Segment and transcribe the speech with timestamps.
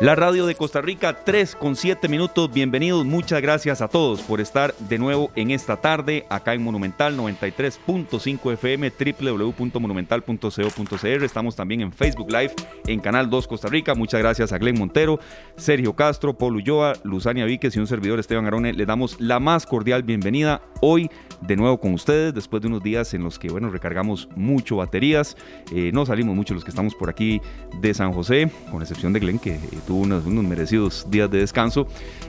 [0.00, 2.50] La radio de Costa Rica, 3 con 7 minutos.
[2.50, 7.18] Bienvenidos, muchas gracias a todos por estar de nuevo en esta tarde acá en Monumental
[7.18, 11.22] 93.5 FM, www.monumental.co.cr.
[11.22, 12.54] Estamos también en Facebook Live
[12.86, 13.94] en Canal 2 Costa Rica.
[13.94, 15.20] Muchas gracias a Glenn Montero,
[15.56, 18.72] Sergio Castro, Paul Ulloa, Luzania Víquez y un servidor Esteban Arone.
[18.72, 21.10] Le damos la más cordial bienvenida hoy
[21.42, 25.36] de nuevo con ustedes después de unos días en los que, bueno, recargamos mucho baterías.
[25.74, 27.42] Eh, no salimos mucho los que estamos por aquí
[27.80, 31.86] de San José, con excepción de Glenn, que eh, unos, merecidos días de descanso.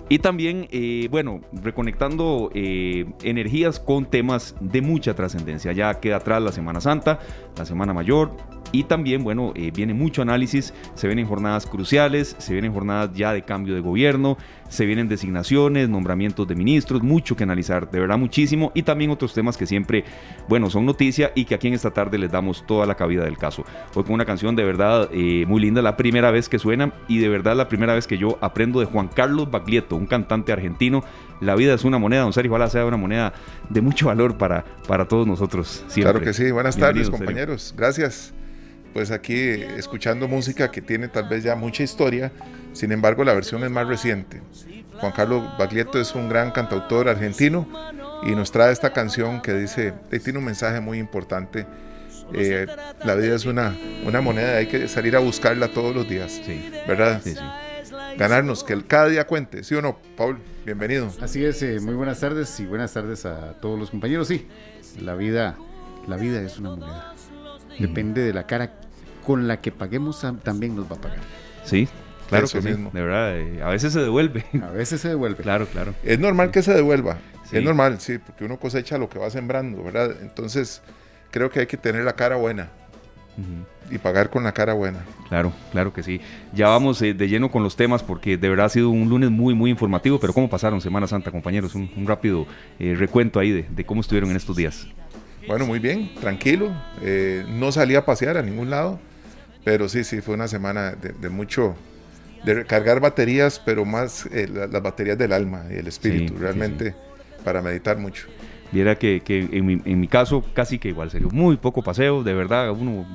[0.10, 5.72] Y también, eh, bueno, reconectando energías con temas de mucha trascendencia.
[5.72, 7.20] Ya queda atrás la Semana Santa,
[7.58, 8.32] la Semana Mayor,
[8.72, 13.44] y también, bueno, viene mucho análisis, se vienen jornadas cruciales, se vienen jornadas ya de
[13.44, 14.38] cambio de gobierno,
[14.72, 19.34] se vienen designaciones, nombramientos de ministros, mucho que analizar, de verdad muchísimo, y también otros
[19.34, 20.06] temas que siempre,
[20.48, 23.38] bueno, son noticia y que aquí en esta tarde les damos toda la cabida del
[23.38, 23.66] caso.
[23.94, 27.20] Hoy con una canción de verdad eh, muy linda, la primera vez que suena y
[27.20, 31.04] de verdad la primera vez que yo aprendo de Juan Carlos Baglietto, un cantante argentino.
[31.42, 33.34] La vida es una moneda, don Sergio, ojalá sea una moneda
[33.70, 35.84] de mucho valor para, para todos nosotros.
[35.94, 38.34] Claro que sí, buenas tardes compañeros, gracias
[38.94, 42.32] pues aquí escuchando música que tiene tal vez ya mucha historia,
[42.74, 44.42] sin embargo la versión es más reciente.
[45.00, 47.68] Juan Carlos Baglietto es un gran cantautor argentino
[48.24, 51.66] y nos trae esta canción que dice, tiene un mensaje muy importante.
[52.34, 52.66] Eh,
[53.04, 53.76] la vida es una,
[54.06, 56.40] una moneda, hay que salir a buscarla todos los días,
[56.88, 57.22] ¿verdad?
[57.24, 57.42] Sí, sí.
[58.18, 60.38] Ganarnos, que cada día cuente, ¿sí o no, Paul?
[60.66, 61.12] Bienvenido.
[61.22, 64.28] Así es, eh, muy buenas tardes y buenas tardes a todos los compañeros.
[64.28, 64.48] Sí,
[65.02, 65.58] la vida,
[66.08, 67.16] la vida es una moneda.
[67.80, 68.81] Depende de la cara
[69.22, 71.20] con la que paguemos, también nos va a pagar.
[71.64, 71.88] Sí,
[72.32, 72.92] Claro que mismo.
[72.94, 74.46] de verdad, eh, a veces se devuelve.
[74.64, 75.44] A veces se devuelve.
[75.44, 75.94] claro, claro.
[76.02, 77.18] Es normal que se devuelva.
[77.52, 80.16] Es normal, sí, porque uno cosecha lo que va sembrando, ¿verdad?
[80.22, 80.82] Entonces,
[81.32, 82.70] creo que hay que tener la cara buena.
[83.90, 85.00] Y pagar con la cara buena.
[85.28, 86.22] Claro, claro que sí.
[86.54, 89.32] Ya vamos eh, de lleno con los temas porque de verdad ha sido un lunes
[89.32, 90.18] muy, muy informativo.
[90.20, 91.76] Pero ¿cómo pasaron Semana Santa, compañeros?
[91.76, 92.46] Un, rápido
[92.80, 94.88] eh, recuento ahí de, cómo estuvieron en estos días.
[95.48, 96.72] Bueno, muy bien, tranquilo.
[97.50, 99.00] no salí a pasear a ningún lado.
[99.64, 101.76] Pero sí, sí, fue una semana de mucho,
[102.44, 106.96] de recargar baterías, pero más eh, las baterías del alma y el espíritu, realmente
[107.44, 108.28] para meditar mucho.
[108.72, 112.24] Viera que, que en, mi, en, mi, caso casi que igual, serio, muy poco paseo,
[112.24, 113.06] de verdad, uno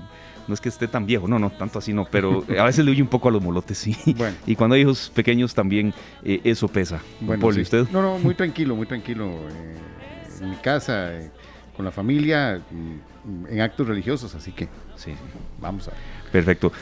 [0.47, 2.91] no es que esté tan viejo, no, no, tanto así no, pero a veces le
[2.91, 3.97] huye un poco a los molotes, sí.
[4.17, 4.37] Bueno.
[4.47, 5.93] Y cuando hay hijos pequeños también
[6.23, 7.01] eh, eso pesa.
[7.21, 7.89] Bueno, usted?
[7.91, 9.27] No, no, muy tranquilo, muy tranquilo.
[9.27, 9.77] Eh,
[10.43, 11.11] en mi casa,
[11.77, 12.61] con la familia,
[13.49, 15.15] en actos religiosos, así que sí,
[15.61, 15.93] vamos a.
[16.33, 16.73] Perfecto.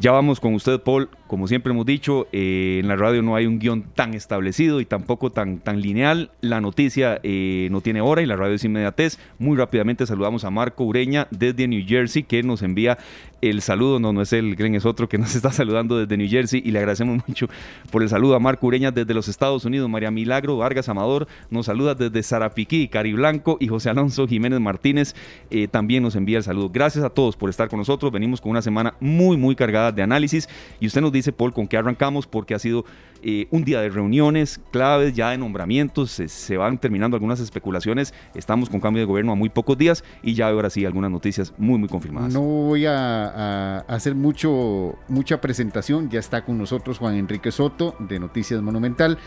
[0.00, 1.08] Ya vamos con usted, Paul.
[1.26, 4.86] Como siempre hemos dicho, eh, en la radio no hay un guion tan establecido y
[4.86, 6.30] tampoco tan, tan lineal.
[6.40, 9.18] La noticia eh, no tiene hora y la radio es inmediatez.
[9.40, 12.96] Muy rápidamente saludamos a Marco Ureña desde New Jersey, que nos envía
[13.40, 13.98] el saludo.
[13.98, 16.70] No, no es él, creen es otro que nos está saludando desde New Jersey y
[16.70, 17.48] le agradecemos mucho
[17.90, 19.90] por el saludo a Marco Ureña desde los Estados Unidos.
[19.90, 25.14] María Milagro Vargas Amador nos saluda desde Zarapiquí, Cari Blanco y José Alonso Jiménez Martínez
[25.50, 26.70] eh, también nos envía el saludo.
[26.70, 28.12] Gracias a todos por estar con nosotros.
[28.12, 30.48] Venimos con una semana muy, muy cargada de análisis.
[30.80, 32.84] Y usted nos dice, Paul, con qué arrancamos, porque ha sido
[33.20, 38.70] eh, un día de reuniones claves, ya de nombramientos, se, van terminando algunas especulaciones, estamos
[38.70, 41.78] con cambio de gobierno a muy pocos días y ya ahora sí algunas noticias muy,
[41.78, 42.32] muy confirmadas.
[42.32, 48.20] No voy a, hacer mucho, mucha presentación, ya está con nosotros Juan Enrique Soto de
[48.20, 49.18] Noticias Monumental,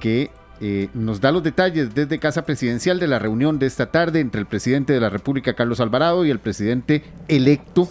[0.00, 0.30] que
[0.60, 4.40] eh, nos da los detalles desde Casa Presidencial de la reunión de esta tarde entre
[4.40, 7.88] el presidente de la República, Carlos Alvarado, y el presidente electo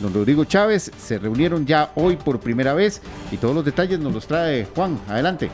[0.00, 0.90] don Rodrigo Chávez.
[0.98, 3.00] Se reunieron ya hoy por primera vez
[3.30, 4.98] y todos los detalles nos los trae Juan.
[5.08, 5.50] Adelante.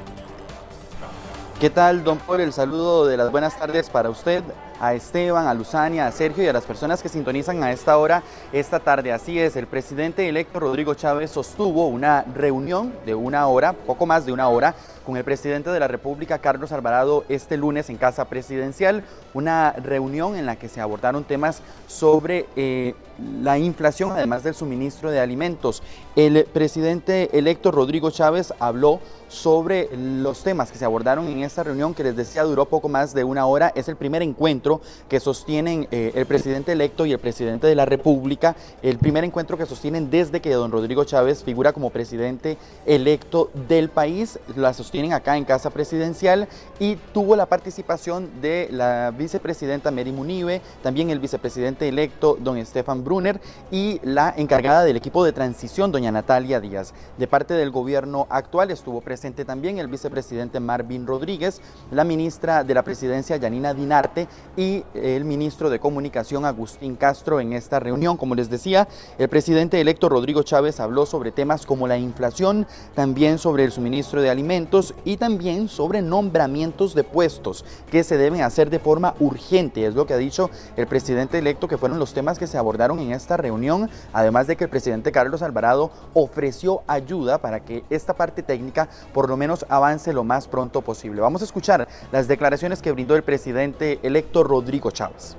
[1.61, 2.41] ¿Qué tal, don Paul?
[2.41, 4.45] El saludo de las buenas tardes para usted,
[4.79, 8.23] a Esteban, a Luzania, a Sergio y a las personas que sintonizan a esta hora,
[8.53, 9.11] esta tarde.
[9.11, 14.27] Así es, el presidente electo Rodrigo Chávez sostuvo una reunión de una hora, poco más
[14.27, 14.75] de una hora,
[15.07, 19.03] con el presidente de la República, Carlos Alvarado, este lunes en Casa Presidencial,
[19.33, 22.95] una reunión en la que se abordaron temas sobre eh,
[23.43, 25.83] la inflación, además del suministro de alimentos.
[26.15, 31.95] El presidente electo Rodrigo Chávez habló sobre los temas que se abordaron en esta reunión
[31.95, 33.73] que les decía duró poco más de una hora.
[33.75, 37.85] Es el primer encuentro que sostienen eh, el presidente electo y el presidente de la
[37.85, 43.51] República, el primer encuentro que sostienen desde que don Rodrigo Chávez figura como presidente electo
[43.69, 44.39] del país.
[44.55, 46.49] La sostienen acá en Casa Presidencial
[46.79, 53.05] y tuvo la participación de la vicepresidenta Mary Munive, también el vicepresidente electo don Estefan
[53.07, 56.93] Brunner y la encargada del equipo de transición, doña Natalia Díaz.
[57.17, 62.75] De parte del gobierno actual estuvo presente también el vicepresidente Marvin Rodríguez, la ministra de
[62.75, 68.17] la presidencia Yanina Dinarte y el ministro de Comunicación Agustín Castro en esta reunión.
[68.17, 73.39] Como les decía, el presidente electo Rodrigo Chávez habló sobre temas como la inflación, también
[73.39, 78.69] sobre el suministro de alimentos y también sobre nombramientos de puestos que se deben hacer
[78.69, 79.87] de forma urgente.
[79.87, 82.96] Es lo que ha dicho el presidente electo que fueron los temas que se abordaron
[82.99, 88.15] en esta reunión, además de que el presidente Carlos Alvarado ofreció ayuda para que esta
[88.15, 91.21] parte técnica por lo menos avance lo más pronto posible.
[91.21, 95.37] Vamos a escuchar las declaraciones que brindó el presidente electo Rodrigo Chávez.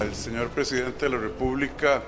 [0.00, 2.02] Al señor presidente de la República,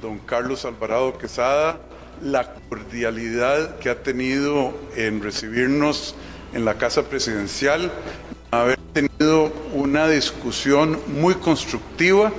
[0.00, 1.78] don Carlos Alvarado Quesada,
[2.22, 6.14] la cordialidad que ha tenido en recibirnos
[6.52, 7.90] en la Casa Presidencial,
[8.50, 12.32] haber tenido una discusión muy constructiva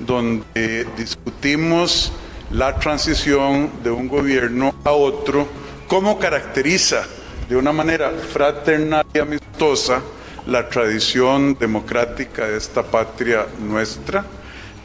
[0.00, 2.12] donde discutimos
[2.50, 5.46] la transición de un gobierno a otro,
[5.86, 7.04] cómo caracteriza
[7.48, 10.02] de una manera fraternal y amistosa
[10.46, 14.24] la tradición democrática de esta patria nuestra.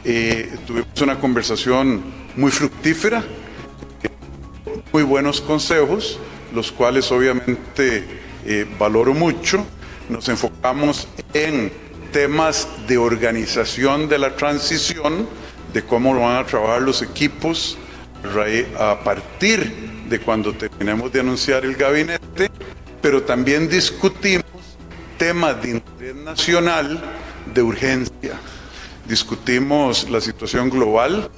[0.04, 2.02] Eh, tuvimos una conversación
[2.36, 3.24] muy fructífera,
[4.92, 6.18] muy buenos consejos,
[6.54, 8.04] los cuales obviamente
[8.44, 9.64] eh, valoro mucho.
[10.08, 11.72] Nos enfocamos en
[12.14, 15.28] temas de organización de la transición,
[15.72, 17.76] de cómo van a trabajar los equipos
[18.78, 22.52] a partir de cuando terminemos de anunciar el gabinete,
[23.02, 24.46] pero también discutimos
[25.18, 27.02] temas de interés nacional
[27.52, 28.38] de urgencia.
[29.08, 31.28] Discutimos la situación global,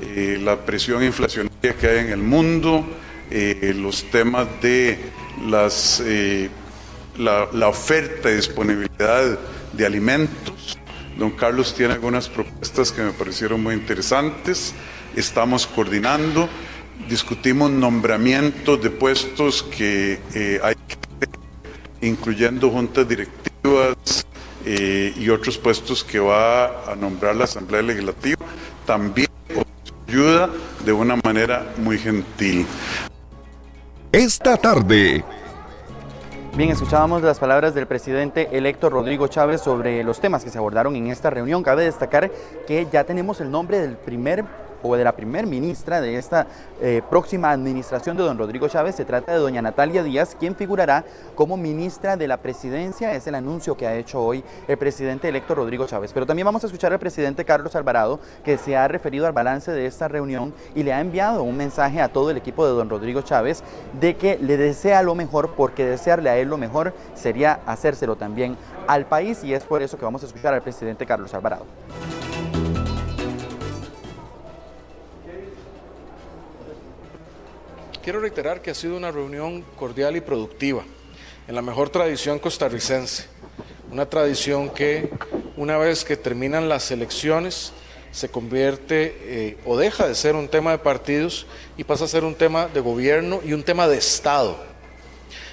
[0.00, 2.86] eh, la presión inflacionaria que hay en el mundo,
[3.32, 4.96] eh, los temas de
[5.48, 6.48] las, eh,
[7.18, 9.36] la, la oferta y disponibilidad
[9.72, 10.78] de alimentos.
[11.18, 14.74] Don Carlos tiene algunas propuestas que me parecieron muy interesantes.
[15.16, 16.48] Estamos coordinando,
[17.08, 21.00] discutimos nombramientos de puestos que eh, hay que
[22.00, 24.26] incluyendo juntas directivas
[24.64, 28.38] eh, y otros puestos que va a nombrar la Asamblea Legislativa.
[28.86, 29.28] También
[30.08, 30.50] ayuda
[30.84, 32.66] de una manera muy gentil.
[34.12, 35.24] Esta tarde
[36.56, 40.96] Bien, escuchábamos las palabras del presidente electo Rodrigo Chávez sobre los temas que se abordaron
[40.96, 41.62] en esta reunión.
[41.62, 42.28] Cabe destacar
[42.66, 44.44] que ya tenemos el nombre del primer
[44.82, 46.46] o de la primer ministra de esta
[46.80, 48.94] eh, próxima administración de don Rodrigo Chávez.
[48.94, 51.04] Se trata de doña Natalia Díaz, quien figurará
[51.34, 53.14] como ministra de la presidencia.
[53.14, 56.12] Es el anuncio que ha hecho hoy el presidente electo Rodrigo Chávez.
[56.12, 59.72] Pero también vamos a escuchar al presidente Carlos Alvarado, que se ha referido al balance
[59.72, 62.88] de esta reunión y le ha enviado un mensaje a todo el equipo de don
[62.88, 63.62] Rodrigo Chávez
[64.00, 68.56] de que le desea lo mejor, porque desearle a él lo mejor sería hacérselo también
[68.86, 71.64] al país y es por eso que vamos a escuchar al presidente Carlos Alvarado.
[78.02, 80.82] Quiero reiterar que ha sido una reunión cordial y productiva,
[81.46, 83.26] en la mejor tradición costarricense,
[83.92, 85.10] una tradición que
[85.58, 87.74] una vez que terminan las elecciones
[88.10, 92.24] se convierte eh, o deja de ser un tema de partidos y pasa a ser
[92.24, 94.56] un tema de gobierno y un tema de Estado.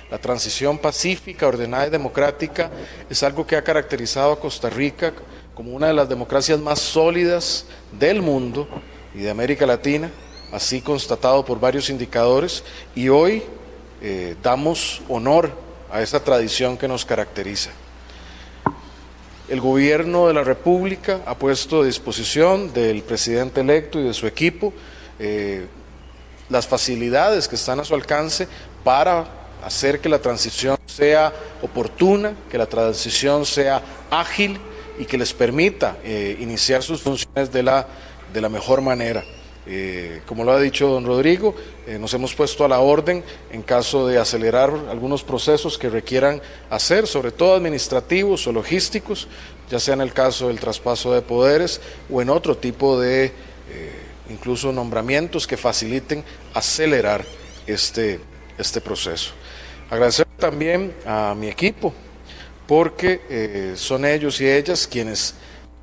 [0.09, 2.71] La transición pacífica, ordenada y democrática
[3.09, 5.11] es algo que ha caracterizado a Costa Rica
[5.53, 7.65] como una de las democracias más sólidas
[7.99, 8.69] del mundo
[9.13, 10.09] y de América Latina
[10.51, 12.63] así constatado por varios indicadores,
[12.95, 13.43] y hoy
[14.01, 15.51] eh, damos honor
[15.91, 17.71] a esa tradición que nos caracteriza.
[19.49, 24.27] El gobierno de la República ha puesto a disposición del presidente electo y de su
[24.27, 24.73] equipo
[25.19, 25.67] eh,
[26.49, 28.47] las facilidades que están a su alcance
[28.83, 29.25] para
[29.63, 33.81] hacer que la transición sea oportuna, que la transición sea
[34.11, 34.59] ágil
[34.99, 37.87] y que les permita eh, iniciar sus funciones de la,
[38.33, 39.23] de la mejor manera.
[39.69, 41.53] Eh, como lo ha dicho don Rodrigo,
[41.85, 43.21] eh, nos hemos puesto a la orden
[43.51, 49.27] en caso de acelerar algunos procesos que requieran hacer, sobre todo administrativos o logísticos,
[49.69, 53.31] ya sea en el caso del traspaso de poderes o en otro tipo de eh,
[54.29, 57.25] incluso nombramientos que faciliten acelerar
[57.65, 58.21] este,
[58.57, 59.31] este proceso.
[59.89, 61.93] Agradecer también a mi equipo,
[62.67, 65.33] porque son ellos y ellas quienes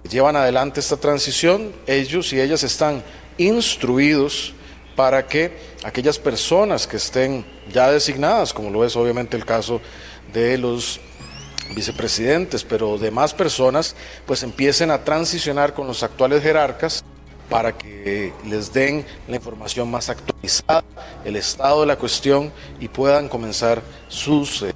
[0.08, 3.02] llevan adelante esta transición, ellos y ellas están
[3.38, 4.54] instruidos
[4.96, 9.80] para que aquellas personas que estén ya designadas, como lo es obviamente el caso
[10.32, 11.00] de los
[11.74, 17.04] vicepresidentes, pero demás personas, pues empiecen a transicionar con los actuales jerarcas
[17.48, 20.84] para que les den la información más actualizada,
[21.24, 24.72] el estado de la cuestión y puedan comenzar sus, eh,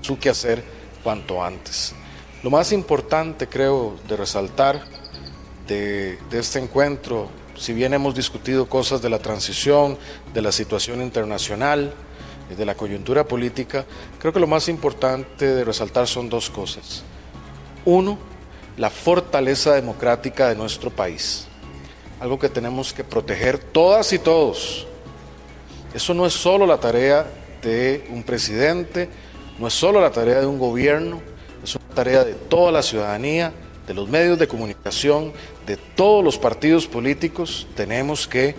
[0.00, 0.62] su quehacer
[1.02, 1.94] cuanto antes.
[2.42, 4.84] Lo más importante, creo, de resaltar
[5.66, 7.28] de, de este encuentro
[7.62, 9.96] si bien hemos discutido cosas de la transición,
[10.34, 11.94] de la situación internacional,
[12.50, 13.84] eh, de la coyuntura política,
[14.18, 17.04] creo que lo más importante de resaltar son dos cosas.
[17.84, 18.18] Uno,
[18.76, 21.46] la fortaleza democrática de nuestro país.
[22.18, 24.88] Algo que tenemos que proteger todas y todos.
[25.94, 27.30] Eso no es solo la tarea
[27.62, 29.08] de un presidente,
[29.60, 31.22] no es solo la tarea de un gobierno,
[31.62, 33.52] es una tarea de toda la ciudadanía,
[33.86, 35.32] de los medios de comunicación,
[35.66, 37.66] de todos los partidos políticos.
[37.74, 38.54] Tenemos que,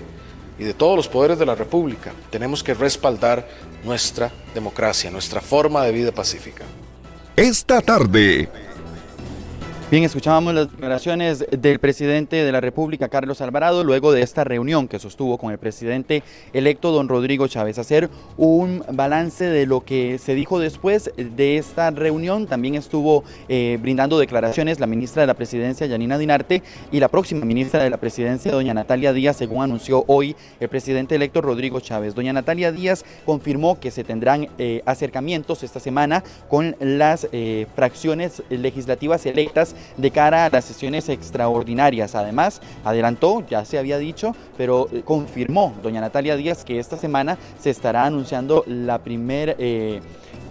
[0.59, 3.47] y de todos los poderes de la República, tenemos que respaldar
[3.83, 6.63] nuestra democracia, nuestra forma de vida pacífica.
[7.35, 8.49] Esta tarde
[9.93, 14.87] Bien, escuchábamos las declaraciones del presidente de la República, Carlos Alvarado, luego de esta reunión
[14.87, 17.77] que sostuvo con el presidente electo, don Rodrigo Chávez.
[17.77, 22.47] Hacer un balance de lo que se dijo después de esta reunión.
[22.47, 27.45] También estuvo eh, brindando declaraciones la ministra de la Presidencia, Yanina Dinarte, y la próxima
[27.45, 32.15] ministra de la Presidencia, doña Natalia Díaz, según anunció hoy el presidente electo Rodrigo Chávez.
[32.15, 38.41] Doña Natalia Díaz confirmó que se tendrán eh, acercamientos esta semana con las eh, fracciones
[38.49, 42.15] legislativas electas de cara a las sesiones extraordinarias.
[42.15, 47.37] Además, adelantó, ya se había dicho, pero eh, confirmó doña Natalia Díaz que esta semana
[47.59, 50.01] se estará anunciando la primer, eh,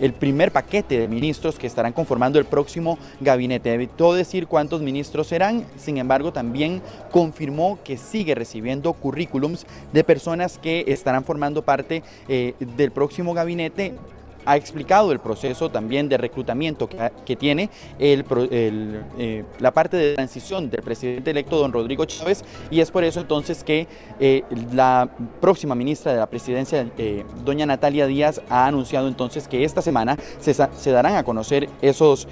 [0.01, 3.73] el primer paquete de ministros que estarán conformando el próximo gabinete.
[3.73, 10.59] Evitó decir cuántos ministros serán, sin embargo también confirmó que sigue recibiendo currículums de personas
[10.59, 13.95] que estarán formando parte eh, del próximo gabinete
[14.44, 20.70] ha explicado el proceso también de reclutamiento que, tiene el, eh, la parte de transición
[20.70, 23.87] del presidente electo don Rodrigo Chávez y es por eso entonces que
[24.20, 25.08] eh, la
[25.40, 30.16] próxima ministra de la presidencia, eh, doña Natalia Díaz, ha anunciado entonces que esta semana
[30.38, 32.28] se, se darán a conocer esos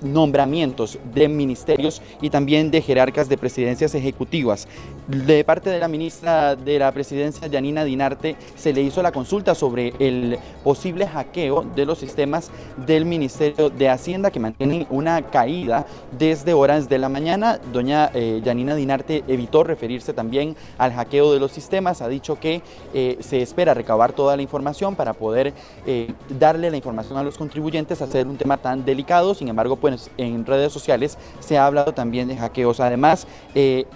[0.00, 4.68] nombramientos de ministerios y también de jerarcas de presidencias ejecutivas.
[5.08, 9.54] De parte de la ministra de la presidencia, Janina Dinarte, se le hizo la consulta
[9.54, 12.50] sobre el posible hackeo de los sistemas
[12.86, 15.86] del Ministerio de Hacienda que mantienen una caída
[16.18, 17.60] desde horas de la mañana.
[17.72, 22.62] Doña eh, Yanina Dinarte evitó referirse también al hackeo de los sistemas, ha dicho que
[22.94, 25.52] eh, se espera recabar toda la información para poder
[25.86, 30.10] eh, darle la información a los contribuyentes, hacer un tema tan delicado, sin embargo, pues
[30.16, 32.80] en redes sociales se ha hablado también de hackeos.
[32.80, 33.86] Además, eh,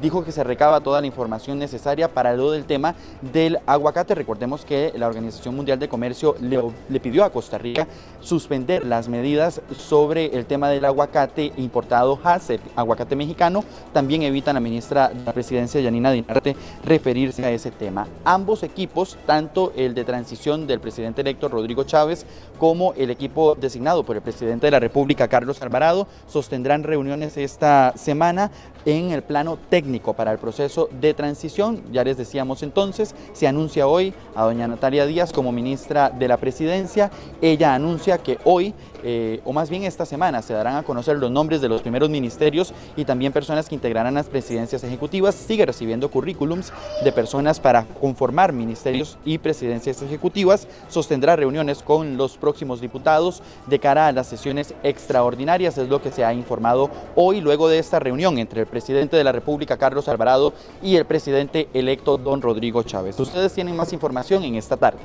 [0.00, 2.94] dijo que se recaba toda la información necesaria para lo del tema
[3.32, 4.14] del aguacate.
[4.14, 7.86] Recordemos que la Organización Mundial de Comercio le, pidió a Costa Rica
[8.20, 13.64] suspender las medidas sobre el tema del aguacate importado HACEP, aguacate mexicano.
[13.92, 18.06] También evita la ministra de la Presidencia, Yanina Dinarte, referirse a ese tema.
[18.24, 22.26] Ambos equipos, tanto el de transición del presidente electo Rodrigo Chávez
[22.58, 27.92] como el equipo designado por el presidente de la República, Carlos Alvarado, sostendrán reuniones esta
[27.96, 28.50] semana
[28.84, 29.83] en el plano técnico
[30.16, 31.82] para el proceso de transición.
[31.92, 36.38] Ya les decíamos entonces, se anuncia hoy a doña Natalia Díaz como ministra de la
[36.38, 37.10] presidencia.
[37.42, 38.72] Ella anuncia que hoy,
[39.04, 42.08] eh, o más bien esta semana, se darán a conocer los nombres de los primeros
[42.08, 45.34] ministerios y también personas que integrarán las presidencias ejecutivas.
[45.34, 46.72] Sigue recibiendo currículums
[47.04, 50.66] de personas para conformar ministerios y presidencias ejecutivas.
[50.88, 56.10] Sostendrá reuniones con los próximos diputados de cara a las sesiones extraordinarias, es lo que
[56.10, 60.08] se ha informado hoy luego de esta reunión entre el presidente de la República, Carlos
[60.08, 63.20] Alvarado, y el presidente electo, don Rodrigo Chávez.
[63.20, 65.00] Ustedes tienen más información en esta tarde.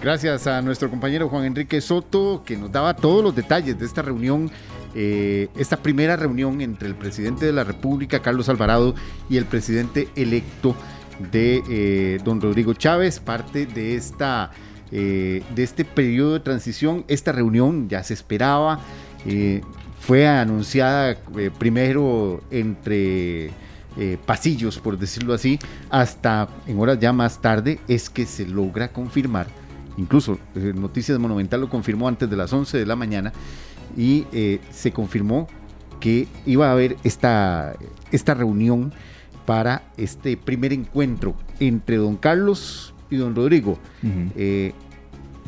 [0.00, 4.00] Gracias a nuestro compañero Juan Enrique Soto, que nos daba todos los detalles de esta
[4.00, 4.48] reunión,
[4.94, 8.94] eh, esta primera reunión entre el presidente de la República, Carlos Alvarado,
[9.28, 10.76] y el presidente electo
[11.32, 14.52] de eh, don Rodrigo Chávez, parte de esta
[14.92, 17.04] eh, de este periodo de transición.
[17.08, 18.80] Esta reunión ya se esperaba
[19.98, 21.16] fue anunciada
[21.58, 23.50] primero entre
[24.24, 25.58] pasillos, por decirlo así,
[25.90, 29.48] hasta en horas ya más tarde es que se logra confirmar.
[29.98, 33.32] Incluso eh, Noticias Monumental lo confirmó antes de las 11 de la mañana
[33.96, 34.26] y
[34.70, 35.48] se confirmó
[35.98, 37.74] que iba a haber esta,
[38.12, 38.92] esta reunión
[39.44, 43.78] para este primer encuentro entre don Carlos y don Rodrigo.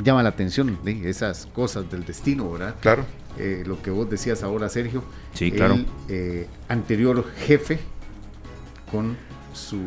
[0.03, 2.75] llama la atención esas cosas del destino, ¿verdad?
[2.81, 3.05] Claro.
[3.37, 5.03] Eh, lo que vos decías ahora, Sergio.
[5.33, 5.75] Sí, claro.
[5.75, 7.79] El eh, anterior jefe
[8.91, 9.15] con
[9.53, 9.79] su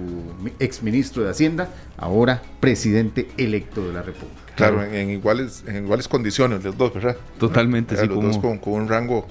[0.59, 4.41] ex ministro de Hacienda, ahora presidente electo de la República.
[4.57, 7.17] Claro, en, iguales, en iguales condiciones los dos, ¿verdad?
[7.39, 8.07] Totalmente, sí.
[8.07, 9.27] Los dos con, un rango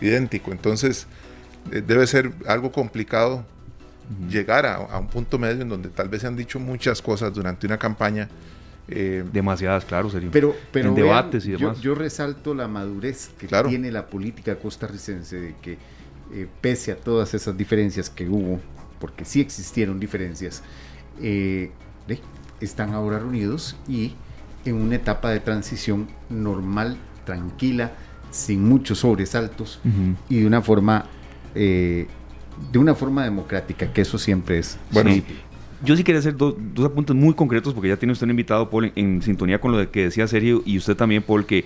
[0.00, 0.52] idéntico.
[0.52, 1.06] Entonces,
[1.72, 3.44] eh, debe ser algo complicado
[4.28, 7.32] llegar a, a, un punto medio en donde tal vez se han dicho muchas cosas
[7.32, 8.28] durante una campaña
[8.88, 10.30] eh, Demasiadas, claro, sería.
[10.30, 11.80] Pero, pero en debates y demás.
[11.80, 15.72] Yo, resalto la madurez que tiene la política costarricense, de que
[16.32, 18.60] eh, pese a todas esas diferencias que hubo,
[19.00, 20.62] porque sí existieron diferencias,
[21.20, 21.72] eh,
[22.60, 24.14] están ahora reunidos y
[24.70, 27.92] en una etapa de transición normal, tranquila,
[28.30, 29.80] sin muchos sobresaltos
[30.28, 31.06] y de una forma
[31.54, 32.06] eh,
[32.72, 34.78] de una forma democrática, que eso siempre es.
[34.90, 35.10] Bueno,
[35.84, 36.54] yo sí quería hacer dos,
[36.84, 40.04] apuntes muy concretos porque ya tiene usted un invitado, Paul, en, sintonía con lo que
[40.04, 41.64] decía Sergio y usted también, Paul, que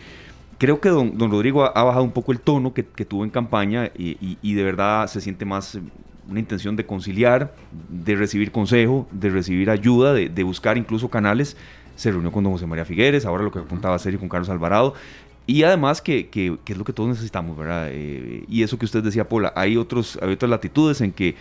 [0.59, 3.90] creo que don, don Rodrigo ha, bajado un poco el tono que, tuvo en campaña
[3.97, 5.83] y, de verdad se siente más eh,
[6.28, 7.54] una intención de conciliar,
[7.88, 11.57] de recibir consejo, de recibir ayuda, de, de buscar incluso canales
[12.00, 14.95] se reunió con don José María Figueres, ahora lo que apuntaba Sergio con Carlos Alvarado.
[15.47, 17.88] Y además que, que, es lo que todos necesitamos, ¿verdad?
[17.90, 21.35] Eh, y eso que usted decía, Paula, hay, otros, hay otras latitudes en que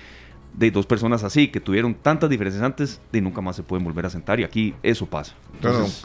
[0.53, 4.05] de dos personas así, que tuvieron tantas diferencias antes, de nunca más se pueden volver
[4.05, 4.37] a sentar.
[4.41, 5.33] Y aquí eso pasa.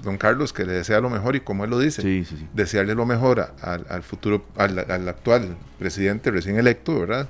[0.05, 3.53] don, Carlos, que le desea lo mejor y como él lo dice, desearle lo mejor
[3.61, 7.27] al, futuro, al, al, actual presidente recién electo, ¿verdad?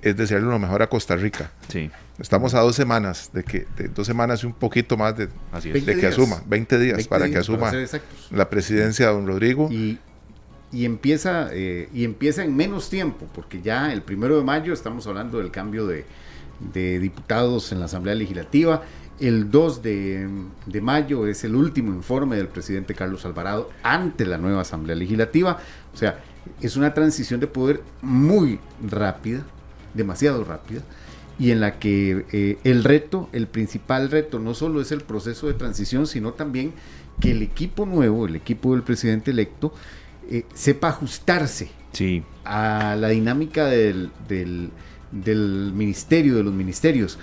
[0.00, 1.50] Es desearle lo mejor a Costa Rica.
[1.68, 1.90] Sí.
[2.20, 5.28] Estamos a dos semanas, de que dos semanas y un poquito más de,
[5.62, 7.72] de que asuma, 20 días para que asuma
[8.30, 9.68] la presidencia de don Rodrigo.
[9.70, 9.98] Y,
[10.70, 15.06] y empieza, eh, y empieza en menos tiempo, porque ya el primero de mayo estamos
[15.06, 16.04] hablando del cambio de,
[16.98, 18.82] diputados en la Asamblea Legislativa.
[19.18, 20.28] El 2 de,
[20.66, 25.58] de, mayo es el último informe del presidente Carlos Alvarado ante la nueva Asamblea Legislativa.
[25.94, 26.20] O sea,
[26.60, 29.42] es una transición de poder muy rápida,
[29.94, 30.82] demasiado rápida
[31.40, 35.46] y en la que eh, el reto, el principal reto, no solo es el proceso
[35.46, 36.74] de transición, sino también
[37.18, 39.72] que el equipo nuevo, el equipo del presidente electo,
[40.30, 41.70] eh, sepa ajustarse
[42.44, 47.18] a la dinámica del, del, ministerio, de los ministerios.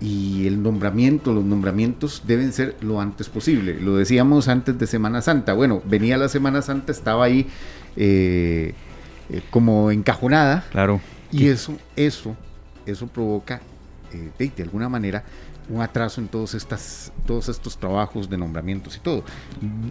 [0.00, 3.80] Y el nombramiento, los nombramientos deben ser lo antes posible.
[3.80, 5.54] Lo decíamos antes de Semana Santa.
[5.54, 7.48] Bueno, venía la Semana Santa, estaba ahí
[7.96, 8.74] eh,
[9.50, 10.64] como encajonada.
[10.70, 11.00] Claro.
[11.32, 12.36] Y eso, eso
[12.90, 13.60] eso provoca
[14.12, 15.22] eh, de, alguna manera
[15.68, 19.24] un atraso en todos, estas, todos estos trabajos de nombramientos y todo.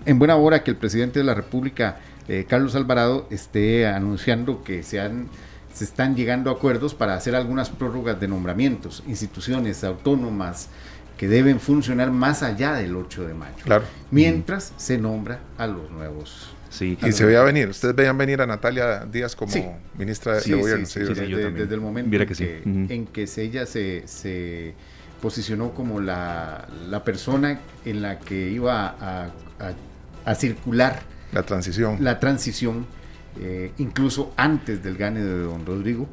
[0.06, 4.84] En buena hora que el presidente de la República, eh, Carlos Alvarado, esté anunciando que
[4.84, 5.30] se, han,
[5.74, 10.68] se están llegando a acuerdos para hacer algunas prórrogas de nombramientos, instituciones autónomas
[11.18, 13.64] que deben funcionar más allá del 8 de mayo.
[13.64, 13.86] Claro.
[14.12, 17.70] Mientras se nombra a los nuevos Sí, y se veía venir.
[17.70, 19.52] Ustedes veían venir a Natalia Díaz como
[19.98, 20.86] ministra de gobierno.
[20.86, 22.62] Sí, desde, desde, el momento en que,
[22.94, 24.76] en, que, ella se, se
[25.22, 29.30] posicionó como la, la, persona en la que iba a,
[30.26, 31.02] a, circular
[31.32, 31.98] la transición.
[32.02, 32.86] La transición,
[33.40, 36.08] eh, incluso antes del gane de don Rodrigo,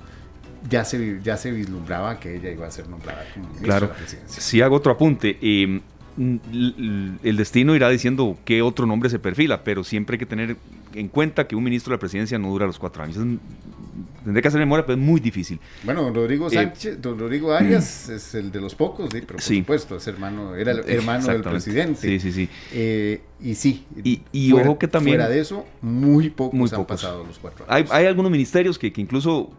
[0.69, 3.87] ya se, ya se vislumbraba que ella iba a ser nombrada como ministra claro.
[3.87, 4.42] de la presidencia.
[4.42, 5.38] Si hago otro apunte.
[5.40, 5.81] Eh,
[6.18, 10.57] el destino irá diciendo qué otro nombre se perfila, pero siempre hay que tener
[10.94, 13.16] en cuenta que un ministro de la presidencia no dura los cuatro años.
[14.24, 15.61] Tendré que hacer memoria, pero es muy difícil.
[15.85, 19.20] Bueno, don Rodrigo eh, Sánchez, don Rodrigo Arias es el de los pocos, ¿sí?
[19.20, 22.00] pero por supuesto, es hermano, era el hermano del presidente.
[22.00, 22.48] Sí, sí, sí.
[22.72, 23.85] Eh, y sí.
[24.33, 25.16] Y, ojo que también.
[25.16, 27.90] Fuera de eso, muy pocos muy han pasado los cuatro años.
[27.90, 29.50] Hay, hay algunos ministerios que, que incluso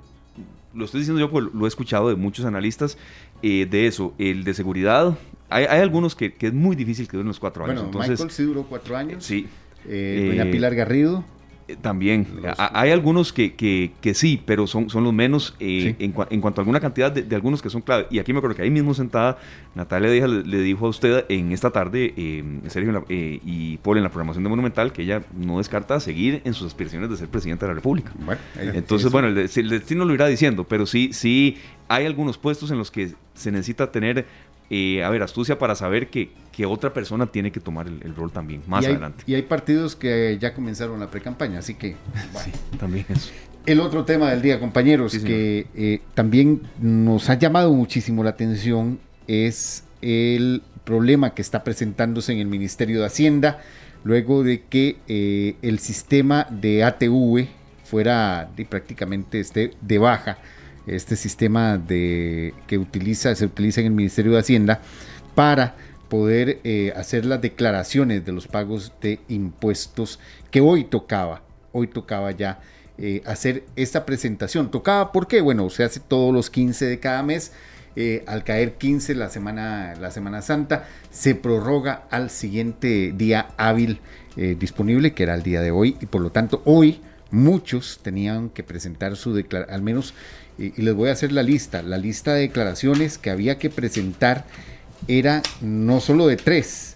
[0.78, 2.98] lo estoy diciendo yo, pues lo he escuchado de muchos analistas,
[3.42, 5.18] eh, de eso, el de seguridad.
[5.50, 7.76] Hay, hay algunos que, que, es muy difícil que duren los cuatro años.
[7.76, 9.24] Bueno, Entonces, Michael sí duró cuatro años.
[9.24, 9.48] Sí.
[9.88, 11.24] Eh, doña Pilar Garrido.
[11.68, 12.28] Eh, también.
[12.58, 16.62] Hay algunos que, que, que, sí, pero son, son los menos eh, en, en, cuanto
[16.62, 18.08] a alguna cantidad de, algunos que son clave.
[18.10, 19.38] Y aquí me acuerdo que ahí mismo sentada,
[19.76, 24.44] Natalia le, dijo a usted en esta tarde, eh, Sergio y Paul en la programación
[24.44, 27.76] de Monumental, que ella no descarta seguir en sus aspiraciones de ser presidente de la
[27.76, 28.14] República.
[28.56, 31.58] Entonces, bueno, el, el, destino lo irá diciendo, pero sí, sí
[31.90, 34.26] hay algunos puestos en los que se necesita tener
[34.70, 38.32] eh, a ver, astucia para saber que, que, otra persona tiene que tomar el, rol
[38.32, 39.24] también, más adelante.
[39.28, 41.96] Y hay partidos que ya comenzaron la pre-campaña, así que...
[42.44, 43.32] Sí, también eso.
[43.66, 49.00] El otro tema del día, compañeros, que eh, también nos ha llamado muchísimo la atención
[49.28, 53.60] es el problema que está presentándose en el Ministerio de Hacienda
[54.04, 57.48] luego de que eh, el sistema de ATV
[57.84, 60.38] fuera de, prácticamente esté de baja
[60.88, 64.82] este sistema de, que utiliza, se utiliza en el Ministerio de Hacienda
[65.36, 65.76] para
[66.08, 70.20] poder eh, hacer las declaraciones de los pagos de impuestos
[70.52, 72.60] que hoy tocaba, hoy tocaba ya
[72.98, 74.72] eh, hacer esta presentación.
[74.72, 75.42] Tocaba, ¿por qué?
[75.42, 77.52] Bueno, se hace todos los 15 de cada mes.
[78.00, 84.00] Eh, al caer 15 la semana, la semana Santa, se prorroga al siguiente día hábil
[84.60, 88.62] disponible, que era el día de hoy, y por lo tanto hoy muchos tenían que
[88.62, 90.14] presentar su declaración, al menos
[90.58, 91.82] y, les voy a hacer la lista.
[91.82, 94.46] La lista de declaraciones que había que presentar
[95.08, 96.96] era no solo de tres,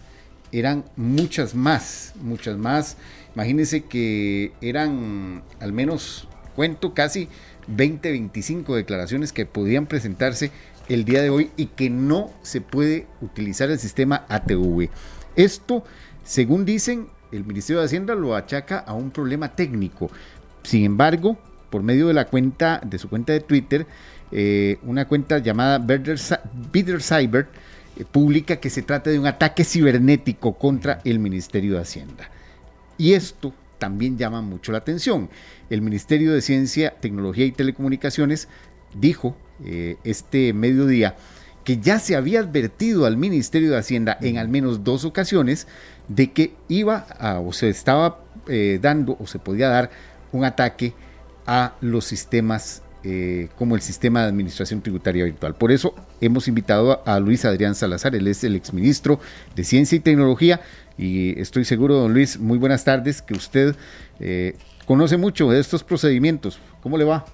[0.52, 2.97] eran muchas más, muchas más.
[3.36, 7.30] Imagínense que eran al menos, cuento, casi
[7.67, 10.52] 20, 25 declaraciones que podían presentarse
[10.89, 14.89] el día de hoy y que no se puede utilizar el sistema ATV.
[15.36, 15.86] Esto,
[16.24, 20.10] según dicen, el Ministerio de Hacienda lo achaca a un problema técnico,
[20.63, 21.39] Sin embargo,
[21.72, 23.88] por medio de la cuenta, de su cuenta de Twitter,
[24.32, 27.48] eh, una cuenta llamada Bitter Cyber
[27.98, 32.30] eh, publica que se trata de un ataque cibernético contra el Ministerio de Hacienda.
[32.98, 35.30] Y esto también llama mucho la atención.
[35.70, 38.48] El Ministerio de Ciencia, Tecnología y Telecomunicaciones
[38.94, 41.16] dijo eh, este mediodía
[41.64, 45.68] que ya se había advertido al Ministerio de Hacienda en al menos dos ocasiones
[46.08, 47.06] de que iba
[47.46, 48.24] o se estaba
[48.82, 49.92] dando o se podía dar
[50.32, 50.96] un ataque
[51.45, 55.56] a los sistemas eh, como el sistema de administración tributaria virtual.
[55.56, 59.19] Por eso hemos invitado a, Luis Adrián Salazar, él es el exministro
[59.56, 60.62] de Ciencia y Tecnología
[60.99, 63.75] y estoy seguro, don Luis, muy buenas tardes, que usted
[64.19, 66.60] eh, conoce mucho de estos procedimientos.
[66.84, 67.25] ¿Cómo le va?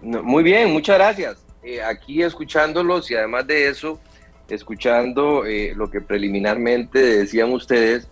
[0.00, 1.36] muy bien, muchas gracias.
[1.62, 4.00] Eh, aquí escuchándolos y además de eso,
[4.48, 5.44] escuchando
[5.76, 8.08] lo que preliminarmente decían ustedes,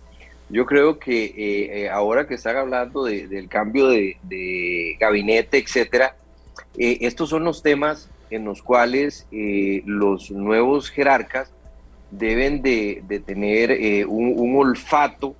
[0.53, 1.33] yo creo que eh,
[1.81, 6.15] eh, ahora que están hablando del cambio de, gabinete, etcétera,
[6.77, 11.51] eh, estos son los temas en los cuales los nuevos jerarcas
[12.11, 15.35] deben de, tener un, olfato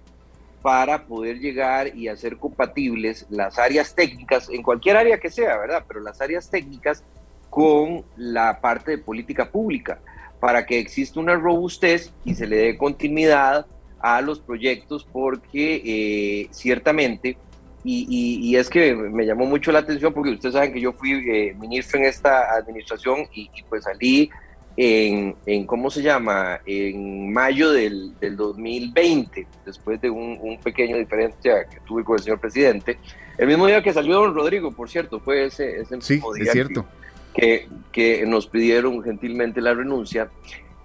[0.63, 5.85] para poder llegar y hacer compatibles las áreas técnicas, en cualquier área que sea, ¿verdad?
[5.87, 7.03] Pero las áreas técnicas
[7.51, 9.99] con la parte de política pública,
[10.39, 13.67] para que exista una robustez y se le dé continuidad
[14.03, 17.37] a los proyectos porque eh, ciertamente,
[17.85, 21.55] y, es que me llamó mucho la atención porque ustedes saben que yo fui eh,
[21.59, 24.29] ministro en esta administración y, pues salí
[24.75, 26.59] en, en, ¿cómo se llama?
[26.65, 32.23] En mayo del, del 2020, después de un, un, pequeño diferencia que tuve con el
[32.23, 32.97] señor presidente.
[33.37, 36.85] El mismo día que salió don Rodrigo, por cierto, fue ese, ese mismo día cierto.
[37.33, 40.29] Que, que, que nos pidieron gentilmente la renuncia.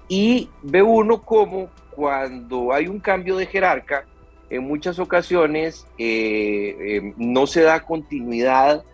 [0.08, 4.04] Y ve uno como cuando hay un cambio de jerarca,
[4.50, 8.84] en muchas ocasiones eh, eh, no se da continuidad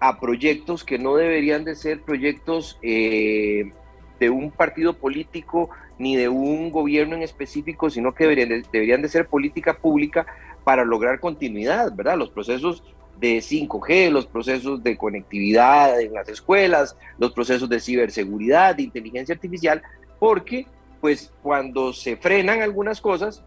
[0.00, 3.72] a proyectos que no deberían de ser proyectos eh,
[4.18, 9.02] de un partido político ni de un gobierno en específico, sino que deberían de, deberían
[9.02, 10.26] de ser política pública
[10.64, 12.16] para lograr continuidad, ¿verdad?
[12.16, 12.82] Los procesos
[13.18, 19.34] de 5G, los procesos de conectividad en las escuelas, los procesos de ciberseguridad, de inteligencia
[19.34, 19.82] artificial,
[20.18, 20.66] porque
[21.00, 23.42] pues cuando se frenan algunas cosas,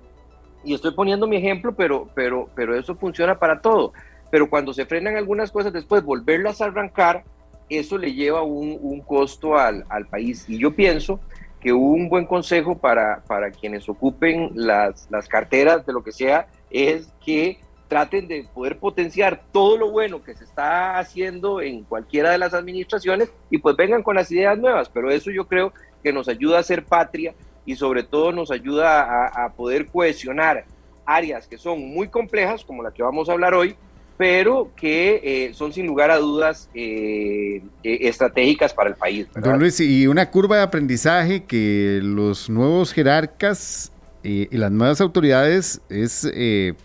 [0.64, 3.94] y estoy poniendo mi ejemplo, pero, pero, pero eso funciona para todo,
[4.30, 7.24] pero cuando se frenan algunas cosas, después volverlas a arrancar,
[7.70, 10.46] eso le lleva un, costo al, país.
[10.48, 11.20] Y yo pienso
[11.60, 16.48] que un buen consejo para, para quienes ocupen las, las carteras de lo que sea
[16.70, 22.32] es que traten de poder potenciar todo lo bueno que se está haciendo en cualquiera
[22.32, 26.14] de las administraciones y pues vengan con las ideas nuevas, pero eso yo creo que
[26.14, 27.34] nos ayuda a ser patria
[27.66, 30.66] y sobre todo nos ayuda a, poder cohesionar
[31.06, 33.76] áreas que son muy complejas, como la que vamos a hablar hoy,
[34.18, 39.28] pero que eh, son sin lugar a dudas eh, eh, estratégicas para el país.
[39.36, 43.92] Don Luis, y una curva de aprendizaje que los nuevos jerarcas
[44.24, 46.32] y las nuevas autoridades es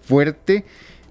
[0.03, 0.65] fuerte,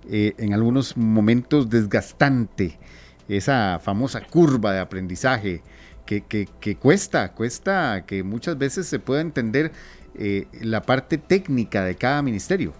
[0.10, 2.80] en algunos momentos desgastante,
[3.28, 5.62] esa famosa curva de aprendizaje
[6.06, 9.72] que, cuesta, cuesta que muchas veces se pueda entender
[10.18, 12.74] eh, la parte técnica de cada ministerio.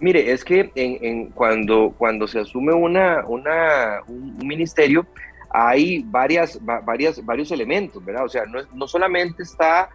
[0.00, 5.06] Mire, es que en, cuando, cuando se asume una, una, un, ministerio,
[5.50, 8.24] hay varias, varias, varios elementos, ¿verdad?
[8.24, 9.88] O sea, no, no solamente está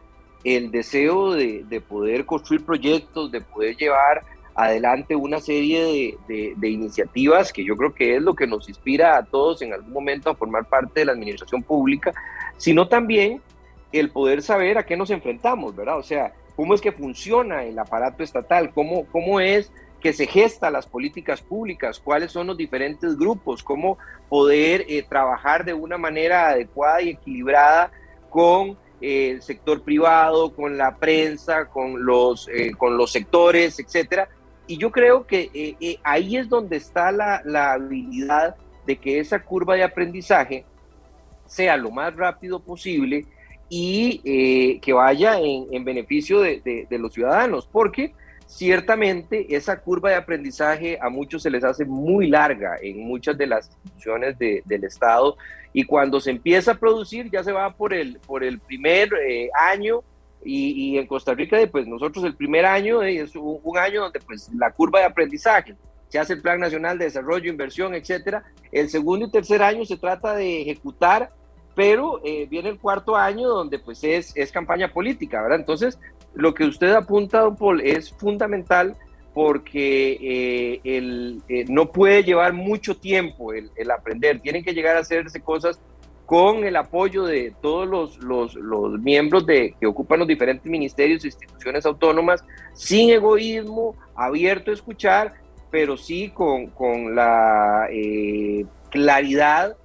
[0.44, 4.24] el deseo de, de, poder construir proyectos, de poder llevar
[4.56, 9.24] adelante una serie de, iniciativas que yo creo que es lo que nos inspira a
[9.24, 12.14] todos en algún momento a formar parte de la administración pública,
[12.64, 13.42] sino también
[13.92, 15.98] el poder saber a qué nos enfrentamos, ¿verdad?
[15.98, 20.72] O sea, cómo es que funciona el aparato estatal, cómo, cómo es que se gesta
[20.72, 23.98] las políticas públicas, cuáles son los diferentes grupos, cómo
[24.30, 27.92] poder eh, trabajar de una manera adecuada y equilibrada
[28.30, 34.30] con eh, el sector privado, con la prensa, con los, eh, con los sectores, etcétera,
[34.68, 39.84] y yo creo que ahí es donde está la, habilidad de que esa curva de
[39.84, 40.64] aprendizaje
[41.54, 43.26] sea lo más rápido posible
[43.70, 48.14] y eh, que vaya en, beneficio de, los ciudadanos, porque
[48.46, 53.48] ciertamente esa curva de aprendizaje a muchos se les hace muy larga en muchas de
[53.48, 55.38] las instituciones del Estado
[55.72, 59.10] y cuando se empieza a producir ya se va por el, por el primer
[59.60, 60.04] año
[60.46, 64.72] y, en Costa Rica, pues nosotros el primer año es un, año donde pues la
[64.72, 65.76] curva de aprendizaje,
[66.10, 68.44] se hace el Plan Nacional de Desarrollo, Inversión, etcétera.
[68.72, 71.32] El segundo y tercer año se trata de ejecutar,
[71.76, 75.60] pero eh, viene el cuarto año donde pues es, es campaña política, ¿verdad?
[75.60, 76.00] Entonces,
[76.34, 78.96] lo que usted apunta, don Paul, es fundamental
[79.34, 85.00] porque eh, el, eh, no puede llevar mucho tiempo el, aprender, tienen que llegar a
[85.00, 85.80] hacerse cosas
[86.26, 91.24] con el apoyo de todos los, los, los, miembros de, que ocupan los diferentes ministerios
[91.24, 95.34] e instituciones autónomas, sin egoísmo, abierto a escuchar,
[95.70, 99.76] pero sí con, con la eh, claridad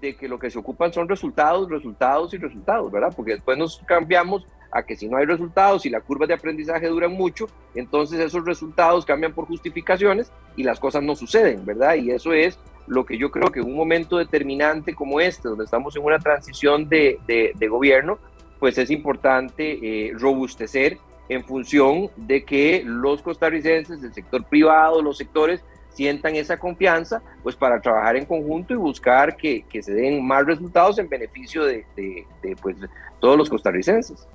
[0.00, 3.12] de que lo que se ocupan son resultados, resultados y resultados, ¿verdad?
[3.14, 6.88] Porque después nos cambiamos a que si no hay resultados y la curva de aprendizaje
[6.88, 11.94] duran mucho, entonces esos resultados cambian por justificaciones y las cosas no suceden, ¿verdad?
[11.94, 15.64] Y eso es lo que yo creo que en un momento determinante como este, donde
[15.64, 18.18] estamos en una transición de, de, gobierno,
[18.58, 25.18] pues es importante eh, robustecer en función de que los costarricenses, el sector privado, los
[25.18, 25.64] sectores,
[25.96, 30.44] sientan esa confianza, pues para trabajar en conjunto y buscar que, que se den más
[30.44, 32.76] resultados en beneficio de, de, pues,
[33.18, 34.28] todos los costarricenses.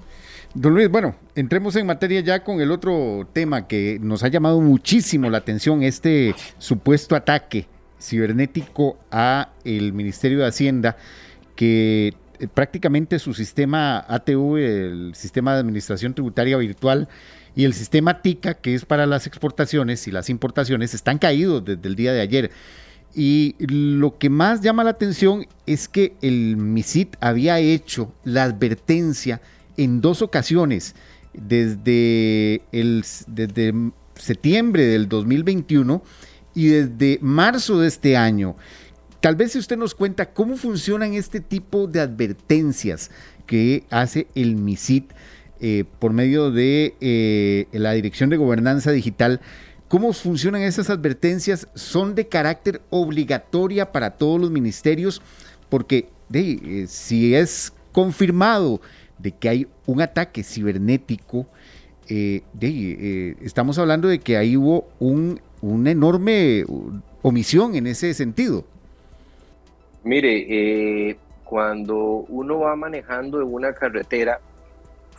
[0.54, 4.60] Don Luis, bueno, entremos en materia ya con el otro tema que nos ha llamado
[4.60, 7.68] muchísimo la atención, este supuesto ataque
[8.02, 10.98] cibernético a el Ministerio de Hacienda,
[11.56, 17.08] que eh, prácticamente su sistema ATU, el sistema de administración tributaria virtual,
[17.56, 21.88] y el sistema TICA, que es para las exportaciones y las importaciones, están caídos desde
[21.88, 22.52] el día de ayer.
[23.14, 29.42] Y lo que más llama la atención es que el MISIT había hecho la advertencia
[29.76, 30.96] en dos ocasiones,
[31.34, 33.74] desde, el, desde
[34.16, 36.04] septiembre del 2021
[36.56, 38.56] y desde marzo de este año.
[39.20, 43.12] Tal vez si usted nos cuenta cómo funcionan este tipo de advertencias
[43.46, 45.12] que hace el MISIT
[45.64, 49.42] eh, por medio de eh, la Dirección de Gobernanza Digital.
[49.88, 51.68] ¿Cómo funcionan esas advertencias?
[51.76, 55.22] ¿Son de carácter obligatoria para todos los ministerios?
[55.70, 58.82] Porque de, eh, si es confirmado
[59.20, 61.46] de que hay un ataque cibernético,
[62.10, 66.66] de, estamos hablando de que ahí hubo un, una enorme
[67.22, 68.66] omisión en ese sentido.
[70.04, 74.42] Mire, cuando uno va manejando en una carretera,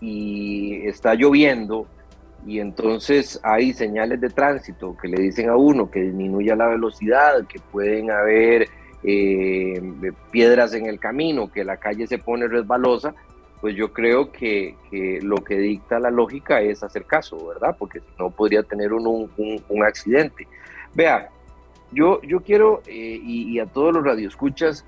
[0.02, 1.86] y está lloviendo
[2.44, 7.46] y entonces hay señales de tránsito que le dicen a uno que disminuya la velocidad,
[7.46, 8.68] que pueden haber
[9.04, 9.80] eh,
[10.32, 13.14] piedras en el camino, que la calle se pone resbalosa,
[13.60, 14.74] pues yo creo que,
[15.22, 17.76] lo que dicta la lógica es hacer caso, ¿verdad?
[17.78, 20.48] Porque si no podría tener uno un, accidente.
[20.94, 21.30] Vea,
[21.92, 24.84] yo, yo quiero, eh, y, y, a todos los radioescuchas,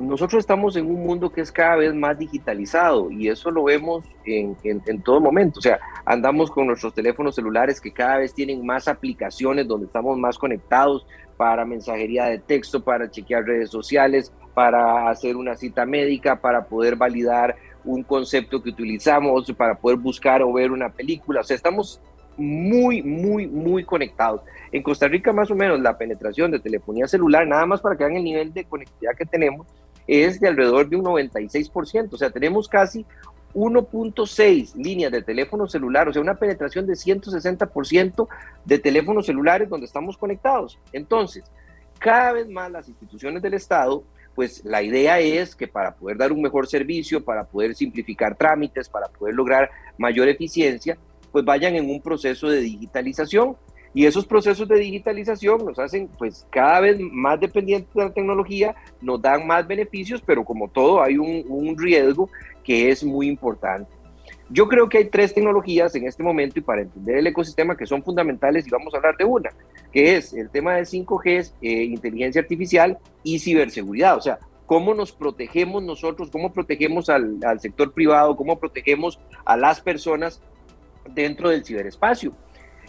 [0.00, 4.02] nosotros estamos en un mundo que es cada vez más digitalizado y eso lo vemos
[4.24, 4.56] en,
[5.02, 5.58] todo momento.
[5.58, 10.16] O sea, andamos con nuestros teléfonos celulares que cada vez tienen más aplicaciones donde estamos
[10.18, 16.40] más conectados para mensajería de texto, para chequear redes sociales, para hacer una cita médica,
[16.40, 21.42] para poder validar un concepto que utilizamos, para poder buscar o ver una película.
[21.42, 22.00] O sea, estamos
[22.38, 24.40] muy, muy, muy conectados.
[24.72, 28.04] En Costa Rica más o menos la penetración de telefonía celular, nada más para que
[28.04, 29.66] vean el nivel de conectividad que tenemos,
[30.06, 33.04] es de alrededor de un 96%, o sea, tenemos casi
[33.54, 38.28] 1.6 líneas de teléfono celular, o sea, una penetración de 160%
[38.64, 40.78] de teléfonos celulares donde estamos conectados.
[40.92, 41.44] Entonces,
[41.98, 46.32] cada vez más las instituciones del Estado, pues la idea es que para poder dar
[46.32, 50.96] un mejor servicio, para poder simplificar trámites, para poder lograr mayor eficiencia,
[51.32, 53.56] pues vayan en un proceso de digitalización.
[53.92, 58.74] Y esos procesos de digitalización nos hacen pues cada vez más dependientes de la tecnología,
[59.00, 62.30] nos dan más beneficios, pero como todo hay un, riesgo
[62.62, 63.90] que es muy importante.
[64.48, 67.86] Yo creo que hay tres tecnologías en este momento y para entender el ecosistema que
[67.86, 69.50] son fundamentales y vamos a hablar de una,
[69.92, 74.16] que es el tema de 5G, eh, inteligencia artificial y ciberseguridad.
[74.16, 79.56] O sea, cómo nos protegemos nosotros, cómo protegemos al, al sector privado, cómo protegemos a
[79.56, 80.40] las personas
[81.14, 82.32] dentro del ciberespacio.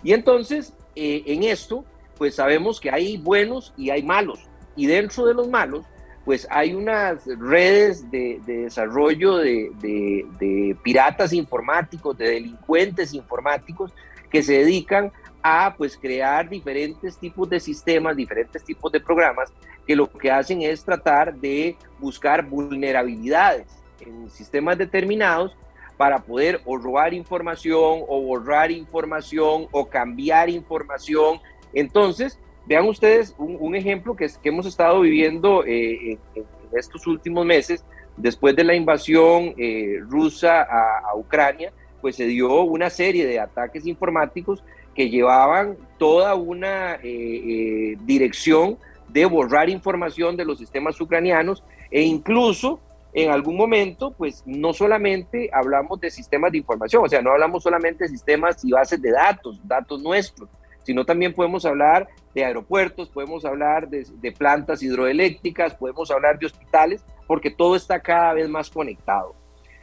[0.04, 1.86] Y entonces, eh, en esto,
[2.17, 4.39] pues sabemos que hay buenos y hay malos.
[4.75, 5.86] Y dentro de los malos,
[6.25, 13.91] pues hay unas redes de, desarrollo de, de, piratas informáticos, de delincuentes informáticos
[14.30, 15.12] que se dedican
[15.43, 19.51] a pues crear diferentes tipos de sistemas, diferentes tipos de programas
[19.88, 23.67] que lo que hacen es tratar de buscar vulnerabilidades
[23.99, 25.56] en sistemas determinados
[26.02, 31.40] para poder o robar información o borrar información o cambiar información.
[31.74, 37.86] Entonces, vean ustedes un, ejemplo que, hemos estado viviendo eh, en, estos últimos meses,
[38.18, 43.86] después de la invasión eh, rusa a, Ucrania, pues se dio una serie de ataques
[43.86, 44.64] informáticos
[44.96, 52.80] que llevaban toda una eh, dirección de borrar información de los sistemas ucranianos e incluso
[53.13, 57.63] en algún momento, pues no solamente hablamos de sistemas de información, o sea, no hablamos
[57.63, 60.50] solamente de sistemas y bases de datos, datos nuestros,
[60.84, 67.04] sino también podemos hablar de aeropuertos, podemos hablar de, plantas hidroeléctricas, podemos hablar de hospitales,
[67.28, 69.36] porque todo está cada vez más conectado.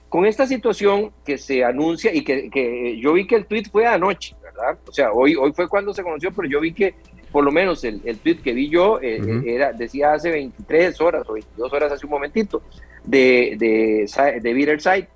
[0.09, 4.35] Con esta situación que se anuncia y que, yo vi que el tweet fue anoche,
[4.43, 4.79] ¿verdad?
[4.89, 6.95] O sea, hoy, hoy fue cuando se conoció, pero yo vi que
[7.31, 11.29] por lo menos el, el tweet que vi yo eh, era, decía hace 23 horas
[11.29, 12.63] o 22 horas hace un momentito
[13.09, 15.09] de, de, de Bitter Site,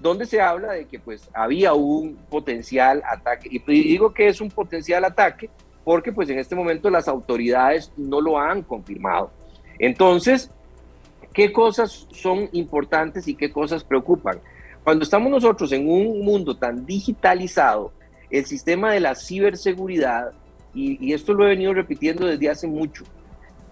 [0.00, 3.48] donde se habla de que pues había un potencial ataque.
[3.50, 5.50] Y digo que es un potencial ataque
[5.84, 9.30] porque pues en este momento las autoridades no lo han confirmado.
[9.78, 10.50] Entonces,
[11.34, 14.40] ¿qué cosas son importantes y qué cosas preocupan?
[14.82, 17.92] Cuando estamos nosotros en un mundo tan digitalizado,
[18.30, 20.32] el sistema de la ciberseguridad,
[20.74, 23.04] y esto lo he venido repitiendo desde hace mucho,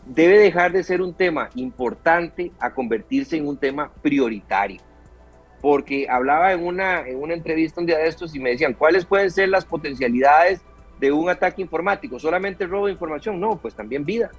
[0.07, 4.81] debe dejar de ser un tema importante a convertirse en un tema prioritario.
[5.61, 9.05] Porque hablaba en una, en una entrevista un día de estos y me decían, ¿cuáles
[9.05, 10.61] pueden ser las potencialidades
[10.99, 12.19] de un ataque informático?
[12.19, 13.39] ¿Solamente robo de información?
[13.39, 14.33] No, pues también vidas.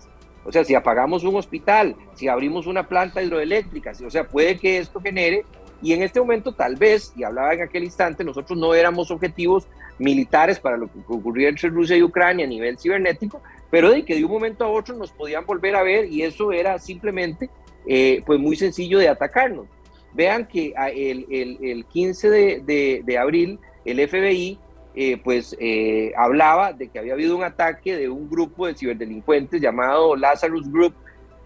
[0.46, 4.78] O sea, si apagamos un hospital, si abrimos una planta hidroeléctrica, o sea, puede que
[4.78, 5.46] esto genere,
[5.82, 9.68] y en este momento tal vez, y hablaba en aquel instante, nosotros no éramos objetivos
[10.00, 13.42] militares para lo que ocurrió entre Rusia y Ucrania a nivel cibernético,
[13.74, 16.52] pero de que de un momento a otro nos podían volver a ver y eso
[16.52, 17.50] era simplemente
[17.88, 19.66] eh, pues muy sencillo de atacarnos.
[20.14, 21.26] Vean que ah, el,
[21.60, 24.60] el, 15 de, de, abril el FBI
[24.94, 29.60] eh, pues eh, hablaba de que había habido un ataque de un grupo de ciberdelincuentes
[29.60, 30.94] llamado Lazarus Group,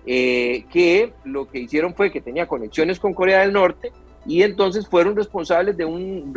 [0.05, 3.93] que lo que hicieron fue que tenía conexiones con Corea del Norte
[4.25, 6.33] y entonces fueron responsables de un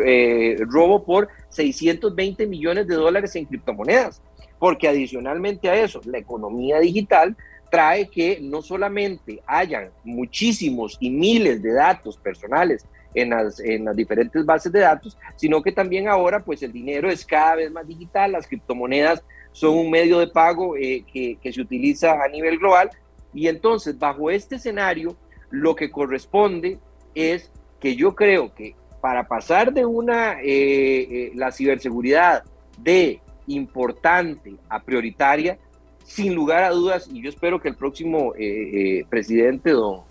[0.69, 4.23] robo por 620 millones de dólares en criptomonedas
[4.61, 7.37] porque adicionalmente a eso, la economía digital
[7.71, 13.97] trae que no solamente hayan muchísimos y miles de datos personales en las, en las
[13.97, 17.89] diferentes bases de datos, sino que también ahora pues el dinero es cada vez más
[17.89, 22.59] digital, las criptomonedas son un medio de pago eh, que, que, se utiliza a nivel
[22.59, 22.91] global.
[23.35, 25.17] Y entonces bajo este escenario
[25.51, 26.79] lo que corresponde
[27.15, 32.45] es que yo creo que para pasar de una, eh, eh, la ciberseguridad
[32.79, 33.21] de
[33.55, 35.59] importante a prioritaria,
[36.05, 40.03] sin lugar a dudas, y yo espero que el próximo eh, eh, presidente, don,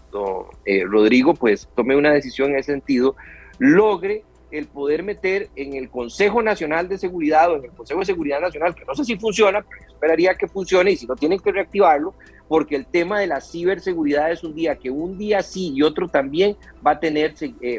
[0.66, 3.16] eh, Rodrigo, pues tome una decisión en ese sentido,
[3.58, 8.06] logre el poder meter en el Consejo Nacional de Seguridad o en el Consejo de
[8.06, 11.40] Seguridad Nacional, que no sé si funciona, pero esperaría que funcione y si no tienen
[11.40, 12.16] que reactivarlo,
[12.48, 16.08] porque el tema de la ciberseguridad es un día que un día sí y otro
[16.08, 17.36] también va a tener,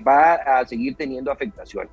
[0.07, 1.91] va a seguir teniendo afectaciones.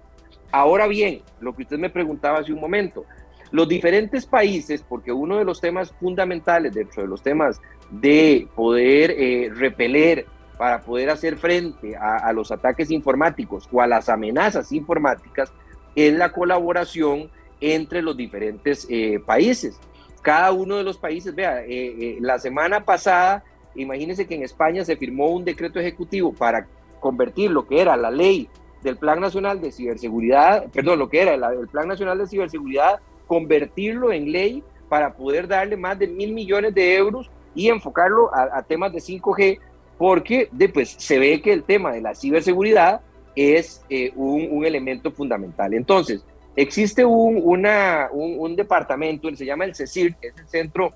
[0.52, 3.06] Ahora bien, lo que usted me preguntaba hace un momento,
[3.52, 9.12] los diferentes países, porque uno de los temas fundamentales dentro de los temas de poder
[9.12, 10.26] eh, repeler
[10.58, 15.54] para poder hacer frente a, los ataques informáticos o a las amenazas informáticas
[15.96, 17.30] es la colaboración
[17.62, 19.80] entre los diferentes eh, países.
[20.24, 23.44] Cada uno de los países, vea, eh, la semana pasada,
[23.76, 26.68] imagínense que en España se firmó un decreto ejecutivo para
[27.00, 28.50] convertir lo que era la ley
[28.82, 34.12] del Plan Nacional de Ciberseguridad, perdón, lo que era el Plan Nacional de Ciberseguridad convertirlo
[34.12, 38.94] en ley para poder darle más de mil millones de euros y enfocarlo a, temas
[38.94, 39.60] de 5G,
[39.98, 43.02] porque pues, se ve que el tema de la ciberseguridad
[43.36, 45.74] es eh, un, elemento fundamental.
[45.74, 46.24] Entonces,
[46.56, 50.94] existe un, un, departamento, se llama el CECIR, que es el centro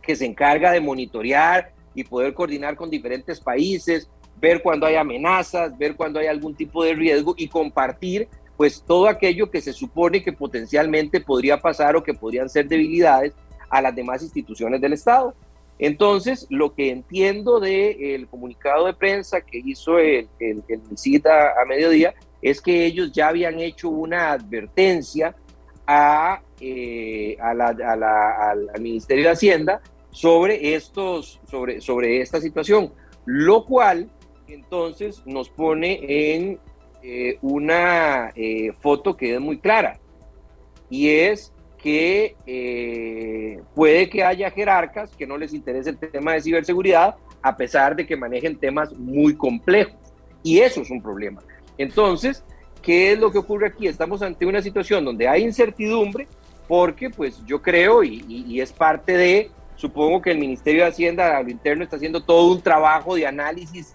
[0.00, 4.08] que se encarga de monitorear y poder coordinar con diferentes países,
[4.40, 9.06] ver cuando hay amenazas, ver cuando hay algún tipo de riesgo y compartir pues todo
[9.06, 13.32] aquello que se supone que potencialmente podría pasar o que podrían ser debilidades
[13.70, 15.32] a las demás instituciones del Estado.
[15.78, 22.14] Entonces, lo que entiendo del comunicado de prensa que hizo el, el, visita a mediodía
[22.42, 25.36] es que ellos ya habían hecho una advertencia
[25.86, 32.92] a, eh, al, Ministerio de Hacienda sobre, estos, sobre, sobre esta situación,
[33.24, 34.10] lo cual
[34.48, 36.00] entonces nos pone
[36.34, 36.58] en
[37.00, 40.00] eh, una eh, foto que es muy clara
[40.90, 46.40] y es que eh, puede que haya jerarcas que no les interese el tema de
[46.40, 49.94] ciberseguridad a pesar de que manejen temas muy complejos
[50.42, 51.40] y eso es un problema.
[51.76, 52.42] Entonces,
[52.82, 53.86] ¿qué es lo que ocurre aquí?
[53.86, 56.26] Estamos ante una situación donde hay incertidumbre
[56.66, 61.36] porque pues yo creo y, y es parte de, supongo que el Ministerio de Hacienda
[61.36, 63.94] a lo interno está haciendo todo un trabajo de análisis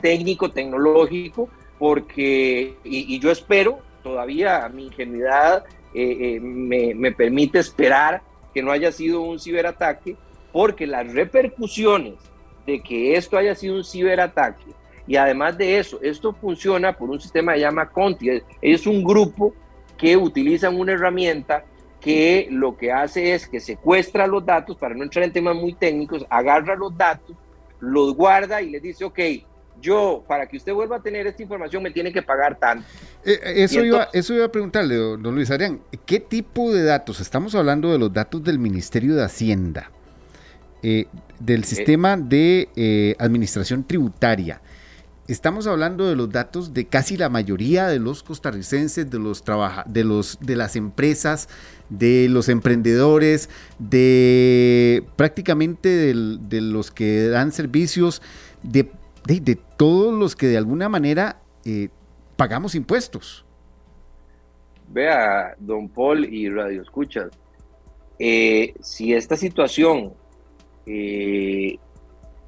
[0.00, 1.48] técnico, tecnológico,
[1.78, 5.64] porque, y, yo espero, todavía mi ingenuidad
[5.94, 8.22] eh, eh, me, me, permite esperar
[8.54, 10.16] que no haya sido un ciberataque,
[10.52, 12.14] porque las repercusiones
[12.66, 14.64] de que esto haya sido un ciberataque,
[15.06, 19.04] y además de eso, esto funciona por un sistema que se llama Conti, es un
[19.04, 19.54] grupo
[19.96, 21.64] que utilizan una herramienta
[22.00, 25.74] que lo que hace es que secuestra los datos, para no entrar en temas muy
[25.74, 27.36] técnicos, agarra los datos,
[27.80, 29.18] los guarda y les dice, ok,
[29.80, 32.86] yo, para que usted vuelva a tener esta información, me tiene que pagar tanto.
[33.24, 37.20] Eh, eh, eso, iba, eso iba a preguntarle, don Luis Arián, ¿qué tipo de datos?
[37.20, 39.90] Estamos hablando de los datos del Ministerio de Hacienda,
[40.82, 41.06] eh,
[41.38, 44.60] del sistema de administración tributaria.
[45.28, 49.42] Estamos hablando de los datos de casi la mayoría de los costarricenses, de los
[49.86, 51.48] de los de las empresas,
[51.88, 53.50] de los emprendedores,
[53.80, 58.22] de prácticamente de los que dan servicios,
[58.62, 58.88] de
[59.26, 61.88] de, todos los que de alguna manera eh,
[62.36, 63.44] pagamos impuestos.
[64.88, 67.30] Vea, don Paul y Radio Escuchas,
[68.18, 70.12] eh, si esta situación
[70.86, 71.78] eh,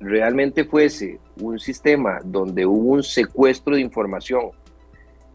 [0.01, 4.51] realmente fuese un sistema donde hubo un secuestro de información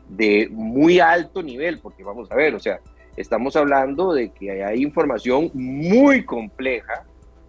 [0.07, 2.79] de muy alto nivel, porque vamos a ver, o sea,
[3.17, 7.05] estamos hablando de que hay información muy compleja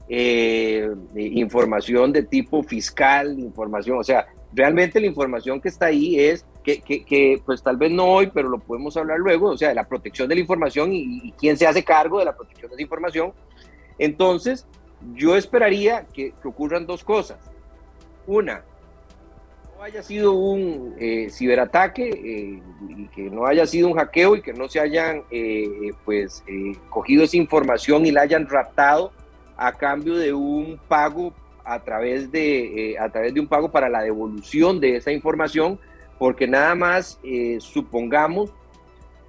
[0.06, 6.44] eh, información de tipo fiscal, información, o sea, realmente la información que está ahí es
[6.62, 9.86] que, pues tal vez no hoy, pero lo podemos hablar luego, o sea, de la
[9.86, 13.32] protección de la información y, quién se hace cargo de la protección de la información.
[13.98, 14.66] Entonces,
[15.14, 17.38] yo esperaría que, ocurran dos cosas.
[18.26, 18.64] Una,
[19.76, 24.42] no haya sido un eh, ciberataque eh, y que no haya sido un hackeo y
[24.42, 25.24] que no se hayan
[26.04, 26.42] pues
[26.88, 29.12] cogido esa información y la hayan raptado
[29.56, 31.32] a cambio de un pago
[31.64, 35.78] a través de, eh, a través de un pago para la devolución de esa información,
[36.18, 38.52] porque nada más eh, supongamos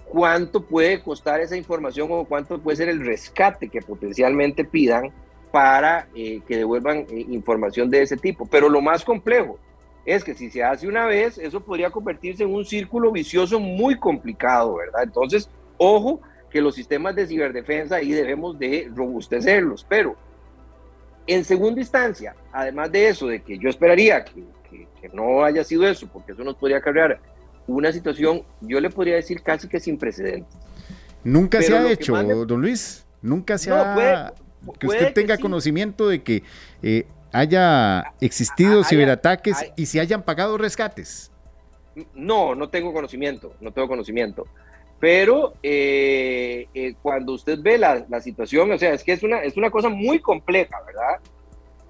[0.05, 5.11] cuánto puede costar esa información o cuánto puede ser el rescate que potencialmente pidan
[5.51, 8.45] para eh, que devuelvan información de ese tipo.
[8.45, 9.57] Pero lo más complejo
[10.05, 13.97] es que si se hace una vez, eso podría convertirse en un círculo vicioso muy
[13.97, 15.03] complicado, ¿verdad?
[15.03, 16.21] Entonces, ojo,
[16.55, 19.85] que los sistemas de ciberdefensa ahí debemos de robustecerlos.
[19.89, 20.15] Pero
[21.27, 24.45] en segunda instancia, además de eso, de que yo esperaría que,
[25.11, 27.19] no haya sido eso, porque eso nos podría cargar
[27.67, 30.57] una situación, yo le podría decir casi que sin precedentes.
[31.25, 32.13] Nunca se ha hecho,
[32.45, 34.33] don Luis, nunca se ha...
[34.79, 36.41] que usted tenga conocimiento de que
[36.81, 41.33] eh, haya existido ciberataques y se hayan pagado rescates.
[42.13, 44.47] No, no tengo conocimiento, no tengo conocimiento.
[45.05, 49.43] Pero eh, eh, cuando usted ve la, la, situación, o sea, es que es una,
[49.43, 51.19] es una cosa muy compleja, ¿verdad?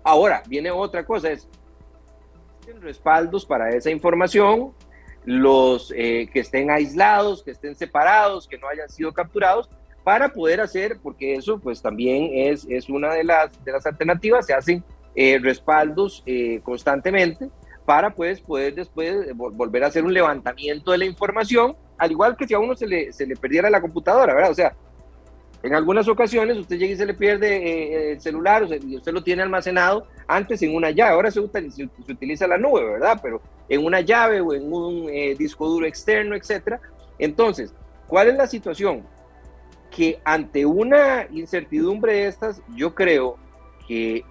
[0.04, 1.48] Ahora, viene otra cosa, es
[2.82, 4.74] respaldos para esa información,
[5.24, 9.70] los eh, que estén aislados, que estén separados, que no hayan sido capturados,
[10.04, 14.46] para poder hacer, porque eso pues también es, es una de las, de las alternativas,
[14.46, 14.84] se hacen
[15.42, 16.22] respaldos
[16.64, 17.50] constantemente
[17.86, 22.48] para pues poder después volver a hacer un levantamiento de la información al igual que
[22.48, 24.52] si a uno se le, se le perdiera la computadora, ¿verdad?
[24.52, 24.76] O sea,
[25.64, 29.12] en algunas ocasiones usted llega y se le pierde eh, el celular o y usted
[29.12, 31.42] lo tiene almacenado antes en una llave, ahora se,
[31.72, 33.20] se, utiliza la nube, ¿verdad?
[33.22, 36.80] Pero en una llave o en un eh, disco duro externo, etcétera.
[37.18, 37.74] Entonces,
[38.08, 39.04] ¿cuál es la situación?
[39.90, 43.38] Que ante una incertidumbre de estas, yo creo
[43.88, 44.24] que,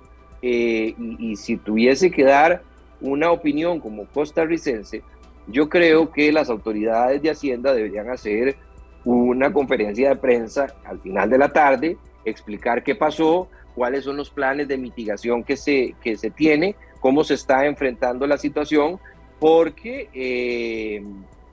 [0.42, 2.62] eh, y si tuviese que dar
[3.00, 5.02] una opinión como costarricense,
[5.46, 8.56] yo creo que las autoridades de Hacienda deberían hacer
[9.04, 14.30] una conferencia de prensa al final de la tarde, explicar qué pasó, cuáles son los
[14.30, 18.98] planes de mitigación que se, que se tiene, cómo se está enfrentando la situación,
[19.38, 21.04] porque eh,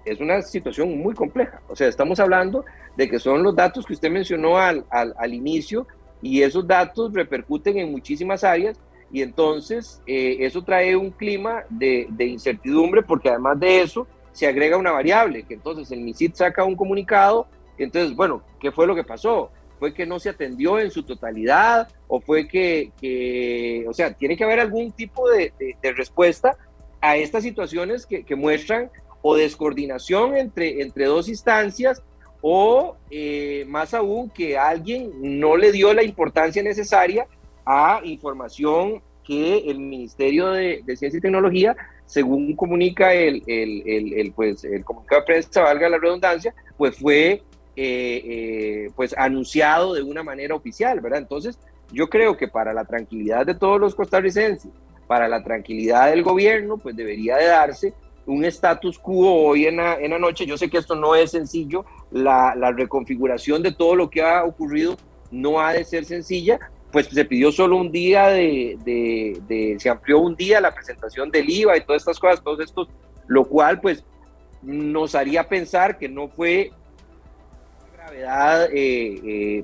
[0.06, 1.62] es una situación muy compleja.
[1.68, 2.64] O sea, estamos hablando
[2.96, 5.88] de que son los datos que usted mencionó al, al, al inicio
[6.22, 8.80] y esos datos repercuten en muchísimas áreas
[9.12, 14.78] y entonces eh, eso trae un clima de, incertidumbre porque además de eso se agrega
[14.78, 17.48] una variable, que entonces el MISID saca un comunicado,
[17.78, 19.52] entonces, bueno, ¿qué fue lo que pasó?
[19.80, 24.44] ¿Fue que no se atendió en su totalidad o fue que, o sea, tiene que
[24.44, 25.52] haber algún tipo de,
[25.82, 26.56] respuesta
[27.02, 28.90] a estas situaciones que, muestran
[29.22, 32.02] o descoordinación entre, entre dos instancias
[32.42, 37.28] o eh, más aún que alguien no le dio la importancia necesaria
[37.66, 44.84] a información que el Ministerio de, Ciencia y Tecnología, según comunica el, el, pues, el
[44.84, 47.44] comunicado de prensa, valga la redundancia, pues fue
[47.76, 51.20] eh, eh, pues anunciado de una manera oficial, ¿verdad?
[51.20, 51.58] Entonces,
[51.92, 54.72] yo creo que para la tranquilidad de todos los costarricenses,
[55.08, 57.94] para la tranquilidad del gobierno, pues debería de darse
[58.26, 60.46] un status quo hoy en la, en la noche.
[60.46, 64.44] Yo sé que esto no es sencillo, la, la reconfiguración de todo lo que ha
[64.44, 64.98] ocurrido
[65.32, 66.60] no ha de ser sencilla,
[66.92, 71.78] pues se pidió solo un día de, se amplió un día la presentación del IVA
[71.78, 72.90] y todas estas cosas, todos estos,
[73.28, 74.04] lo cual pues
[74.62, 76.72] nos haría pensar que no fue
[77.94, 78.70] gravedad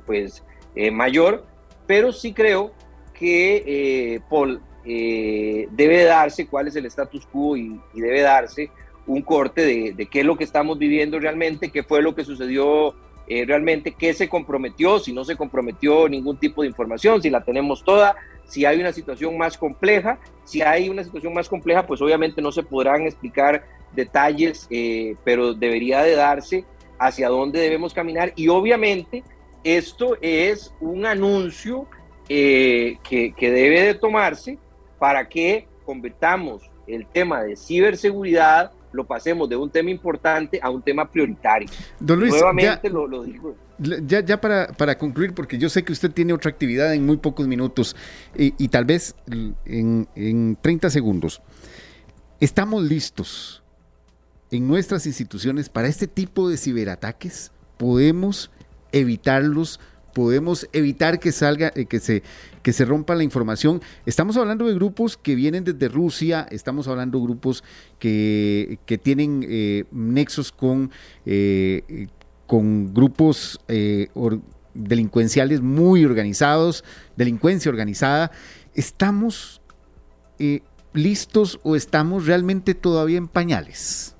[0.06, 0.44] pues,
[0.92, 1.46] mayor,
[1.86, 2.72] pero sí creo
[3.14, 8.72] que Paul debe darse cuál es el status quo y, debe darse
[9.06, 12.26] un corte de, de, qué es lo que estamos viviendo realmente, qué fue lo que
[12.26, 12.94] sucedió
[13.28, 17.44] eh, realmente qué se comprometió, si no se comprometió ningún tipo de información, si la
[17.44, 18.16] tenemos toda,
[18.48, 20.20] si hay una situación más compleja.
[20.44, 25.54] Si hay una situación más compleja, pues obviamente no se podrán explicar detalles, eh, pero
[25.54, 26.66] debería de darse
[26.98, 28.32] hacia dónde debemos caminar.
[28.38, 29.24] Y obviamente
[29.64, 31.86] esto es un anuncio
[32.30, 34.58] eh, que, que debe de tomarse
[34.98, 40.82] para que convirtamos el tema de ciberseguridad lo pasemos de un tema importante a un
[40.82, 41.70] tema prioritario.
[42.00, 43.56] Don Luis, Nuevamente lo, digo.
[43.78, 47.18] Ya, ya para, para, concluir, porque yo sé que usted tiene otra actividad en muy
[47.18, 47.96] pocos minutos
[48.36, 49.16] y, tal vez
[49.66, 51.42] en, en 30 segundos.
[52.40, 53.64] ¿Estamos listos
[54.52, 57.52] en nuestras instituciones para este tipo de ciberataques?
[57.78, 58.52] ¿Podemos
[58.92, 59.80] evitarlos?
[60.18, 62.24] podemos evitar que salga, eh, que se,
[62.68, 63.82] que se rompa la información.
[64.06, 67.64] Estamos hablando de grupos que vienen desde Rusia, estamos hablando de grupos
[67.98, 70.92] que, tienen eh, nexos con,
[71.26, 72.08] eh,
[72.46, 73.58] con grupos
[74.74, 76.84] delincuenciales muy organizados,
[77.16, 78.32] delincuencia organizada.
[78.74, 79.62] ¿Estamos
[80.92, 84.14] listos o estamos realmente todavía en pañales?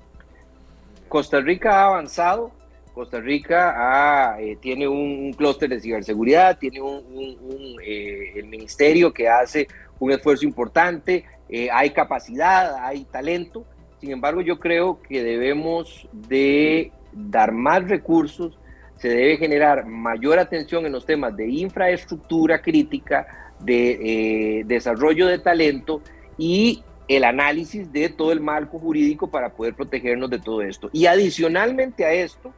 [1.10, 2.57] Costa Rica ha avanzado
[2.98, 9.68] Costa Rica eh, tiene un, clúster de ciberseguridad, tiene un, eh, el ministerio que hace
[10.00, 13.64] un esfuerzo importante, eh, hay capacidad, hay talento.
[14.00, 18.58] Sin embargo, yo creo que debemos de dar más recursos,
[18.96, 26.02] se debe generar mayor atención en los temas de infraestructura crítica, de desarrollo de talento
[26.36, 30.90] y el análisis de todo el marco jurídico para poder protegernos de todo esto.
[30.92, 32.52] Y adicionalmente a esto,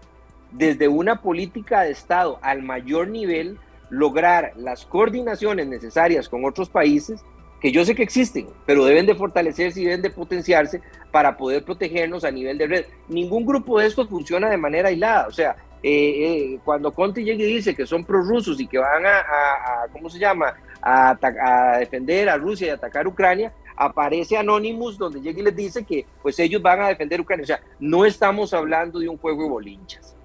[0.52, 7.24] desde una política de Estado al mayor nivel, lograr las coordinaciones necesarias con otros países
[7.60, 10.80] que yo sé que existen, pero deben de fortalecerse y deben de potenciarse
[11.10, 12.84] para poder protegernos a nivel de red.
[13.08, 17.42] Ningún grupo de estos funciona de manera aislada, o sea, eh, eh, cuando Conte llega
[17.42, 22.36] y dice que son prorrusos y que van a, ¿cómo se llama?, a, defender a
[22.36, 26.88] Rusia y atacar Ucrania, aparece Anonymous donde llega les dice que pues ellos van a
[26.88, 27.44] defender Ucrania.
[27.44, 30.16] O sea, no estamos hablando de un juego de bolinchas.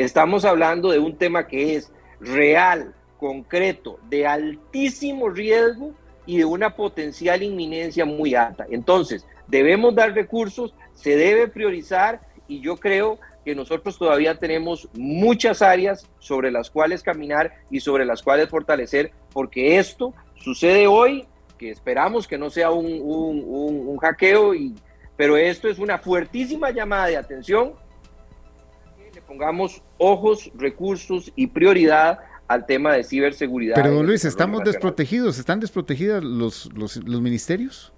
[0.00, 5.92] Estamos hablando de un tema que es real, concreto, de altísimo riesgo
[6.24, 8.64] y de una potencial inminencia muy alta.
[8.70, 15.60] Entonces, debemos dar recursos, se debe priorizar y yo creo que nosotros todavía tenemos muchas
[15.60, 21.26] áreas sobre las cuales caminar y sobre las cuales fortalecer, porque esto sucede hoy,
[21.58, 24.74] que esperamos que no sea un, un hackeo, y,
[25.18, 27.74] pero esto es una fuertísima llamada de atención
[29.30, 32.18] pongamos ojos, recursos y prioridad
[32.48, 33.76] al tema de ciberseguridad.
[33.76, 35.38] Pero don Luis, ¿estamos desprotegidos?
[35.38, 37.92] ¿Están desprotegidos los, los, ministerios?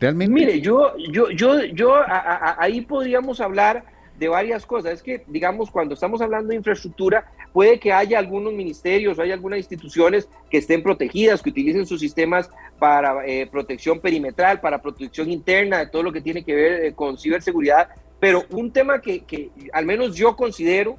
[0.00, 0.32] ¿Realmente?
[0.32, 3.84] Mire, yo, yo, yo, yo ahí podríamos hablar
[4.18, 4.94] de varias cosas.
[4.94, 9.34] Es que, digamos, cuando estamos hablando de infraestructura, puede que haya algunos ministerios o haya
[9.34, 15.30] algunas instituciones que estén protegidas, que utilicen sus sistemas para eh, protección perimetral, para protección
[15.30, 17.90] interna, de todo lo que tiene que ver eh, con ciberseguridad,
[18.20, 20.98] pero un tema que, que al menos yo considero,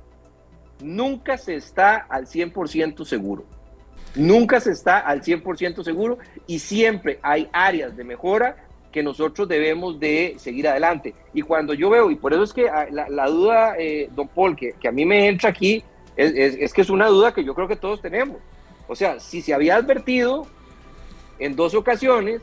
[0.81, 3.45] nunca se está al 100% seguro.
[4.15, 6.17] Nunca se está al 100% seguro
[6.47, 8.57] y siempre hay áreas de mejora
[8.91, 11.13] que nosotros debemos de seguir adelante.
[11.33, 14.55] Y cuando yo veo, y por eso es que ah, la, duda, eh, don Paul,
[14.55, 15.83] que, que, a mí me entra aquí,
[16.15, 18.37] es, es, que es una duda que yo creo que todos tenemos.
[18.87, 20.47] O sea, si se había advertido
[21.39, 22.41] en dos ocasiones,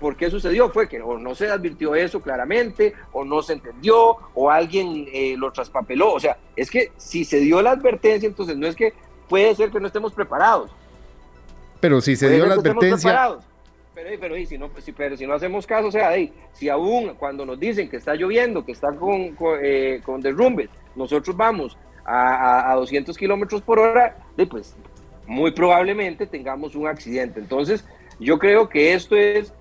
[0.00, 0.68] ¿Por qué sucedió?
[0.70, 5.34] Fue que o no se advirtió eso claramente, o no se entendió, o alguien eh,
[5.38, 6.12] lo traspapeló.
[6.12, 8.92] O sea, es que si se dio la advertencia, entonces no es que
[9.28, 10.70] puede ser que no estemos preparados.
[11.80, 13.38] Pero si se dio la advertencia.
[13.94, 16.10] Pero, pero, si no, si, pero si no hacemos caso, o sea,
[16.52, 21.34] si aún cuando nos dicen que está lloviendo, que está con, con, eh, derrumbes, nosotros
[21.34, 24.18] vamos a, a, 200 kilómetros por hora,
[24.50, 24.76] pues
[25.26, 27.40] muy probablemente tengamos un accidente.
[27.40, 27.86] Entonces,
[28.18, 29.52] yo creo que esto es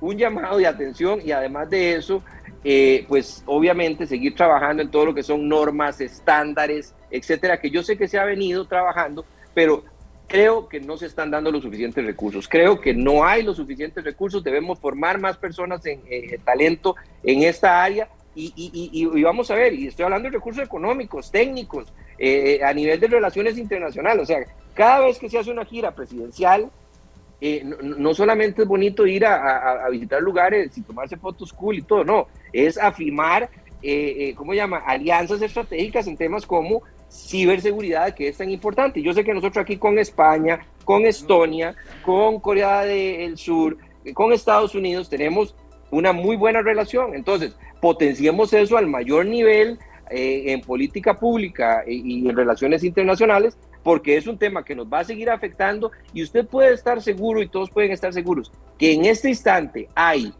[0.00, 2.22] un llamado de atención y además de eso,
[2.62, 7.82] eh, pues obviamente seguir trabajando en todo lo que son normas, estándares, etcétera, que yo
[7.82, 9.24] sé que se ha venido trabajando,
[9.54, 9.84] pero
[10.26, 12.48] creo que no se están dando los suficientes recursos.
[12.48, 14.42] Creo que no hay los suficientes recursos.
[14.42, 16.02] Debemos formar más personas en
[16.44, 18.08] talento en esta área.
[18.36, 23.06] Y, vamos a ver, y estoy hablando de recursos económicos, técnicos, eh, a nivel de
[23.06, 24.22] relaciones internacionales.
[24.22, 24.40] O sea,
[24.74, 26.70] cada vez que se hace una gira presidencial,
[27.46, 32.02] eh, no, solamente es bonito ir a, visitar lugares y tomarse fotos cool y todo,
[32.02, 33.50] no, es afirmar,
[33.82, 36.80] eh, eh, ¿cómo se llama?, alianzas estratégicas en temas como
[37.10, 39.02] ciberseguridad que es tan importante.
[39.02, 43.76] Yo sé que nosotros aquí con España, con Estonia, con Corea del Sur,
[44.14, 45.54] con Estados Unidos tenemos
[45.90, 47.14] una muy buena relación.
[47.14, 49.78] Entonces, potenciemos eso al mayor nivel
[50.10, 55.00] eh, en política pública y, en relaciones internacionales, porque es un tema que nos va
[55.00, 59.04] a seguir afectando y usted puede estar seguro y todos pueden estar seguros que en
[59.04, 60.34] este instante hay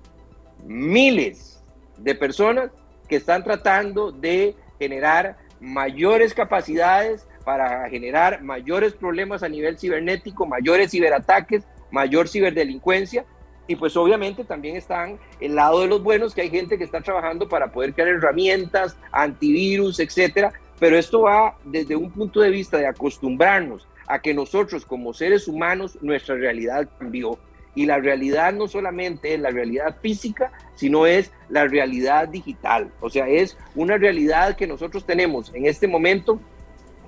[0.65, 1.63] miles
[1.99, 2.71] de personas
[3.09, 10.91] que están tratando de generar mayores capacidades para generar mayores problemas a nivel cibernético, mayores
[10.91, 13.25] ciberataques, mayor ciberdelincuencia.
[13.67, 17.01] Y pues obviamente también están el lado de los buenos, que hay gente que está
[17.01, 20.53] trabajando para poder crear herramientas, antivirus, etcétera.
[20.79, 25.49] Pero esto va desde un punto de vista de acostumbrarnos a que nosotros como seres
[25.49, 27.39] humanos, nuestra realidad cambió
[27.75, 32.91] y la realidad no solamente es la realidad física, sino es la realidad digital.
[33.01, 36.39] O sea, es una realidad que nosotros tenemos en este momento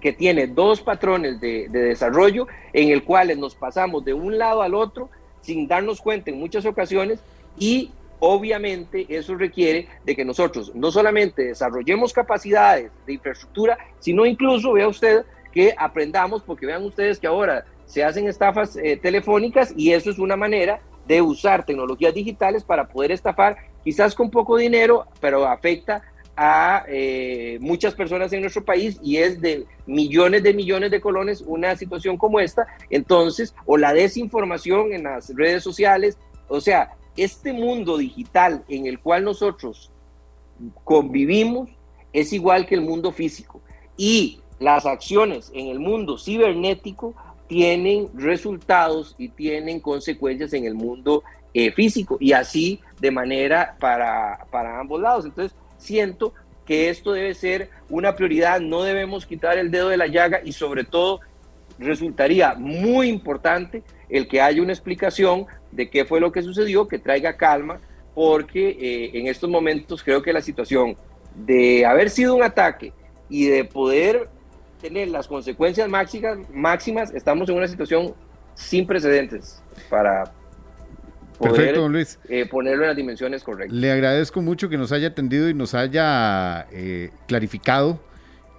[0.00, 4.74] que tiene dos patrones de, desarrollo en el cuales nos pasamos de un lado al
[4.74, 5.08] otro
[5.40, 7.20] sin darnos cuenta en muchas ocasiones
[7.58, 14.72] y obviamente eso requiere de que nosotros no solamente desarrollemos capacidades de infraestructura, sino incluso,
[14.72, 19.92] vea usted, que aprendamos, porque vean ustedes que ahora se hacen estafas eh, telefónicas y
[19.92, 25.06] eso es una manera de usar tecnologías digitales para poder estafar, quizás con poco dinero,
[25.20, 26.02] pero afecta
[26.36, 31.40] a eh, muchas personas en nuestro país y es de millones de millones de colones
[31.40, 32.66] una situación como esta.
[32.90, 39.00] Entonces, o la desinformación en las redes sociales, o sea, este mundo digital en el
[39.00, 39.90] cual nosotros
[40.84, 41.70] convivimos
[42.12, 43.60] es igual que el mundo físico
[43.96, 47.14] y las acciones en el mundo cibernético
[47.46, 51.22] tienen resultados y tienen consecuencias en el mundo
[51.54, 55.24] eh, físico y así de manera para, para ambos lados.
[55.24, 56.32] Entonces, siento
[56.64, 60.52] que esto debe ser una prioridad, no debemos quitar el dedo de la llaga y
[60.52, 61.20] sobre todo
[61.78, 65.46] resultaría muy importante el que haya una explicación
[65.76, 67.78] de qué fue lo que sucedió, que traiga calma,
[68.14, 70.96] porque eh, en estos momentos creo que la situación
[71.34, 72.92] de haber sido un ataque
[73.28, 74.28] y de poder
[74.80, 78.14] tener las consecuencias máximas, máximas, estamos en una situación
[78.54, 80.32] sin precedentes para
[81.38, 81.76] poder
[82.28, 83.76] eh, ponerlo en las dimensiones correctas.
[83.76, 88.00] Le agradezco mucho que nos haya atendido y nos haya eh, clarificado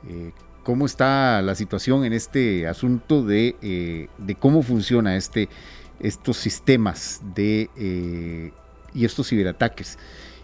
[0.08, 0.32] eh,
[0.64, 5.50] cómo está la situación en este asunto de, de cómo funciona este,
[6.00, 8.52] estos sistemas de,
[8.94, 9.98] y estos ciberataques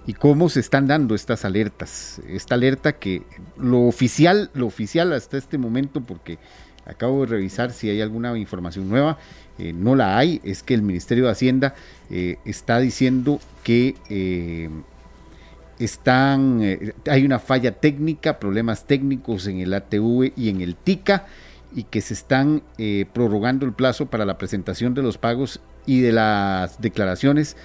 [0.05, 2.21] y cómo se están dando estas alertas.
[2.27, 3.23] Esta alerta que
[3.57, 6.39] lo oficial, lo oficial hasta este momento, porque
[6.85, 9.17] acabo de revisar si hay alguna información nueva,
[9.57, 11.75] eh, no la hay, es que el Ministerio de Hacienda
[12.09, 14.69] eh, está diciendo que eh,
[15.79, 16.61] están,
[17.09, 21.27] hay una falla técnica, problemas técnicos en el ATV y en el TICA
[21.75, 22.63] y que se están
[23.13, 27.57] prorrogando el plazo para la presentación de los pagos y de las declaraciones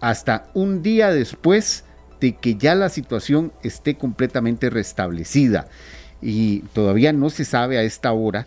[0.00, 1.84] hasta un día después
[2.20, 5.68] de que ya la situación esté completamente restablecida.
[6.20, 8.46] Y todavía no se sabe a esta hora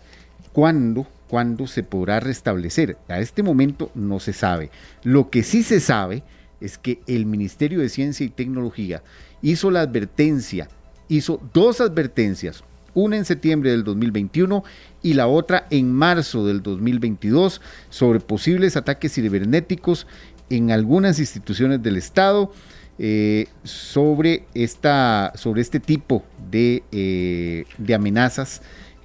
[0.52, 2.96] cuándo, cuándo se podrá restablecer.
[3.08, 4.70] A este momento no se sabe.
[5.02, 6.22] Lo que sí se sabe
[6.60, 9.02] es que el Ministerio de Ciencia y Tecnología
[9.42, 10.68] hizo la advertencia,
[11.08, 12.64] hizo dos advertencias,
[12.96, 14.64] una en septiembre del 2021
[15.02, 20.06] y la otra en marzo del 2022 sobre posibles ataques cibernéticos
[20.50, 22.50] en algunas instituciones del Estado
[22.98, 28.62] eh, sobre, esta, sobre este tipo de, eh, de amenazas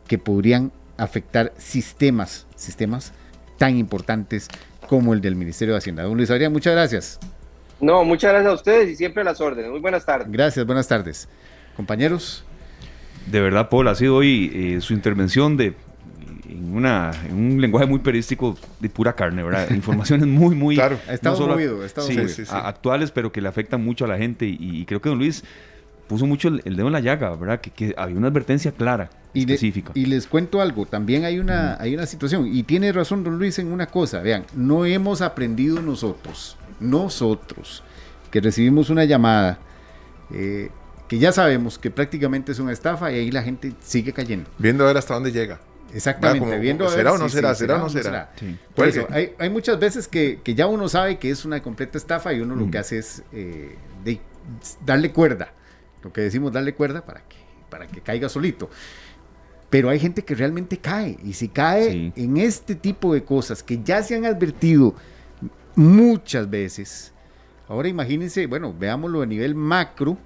[0.07, 3.11] que podrían afectar sistemas, sistemas
[3.57, 4.47] tan importantes
[4.87, 6.03] como el del Ministerio de Hacienda.
[6.03, 7.19] Don Luis Adrián, muchas gracias.
[7.81, 9.69] No, muchas gracias a ustedes y siempre a las órdenes.
[9.69, 10.31] Muy buenas tardes.
[10.31, 11.27] Gracias, buenas tardes.
[11.75, 12.45] Compañeros.
[13.27, 15.75] De verdad, Paul, ha sido hoy eh, su intervención de
[16.51, 19.69] en, una, en un lenguaje muy periodístico de pura carne, ¿verdad?
[19.75, 20.75] Informaciones muy, muy...
[20.75, 21.79] Claro, no solo, movido,
[22.51, 24.45] actuales, pero que le afectan mucho a la gente.
[24.45, 25.43] Y, creo que don Luis
[26.07, 27.61] puso mucho el, dedo en la llaga, ¿verdad?
[27.61, 29.93] Que, había una advertencia clara, y específica.
[29.95, 33.57] y les cuento algo, también hay una, hay una situación, y tiene razón don Luis
[33.59, 37.81] en una cosa, vean, no hemos aprendido nosotros, nosotros,
[38.29, 39.59] que recibimos una llamada,
[40.33, 40.69] eh,
[41.11, 44.49] que ya sabemos que prácticamente es una estafa y ahí la gente sigue cayendo.
[44.57, 45.59] Viendo a ver hasta dónde llega.
[45.93, 48.31] Exactamente, viendo será o no será, será o no será.
[48.73, 52.39] Por eso, hay, muchas veces que, ya uno sabe que es una completa estafa y
[52.39, 53.75] uno lo que hace es eh,
[54.85, 55.51] darle cuerda,
[56.01, 57.35] lo que decimos darle cuerda para que,
[57.69, 58.69] para que caiga solito.
[59.69, 63.83] Pero hay gente que realmente cae y si cae en este tipo de cosas que
[63.83, 64.95] ya se han advertido
[65.75, 67.11] muchas veces,
[67.67, 70.17] ahora imagínense, bueno, veámoslo a nivel macro,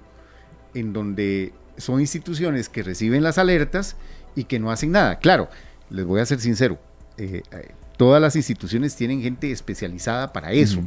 [0.76, 3.96] en donde son instituciones que reciben las alertas
[4.34, 5.18] y que no hacen nada.
[5.18, 5.48] Claro,
[5.90, 6.78] les voy a ser sincero,
[7.16, 10.86] eh, eh, todas las instituciones tienen gente especializada para eso.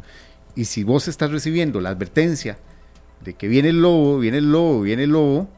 [0.56, 2.58] Y si vos estás recibiendo la advertencia
[3.24, 5.50] de que viene el lobo, viene el lobo, viene el lobo,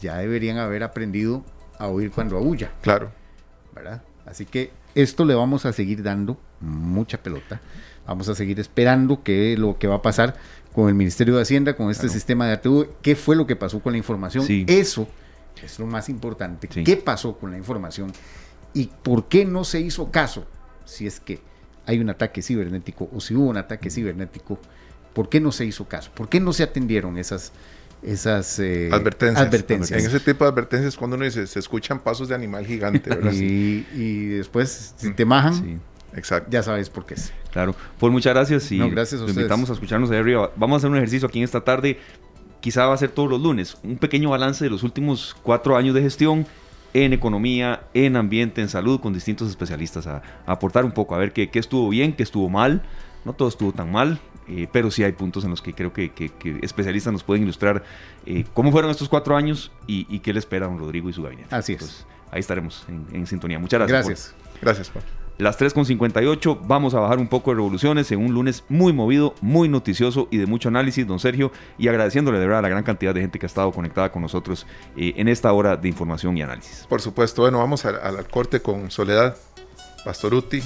[0.00, 1.44] ya deberían haber aprendido
[1.78, 2.70] a oír cuando aúlla.
[2.82, 3.12] Claro.
[3.74, 4.02] ¿Verdad?
[4.26, 7.60] Así que esto le vamos a seguir dando mucha pelota.
[8.06, 10.36] Vamos a seguir esperando qué lo que va a pasar
[10.72, 13.80] con el Ministerio de Hacienda, con este sistema de ATV, qué fue lo que pasó
[13.80, 14.46] con la información.
[14.66, 15.08] Eso
[15.62, 16.68] es lo más importante.
[16.68, 18.12] ¿Qué pasó con la información?
[18.74, 20.46] ¿Y por qué no se hizo caso
[20.84, 21.40] si es que
[21.86, 24.58] hay un ataque cibernético o si hubo un ataque cibernético?
[25.12, 26.10] ¿Por qué no se hizo caso?
[26.14, 27.52] ¿Por qué no se atendieron esas,
[28.02, 29.90] esas eh, advertencias.
[29.90, 33.32] En ese tipo de advertencias, cuando uno dice, se escuchan pasos de animal gigante, ¿verdad?
[33.34, 35.80] y, después, si te majan,
[36.14, 36.50] Exacto.
[36.50, 37.32] ya sabes por qué es.
[37.52, 37.74] Claro.
[37.98, 40.50] Pues muchas gracias y gracias a invitamos a escucharnos ahí arriba.
[40.56, 41.98] Vamos a hacer un ejercicio aquí en esta tarde.
[42.60, 43.76] Quizá va a ser todos los lunes.
[43.82, 46.46] Un pequeño balance de los últimos cuatro años de gestión
[46.94, 51.32] en economía, en ambiente, en salud, con distintos especialistas a, aportar un poco, a ver
[51.32, 52.82] qué, qué estuvo bien, qué estuvo mal.
[53.24, 56.10] No todo estuvo tan mal, eh, pero sí hay puntos en los que creo que,
[56.62, 57.82] especialistas nos pueden ilustrar
[58.24, 61.22] eh, cómo fueron estos cuatro años y, qué le espera a don Rodrigo y su
[61.22, 61.54] gabinete.
[61.54, 62.06] Así es.
[62.30, 63.58] ahí estaremos en, sintonía.
[63.58, 64.06] Muchas gracias.
[64.06, 64.34] Gracias.
[64.62, 65.27] Gracias, Juan.
[65.38, 69.68] Las 3.58, vamos a bajar un poco de revoluciones en un lunes muy movido, muy
[69.68, 73.14] noticioso y de mucho análisis, don Sergio, y agradeciéndole de verdad a la gran cantidad
[73.14, 74.66] de gente que ha estado conectada con nosotros
[74.96, 76.86] eh, en esta hora de información y análisis.
[76.88, 79.36] Por supuesto, bueno, vamos al corte con Soledad
[80.04, 80.60] Pastoruti,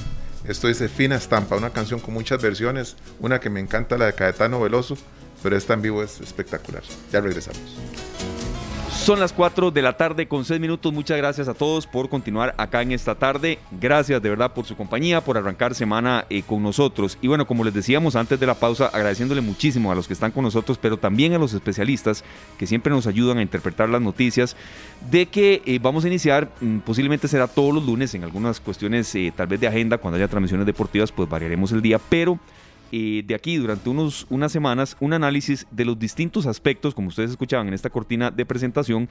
[0.48, 4.14] esto dice Fina Estampa, una canción con muchas versiones, una que me encanta, la de
[4.14, 4.96] Caetano Veloso,
[5.42, 6.82] pero esta en vivo es espectacular.
[7.12, 7.76] Ya regresamos.
[9.02, 10.92] Son las 4 de la tarde con 6 minutos.
[10.92, 13.58] Muchas gracias a todos por continuar acá en esta tarde.
[13.72, 17.18] Gracias de verdad por su compañía, por arrancar semana eh, con nosotros.
[17.20, 20.30] Y bueno, como les decíamos antes de la pausa, agradeciéndole muchísimo a los que están
[20.30, 22.22] con nosotros, pero también a los especialistas
[22.56, 24.56] que siempre nos ayudan a interpretar las noticias,
[25.10, 29.12] de que eh, vamos a iniciar, mm, posiblemente será todos los lunes en algunas cuestiones
[29.16, 32.38] eh, tal vez de agenda, cuando haya transmisiones deportivas, pues variaremos el día, pero
[32.92, 37.68] de aquí durante unos, unas semanas un análisis de los distintos aspectos, como ustedes escuchaban
[37.68, 39.08] en esta cortina de presentación,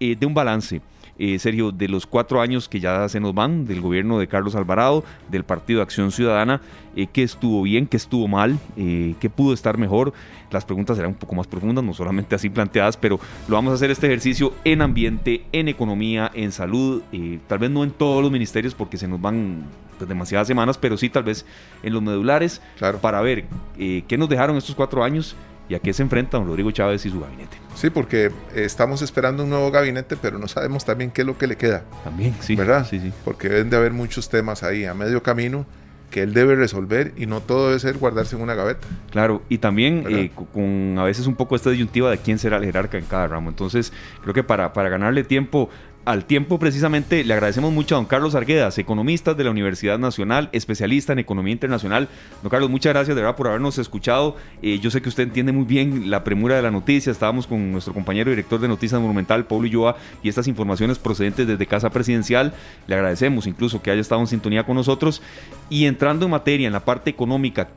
[0.00, 0.82] eh, de un balance.
[1.18, 4.54] Eh, Sergio, de los cuatro años que ya se nos van, del gobierno de Carlos
[4.54, 6.60] Alvarado, del Partido Acción Ciudadana,
[6.96, 10.12] eh, qué estuvo bien, qué estuvo mal, qué pudo estar mejor.
[10.50, 13.18] Las preguntas serán un poco más profundas, no solamente así planteadas, pero
[13.48, 17.02] lo vamos a hacer este ejercicio en ambiente, en economía, en salud,
[17.46, 19.64] tal vez no en todos los ministerios porque se nos van
[20.02, 21.46] pues, demasiadas semanas, pero sí tal vez
[21.84, 22.60] en los medulares
[23.00, 23.44] para ver
[23.78, 25.36] eh, qué nos dejaron estos cuatro años
[25.68, 27.56] y a qué se enfrenta don Rodrigo Chávez y su gabinete.
[27.76, 31.46] Sí, porque estamos esperando un nuevo gabinete, pero no sabemos también qué es lo que
[31.46, 31.84] le queda.
[32.02, 32.56] También, sí.
[32.56, 32.84] ¿Verdad?
[32.90, 33.12] Sí, sí.
[33.24, 35.64] Porque deben de haber muchos temas ahí a medio camino
[36.12, 38.86] que él debe resolver y no todo debe ser guardarse en una gaveta.
[39.10, 42.64] Claro, y también eh, con a veces un poco esta disyuntiva de quién será el
[42.64, 43.48] jerarca en cada ramo.
[43.48, 45.70] Entonces, creo que para, para ganarle tiempo
[46.04, 50.48] al tiempo precisamente le agradecemos mucho a don Carlos Arguedas, economista de la Universidad Nacional,
[50.52, 52.08] especialista en economía internacional.
[52.42, 54.36] Don Carlos, muchas gracias de verdad por habernos escuchado.
[54.62, 57.12] Eh, yo sé que usted entiende muy bien la premura de la noticia.
[57.12, 61.66] Estábamos con nuestro compañero director de Noticias Monumental, Pablo Ulloa, y estas informaciones procedentes desde
[61.66, 62.52] Casa Presidencial.
[62.88, 65.22] Le agradecemos incluso que haya estado en sintonía con nosotros.
[65.70, 67.68] Y entrando en materia, en la parte económica,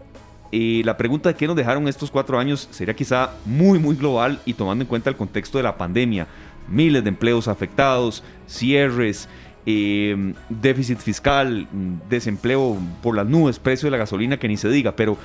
[0.52, 4.40] eh, la pregunta de qué nos dejaron estos cuatro años sería quizá muy, muy global
[4.46, 6.28] y tomando en cuenta el contexto de la pandemia
[6.68, 9.28] miles de empleos afectados, cierres,
[9.66, 11.68] eh, déficit fiscal,
[12.08, 15.18] desempleo por las nubes, precio de la gasolina que ni se diga, pero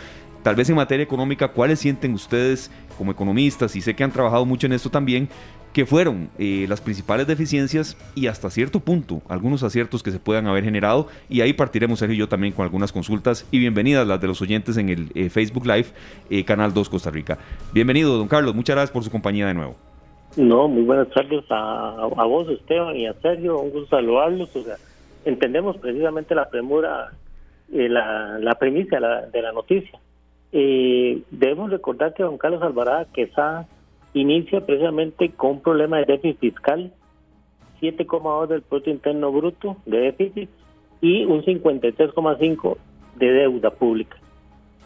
[0.42, 4.46] tal vez en materia económica, ¿cuáles sienten ustedes como economistas, y sé que han trabajado
[4.46, 5.28] mucho en esto también,
[5.74, 10.46] que fueron eh, las principales deficiencias y hasta cierto punto algunos aciertos que se puedan
[10.46, 11.08] haber generado?
[11.28, 14.40] Y ahí partiremos Sergio y yo también con algunas consultas y bienvenidas las de los
[14.40, 17.36] oyentes en el eh, Facebook Live, Canal 2 Costa Rica.
[17.74, 19.89] Bienvenido, don Carlos, muchas gracias por su compañía de nuevo.
[20.36, 23.58] No, muy buenas tardes a, vos, Esteban, y a Sergio.
[23.58, 24.50] Un gusto saludarlos.
[25.24, 27.10] Entendemos precisamente la premura,
[27.72, 28.96] eh, la, la premisa
[29.32, 29.98] de la, noticia.
[30.52, 33.66] Eh, debemos recordar que don Carlos Alvarado Quesada
[34.14, 36.92] inicia precisamente con un problema de déficit fiscal,
[37.80, 40.50] 7,2 del Producto Interno Bruto de déficit
[41.00, 42.76] y un 53,5
[43.16, 44.16] de deuda pública.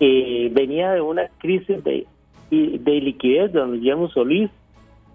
[0.01, 2.07] Eh, venía de una crisis de,
[2.51, 4.51] de liquidez de don Guillermo Solís,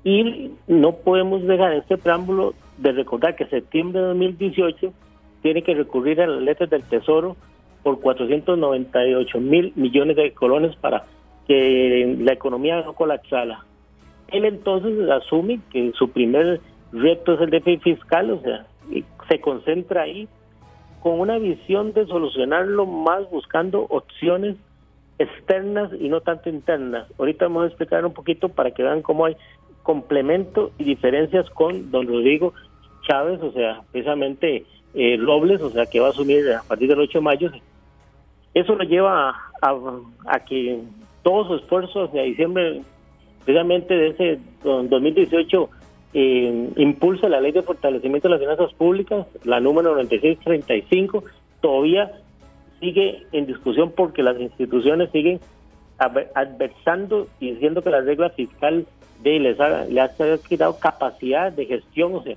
[0.03, 4.93] y no podemos dejar este preámbulo de recordar que septiembre de 2018
[5.41, 7.35] tiene que recurrir a las letras del Tesoro
[7.83, 11.05] por 498 mil millones de colones para
[11.47, 13.65] que la economía no colapsara.
[14.27, 18.65] Él entonces asume que su primer reto es el déficit fiscal, o sea,
[19.27, 20.27] se concentra ahí
[21.01, 24.57] con una visión de solucionarlo más buscando opciones
[25.17, 27.07] externas y no tanto internas.
[27.17, 29.35] Ahorita vamos a explicar un poquito para que vean cómo hay
[29.89, 32.53] complemento y diferencias con don Rodrigo
[33.07, 34.63] Chávez, o sea, precisamente
[34.93, 37.49] eh, o sea, que va a asumir a partir del 8 de mayo.
[38.53, 40.79] Eso lo lleva a, que
[41.23, 42.83] todo su esfuerzo hacia diciembre,
[43.45, 45.69] precisamente de ese 2018,
[46.13, 51.23] eh, impulsa la ley de fortalecimiento de las finanzas públicas, la número 9635,
[51.61, 52.11] todavía
[52.79, 55.39] sigue en discusión porque las instituciones siguen
[55.97, 58.85] adversando y diciendo que la regla fiscal
[59.21, 60.09] de les ha, le ha
[60.47, 62.35] quitado capacidad de gestión, o sea,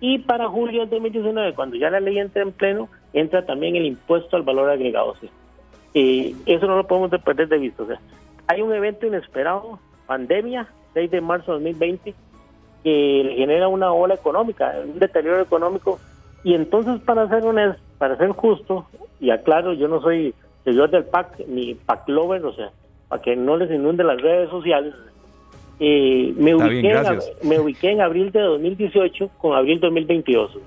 [0.00, 3.84] y para julio del 2019, cuando ya la ley entra en pleno, entra también el
[3.84, 5.10] impuesto al valor agregado.
[5.10, 5.28] O sea,
[5.92, 7.82] y eso no lo podemos perder de vista.
[7.82, 8.00] O sea,
[8.46, 12.14] hay un evento inesperado, pandemia, 6 de marzo de 2020,
[12.82, 16.00] que genera una ola económica, un deterioro económico.
[16.44, 18.86] Y entonces, para ser honesto, para ser justo,
[19.20, 22.70] y aclaro, yo no soy señor del PAC ni PAC lover, o sea,
[23.08, 24.94] para que no les inunde las redes sociales.
[25.82, 30.58] Eh, me, ubiqué en, me ubiqué en abril de 2018 con abril 2022.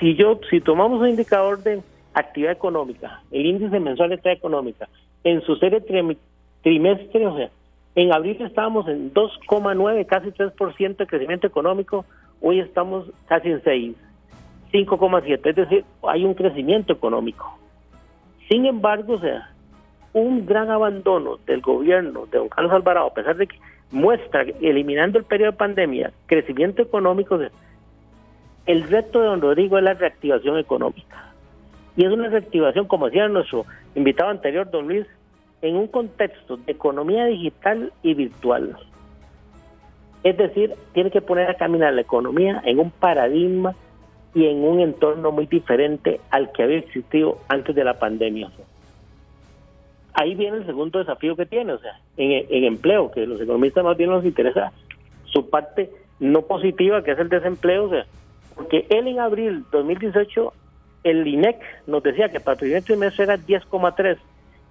[0.00, 1.82] Si yo, si tomamos un indicador de
[2.14, 4.88] actividad económica, el índice mensual de actividad económica,
[5.22, 5.82] en su serie
[6.62, 7.50] trimestre, o sea,
[7.94, 12.06] en abril estábamos en 2,9, casi 3% de crecimiento económico,
[12.40, 13.96] hoy estamos casi en 6,
[14.72, 17.58] 5,7, es decir, hay un crecimiento económico.
[18.48, 19.50] Sin embargo, o sea,
[20.12, 23.58] un gran abandono del gobierno de don Carlos Alvarado, a pesar de que
[23.90, 27.38] muestra, eliminando el periodo de pandemia, crecimiento económico,
[28.66, 31.32] el reto de don Rodrigo es la reactivación económica.
[31.96, 35.06] Y es una reactivación, como decía nuestro invitado anterior, don Luis,
[35.62, 38.76] en un contexto de economía digital y virtual.
[40.22, 43.74] Es decir, tiene que poner a caminar la economía en un paradigma
[44.34, 48.50] y en un entorno muy diferente al que había existido antes de la pandemia
[50.18, 53.96] ahí viene el segundo desafío que tiene, o sea, en, empleo, que los economistas más
[53.96, 54.72] bien nos interesa
[55.26, 58.04] su parte no positiva, que es el desempleo, o sea,
[58.56, 60.52] porque él en abril 2018,
[61.04, 64.18] el INEC nos decía que para el primer trimestre era 10,3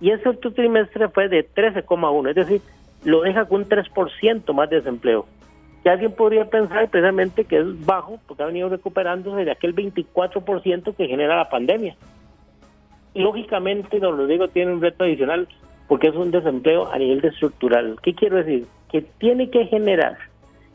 [0.02, 2.62] y ese otro trimestre fue de 13,1, es decir,
[3.06, 5.26] lo deja con un 3% más de desempleo.
[5.82, 10.94] Que alguien podría pensar precisamente que es bajo, porque ha venido recuperándose de aquel 24%
[10.94, 11.96] que genera la pandemia
[13.18, 15.48] lógicamente, don Rodrigo tiene un reto adicional
[15.88, 17.98] porque es un desempleo a nivel de estructural.
[18.02, 18.66] ¿Qué quiero decir?
[18.92, 20.18] Que tiene que generar,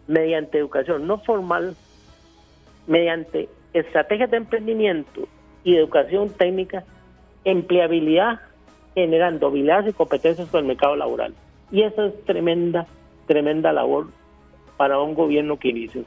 [0.07, 1.76] mediante educación no formal,
[2.86, 5.28] mediante estrategias de emprendimiento
[5.64, 6.84] y educación técnica,
[7.45, 8.40] empleabilidad,
[8.95, 11.34] generando habilidades y competencias para el mercado laboral.
[11.70, 12.86] Y esa es tremenda,
[13.26, 14.09] tremenda labor
[14.76, 16.03] para un gobierno que inicia.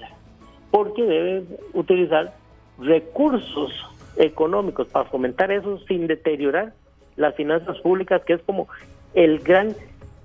[0.71, 2.33] Porque debe utilizar
[2.79, 3.71] recursos
[4.17, 6.73] económicos para fomentar eso sin deteriorar
[7.15, 8.67] las finanzas públicas, que es como
[9.13, 9.75] el gran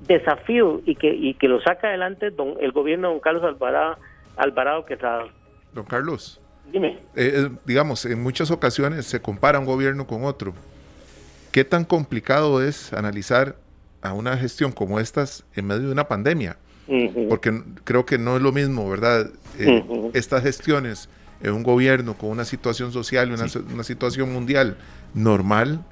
[0.07, 3.97] desafío y que, y que lo saca adelante don, el gobierno de don Carlos Alvarado,
[4.37, 5.27] Alvarado Quesada.
[5.73, 6.41] Don Carlos.
[6.73, 6.99] Dime.
[7.17, 10.55] Eh, eh, digamos, en muchas ocasiones se compara un gobierno con otro.
[11.53, 13.57] ¿Qué tan complicado es analizar
[14.03, 16.57] a una gestión como estas en medio de una pandemia?
[17.29, 19.31] Porque creo que no es lo mismo, ¿verdad?
[19.61, 21.09] Eh, estas gestiones
[21.43, 24.77] en un gobierno con una situación social, una, una situación mundial
[25.15, 25.85] normal,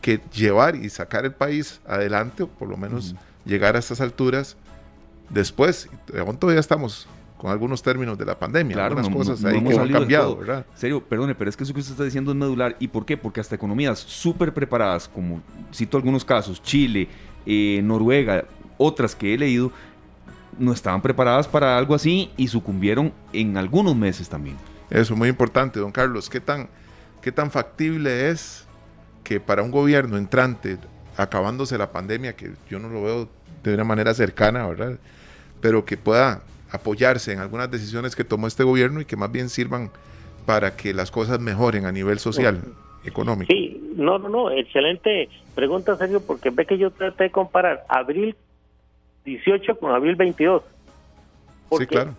[0.00, 4.56] que llevar y sacar el país adelante, o por lo menos llegar a estas alturas,
[5.28, 5.88] después,
[6.18, 7.06] aún todavía estamos
[7.36, 10.66] con algunos términos de la pandemia, claro, algunas cosas ahí que han cambiado, ¿verdad?
[10.74, 12.76] Serio, perdone, pero es que eso que usted está diciendo es medular.
[12.80, 13.16] ¿Y por qué?
[13.16, 15.40] Porque hasta economías súper preparadas, como
[15.72, 17.08] cito algunos casos, Chile,
[17.46, 18.44] eh, Noruega,
[18.76, 19.72] otras que he leído,
[20.58, 24.56] no estaban preparadas para algo así y sucumbieron en algunos meses también.
[24.90, 26.28] Eso, muy importante, don Carlos.
[26.28, 26.68] ¿Qué tan,
[27.22, 28.66] qué tan factible es
[29.24, 30.78] que para un gobierno entrante,
[31.16, 33.28] acabándose la pandemia, que yo no lo veo
[33.62, 34.98] de una manera cercana, ¿verdad?
[35.60, 39.48] Pero que pueda apoyarse en algunas decisiones que tomó este gobierno y que más bien
[39.48, 39.90] sirvan
[40.46, 42.60] para que las cosas mejoren a nivel social,
[43.04, 43.52] económico.
[43.52, 48.36] Sí, no, no, no, excelente pregunta, Sergio, porque ve que yo traté de comparar abril
[49.24, 50.62] 18 con abril 22.
[51.78, 52.14] sí, claro.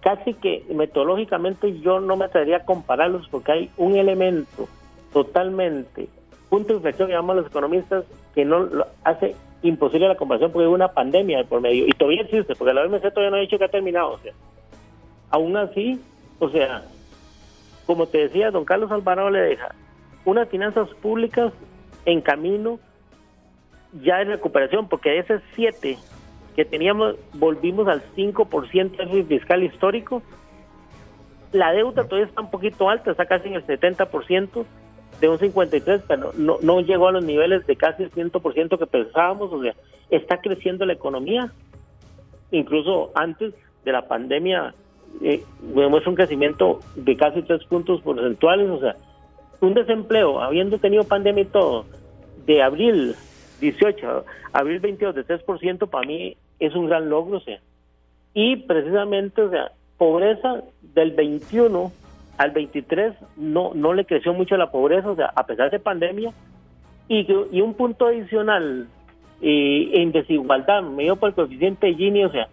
[0.00, 4.68] Casi que metodológicamente yo no me atrevería a compararlos porque hay un elemento
[5.14, 6.08] totalmente,
[6.50, 8.04] punto de inflexión, llamamos los economistas,
[8.34, 11.86] que no lo hace imposible la comparación porque hay una pandemia por medio.
[11.86, 14.10] Y todavía existe, porque la OMC todavía no ha dicho que ha terminado.
[14.10, 14.34] O sea,
[15.30, 15.98] aún así,
[16.38, 16.82] o sea,
[17.86, 19.74] como te decía, don Carlos Alvarado le deja
[20.26, 21.52] unas finanzas públicas
[22.04, 22.78] en camino
[24.02, 25.96] ya de recuperación, porque ese 7
[26.54, 30.22] que teníamos, volvimos al 5% de fiscal histórico.
[31.52, 34.64] La deuda todavía está un poquito alta, está casi en el 70%
[35.20, 38.86] de un 53, pero no, no llegó a los niveles de casi el 100% que
[38.86, 39.74] pensábamos, o sea,
[40.10, 41.52] está creciendo la economía.
[42.50, 44.74] incluso antes de la pandemia,
[45.22, 48.96] eh, demuestra un crecimiento de casi tres puntos porcentuales, o sea,
[49.60, 51.84] un desempleo, habiendo tenido pandemia y todo,
[52.46, 53.14] de abril
[53.60, 57.60] 18 a abril 22 de 3%, para mí es un gran logro, o sea,
[58.34, 61.92] y precisamente, o sea, pobreza del 21
[62.36, 66.32] al 23 no, no le creció mucho la pobreza, o sea, a pesar de pandemia,
[67.08, 68.88] y, y un punto adicional
[69.40, 72.48] eh, en desigualdad, medio por el coeficiente de Gini, o sea,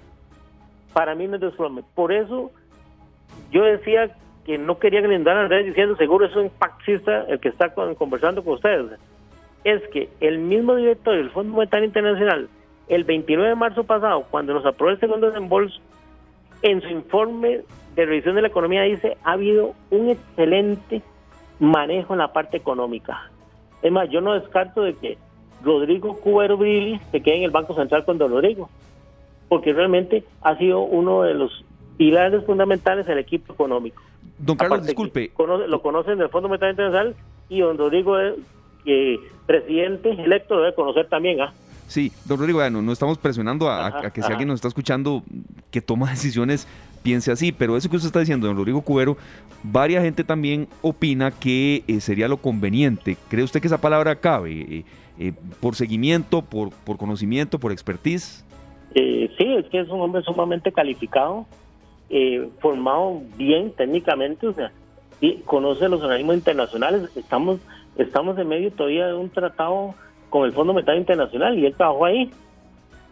[0.93, 1.84] para mí no es desplome.
[1.95, 2.52] Por eso
[3.52, 7.49] yo decía que no quería que le andaran diciendo, seguro es un pactista el que
[7.49, 8.99] está conversando con ustedes.
[9.64, 12.49] Es que el mismo director del Fondo Monetario Internacional,
[12.92, 15.80] el 29 de marzo pasado, cuando nos aprobó el segundo desembolso,
[16.62, 17.62] en su informe
[17.96, 21.02] de revisión de la economía dice, ha habido un excelente
[21.58, 23.32] manejo en la parte económica.
[23.82, 25.18] Es más, yo no descarto de que
[25.64, 28.70] Rodrigo Cubero Brilli se quede en el Banco Central con Don Rodrigo,
[29.48, 31.64] porque realmente ha sido uno de los
[31.96, 34.04] pilares fundamentales del equipo económico.
[34.38, 35.32] Don Carlos, disculpe.
[35.38, 37.16] lo conocen del Fondo Monetario Internacional
[37.48, 38.34] y don Rodrigo es
[38.86, 41.39] eh, presidente electo debe conocer también.
[41.39, 41.54] ¿ah?
[41.92, 45.24] Sí, don Rodrigo, no, no estamos presionando a, que si alguien nos está escuchando
[45.72, 46.66] que toma decisiones
[47.04, 49.18] piense así, pero eso que usted está diciendo, don Rodrigo Cubero,
[49.62, 53.18] varia gente también opina que eh, sería lo conveniente.
[53.28, 54.86] ¿Cree usted que esa palabra cabe?
[55.20, 58.46] Eh, ¿Por seguimiento, por, por conocimiento, por expertise?
[58.94, 61.46] sí, es que es un hombre sumamente calificado,
[62.60, 64.72] formado bien técnicamente, o sea,
[65.44, 67.10] conoce los organismos internacionales.
[67.18, 67.60] Estamos,
[67.98, 69.94] estamos en medio todavía de un tratado
[70.32, 72.32] con el Fondo Monetario Internacional y él trabajó ahí.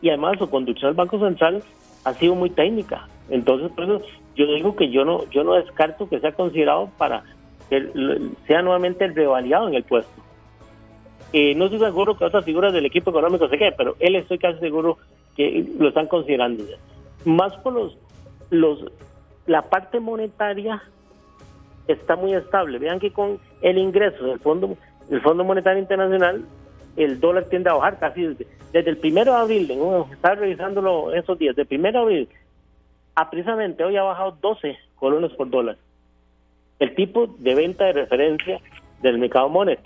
[0.02, 1.62] Y además su conducción al Banco Central
[2.06, 3.08] ha sido muy técnica.
[3.30, 4.02] Entonces, por eso
[4.36, 7.24] yo digo que yo no, yo no descarto que sea considerado para
[7.70, 7.92] que
[8.48, 10.12] sea nuevamente revalidado en el puesto.
[11.34, 14.40] Eh, no estoy seguro que otras figuras del equipo económico se queden, pero él estoy
[14.40, 14.98] casi seguro
[15.36, 16.64] que lo están considerando.
[17.26, 17.98] Más por los,
[18.50, 18.86] los
[19.46, 20.82] la parte monetaria
[21.88, 22.80] está muy estable.
[22.80, 24.76] Vean que con el ingreso del Fondo,
[25.12, 26.46] el Fondo Monetario Internacional
[27.04, 28.36] el dólar tiende a bajar casi
[28.72, 29.72] desde, el primero de abril,
[30.12, 32.30] estaba revisándolo esos días, del primero de abril
[33.20, 35.76] a precisamente hoy ha bajado 12 colones por dólar.
[36.80, 38.62] El tipo de venta de referencia
[39.02, 39.82] del mercado Monet.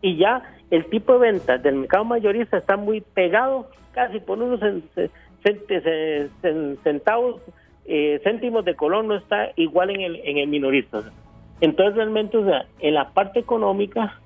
[0.00, 4.60] Y ya el tipo de venta del mercado mayorista está muy pegado, casi por unos
[6.82, 7.42] centavos,
[7.84, 11.02] eh, céntimos de colón, no está igual en el, en el minorista.
[11.60, 14.18] Entonces realmente, o sea, en la parte económica,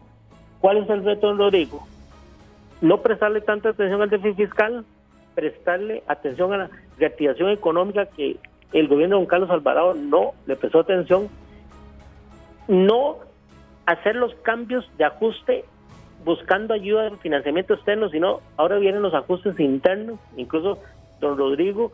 [0.61, 1.87] ¿Cuál es el reto, Rodrigo?
[2.81, 4.85] No prestarle tanta atención al déficit fiscal,
[5.35, 8.37] prestarle atención a la reactivación económica que
[8.73, 11.29] el gobierno de don Carlos Alvarado no le prestó atención,
[12.67, 13.19] no
[13.87, 15.65] hacer los cambios de ajuste
[16.25, 20.79] buscando ayuda de financiamiento externo, sino ahora vienen los ajustes internos, incluso
[21.21, 21.93] don Rodrigo,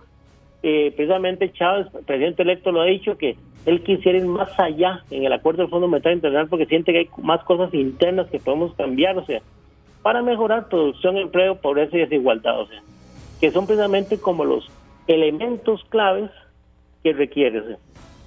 [0.66, 3.36] eh, precisamente Chávez, presidente electo, lo ha dicho que
[3.66, 7.00] él quisiera ir más allá en el acuerdo del Fondo Monetario Internacional porque siente que
[7.00, 9.42] hay más cosas internas que podemos cambiar, o sea,
[10.00, 12.80] para mejorar producción, empleo, pobreza y desigualdad, o sea,
[13.42, 14.66] que son precisamente como los
[15.06, 16.30] elementos claves
[17.02, 17.60] que requiere.
[17.60, 17.76] O sea.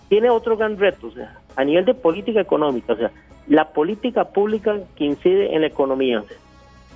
[0.08, 3.12] Tiene otro gran reto, o sea, a nivel de política económica, o sea,
[3.48, 6.38] la política pública que incide en la economía, o sea,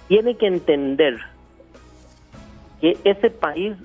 [0.07, 1.17] tiene que entender
[2.79, 3.75] que ese país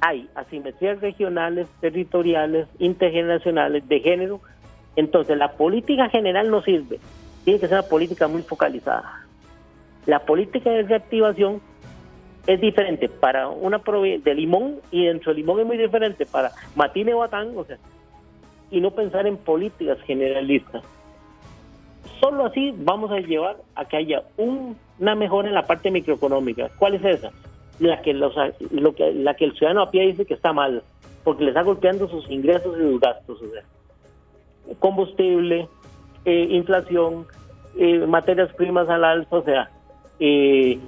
[0.00, 4.40] hay asimetrías regionales, territoriales, intergeneracionales, de género.
[4.96, 6.98] Entonces, la política general no sirve.
[7.44, 9.26] Tiene que ser una política muy focalizada.
[10.06, 11.60] La política de reactivación
[12.46, 16.50] es diferente para una provincia de Limón y dentro de Limón es muy diferente para
[16.74, 17.78] Matine o sea,
[18.70, 20.82] y no pensar en políticas generalistas.
[22.18, 26.70] Solo así vamos a llevar a que haya una mejora en la parte microeconómica.
[26.78, 27.30] ¿Cuál es esa?
[27.80, 28.34] La que, los,
[28.70, 30.82] lo que, la que el ciudadano a pie dice que está mal,
[31.24, 33.42] porque le está golpeando sus ingresos y sus gastos.
[33.42, 33.62] O sea,
[34.78, 35.68] combustible,
[36.24, 37.26] eh, inflación,
[37.78, 39.70] eh, materias primas al alza, o sea,
[40.18, 40.78] eh,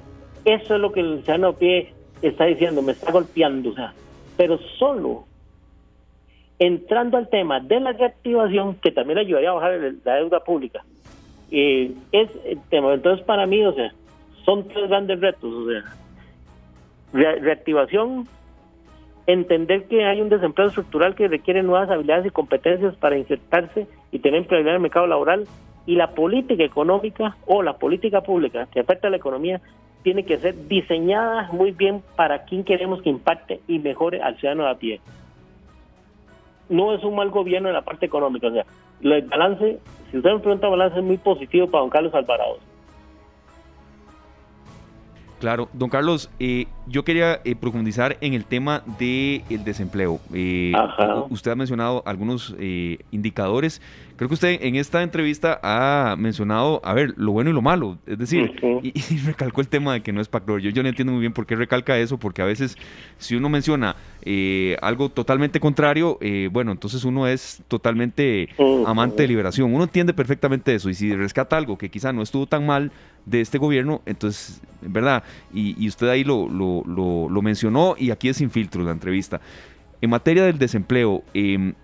[0.45, 3.95] eso es lo que el ciudadano a pie está diciendo, me está golpeando, o sea,
[4.36, 5.24] pero solo
[6.59, 10.84] entrando al tema de la reactivación, que también ayudaría a bajar la deuda pública,
[11.51, 12.95] es el tema.
[12.95, 13.93] Entonces, para mí, o sea,
[14.45, 15.82] son tres grandes retos, o sea,
[17.13, 18.27] reactivación,
[19.27, 24.19] entender que hay un desempleo estructural que requiere nuevas habilidades y competencias para insertarse y
[24.19, 25.47] tener prioridad en el mercado laboral
[25.87, 29.61] y la política económica o la política pública que afecta a la economía
[30.03, 34.65] tiene que ser diseñada muy bien para quien queremos que impacte y mejore al ciudadano
[34.65, 35.01] de a pie.
[36.69, 38.65] No es un mal gobierno en la parte económica, o sea,
[39.03, 39.79] el balance,
[40.11, 42.59] si usted me pregunta, balance es muy positivo para don Carlos Alvarado.
[45.41, 50.20] Claro, don Carlos, eh, yo quería eh, profundizar en el tema del el desempleo.
[50.35, 50.72] Eh,
[51.30, 53.80] usted ha mencionado algunos eh, indicadores.
[54.16, 57.99] Creo que usted en esta entrevista ha mencionado, a ver, lo bueno y lo malo.
[58.07, 58.53] Es decir,
[58.83, 58.93] y,
[59.24, 60.61] recalcó el tema de que no es pactor.
[60.61, 62.76] Yo, yo no entiendo muy bien por qué recalca eso, porque a veces
[63.18, 63.97] si uno menciona
[64.80, 66.18] algo totalmente contrario,
[66.51, 68.49] bueno, entonces uno es totalmente
[68.87, 69.74] amante de liberación.
[69.74, 70.89] Uno entiende perfectamente eso.
[70.91, 72.93] Y si rescata algo que quizá no estuvo tan mal,
[73.24, 75.22] de este gobierno, entonces, ¿verdad?
[75.53, 76.72] Y, usted ahí lo, lo,
[77.43, 79.41] mencionó y aquí es sin filtro la entrevista.
[80.01, 81.75] En materia del desempleo, em,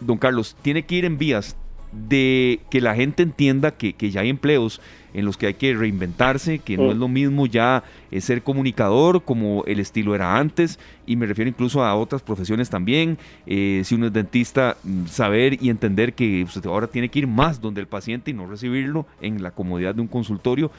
[0.00, 1.56] don Carlos, tiene que ir en vías
[1.92, 4.80] de que la gente entienda que, ya hay empleos
[5.12, 9.22] en los que hay que reinventarse, que no es lo mismo ya eh, ser comunicador
[9.22, 13.18] como el estilo era antes, y me refiero incluso a otras profesiones también.
[13.46, 17.26] Eh, si uno es dentista, mm, saber y entender que usted ahora tiene que ir
[17.26, 20.70] más donde el paciente y no recibirlo en la comodidad de un consultorio,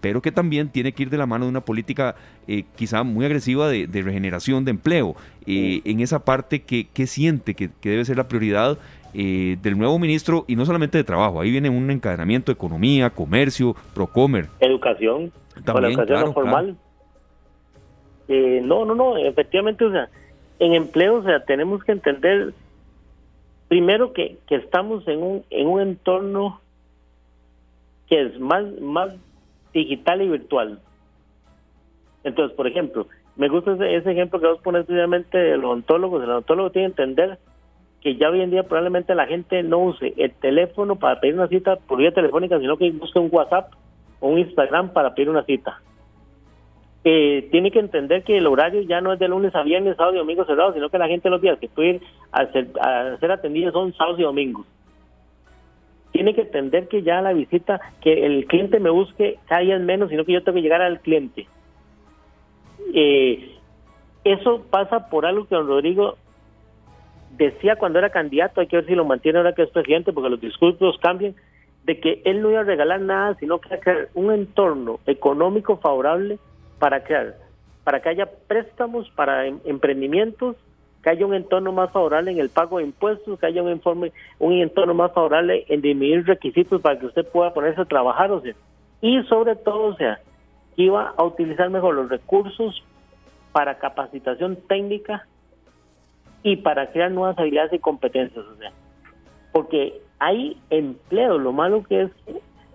[0.00, 2.14] pero que también tiene que ir de la mano de una política
[2.46, 5.16] eh, quizá muy agresiva de, regeneración de empleo.
[5.46, 8.78] En esa parte, que, siente que, que debe ser la prioridad?
[9.14, 13.08] Eh, del nuevo ministro y no solamente de trabajo, ahí viene un encadenamiento de economía,
[13.08, 14.48] comercio, Procomer.
[14.60, 15.32] Educación,
[15.64, 16.76] También, educación no formal.
[18.28, 20.10] Eh, no, no, no, efectivamente, o sea,
[20.58, 22.52] en empleo, o sea, tenemos que entender
[23.68, 26.60] primero que, que estamos en un, en un entorno
[28.08, 29.14] que es más, más
[29.78, 30.80] digital y virtual.
[32.24, 33.06] Entonces, por ejemplo,
[33.36, 36.22] me gusta ese, ejemplo que vos pones precisamente del odontólogo.
[36.22, 37.38] El odontólogo tiene que entender
[38.00, 41.48] que ya hoy en día probablemente la gente no use el teléfono para pedir una
[41.48, 43.72] cita por vía telefónica, sino que busque un WhatsApp
[44.20, 45.80] o un Instagram para pedir una cita.
[47.04, 50.16] Eh, tiene que entender que el horario ya no es de lunes a viernes, sábado
[50.16, 52.02] y domingo cerrado, sino que la gente los días que puede ir
[52.32, 54.66] a ser, a ser atendida son sábados y domingos.
[56.18, 60.10] Tiene que entender que ya la visita, que el cliente me busque cada día menos,
[60.10, 61.46] sino que yo tengo que llegar al cliente.
[62.92, 63.54] Eh,
[64.24, 66.16] eso pasa por algo que don Rodrigo
[67.36, 70.28] decía cuando era candidato, hay que ver si lo mantiene ahora que es presidente, porque
[70.28, 71.36] los discursos cambian,
[71.84, 76.40] de que él no iba a regalar nada, sino que crear un entorno económico favorable
[76.80, 77.36] para crear,
[77.84, 80.56] para que haya préstamos para em, emprendimientos,
[81.08, 84.12] que haya un entorno más favorable en el pago de impuestos, que haya un informe,
[84.38, 88.42] un entorno más favorable en disminuir requisitos para que usted pueda ponerse a trabajar, o
[88.42, 88.52] sea,
[89.00, 90.20] y sobre todo, o sea,
[90.76, 92.84] que iba a utilizar mejor los recursos
[93.52, 95.26] para capacitación técnica
[96.42, 98.44] y para crear nuevas habilidades y competencias.
[98.44, 98.70] O sea,
[99.52, 102.10] porque hay empleo, lo malo que es,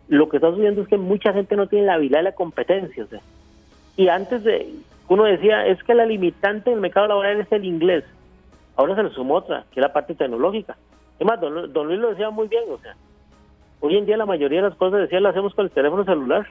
[0.07, 3.03] lo que está sucediendo es que mucha gente no tiene la habilidad y la competencia.
[3.03, 3.21] O sea,
[3.95, 4.73] y antes de,
[5.07, 8.03] uno decía, es que la limitante del mercado laboral es el inglés.
[8.75, 10.77] Ahora se le sumó otra, que es la parte tecnológica.
[11.19, 12.95] Es más, don, Luis lo decía muy bien, o sea,
[13.79, 16.47] hoy en día la mayoría de las cosas, decía, las hacemos con el teléfono celular.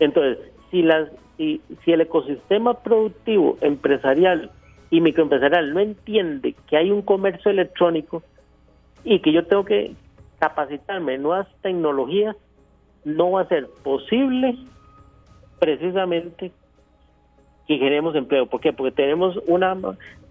[0.00, 0.38] Entonces,
[0.70, 4.50] si, si el ecosistema productivo empresarial
[4.90, 8.22] y microempresarial no entiende que hay un comercio electrónico
[9.04, 9.92] y que yo tengo que
[10.38, 12.36] capacitarme en nuevas tecnologías,
[13.04, 14.56] no va a ser posible
[15.58, 16.52] precisamente
[17.68, 18.46] que generemos empleo.
[18.46, 18.72] ¿Por qué?
[18.72, 19.76] Porque tenemos una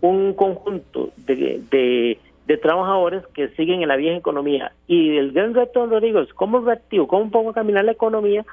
[0.02, 2.18] un conjunto de,
[2.48, 4.72] de, trabajadores que siguen en la vieja economía.
[4.88, 8.44] Y el gran reto, Rodrigo, es cómo reactivo, cómo pongo a caminar la economía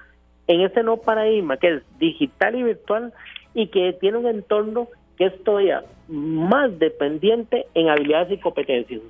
[0.47, 3.13] en este nuevo paradigma que es digital y virtual
[3.55, 9.01] y que tiene un entorno que es todavía más dependiente en habilidades y competencias.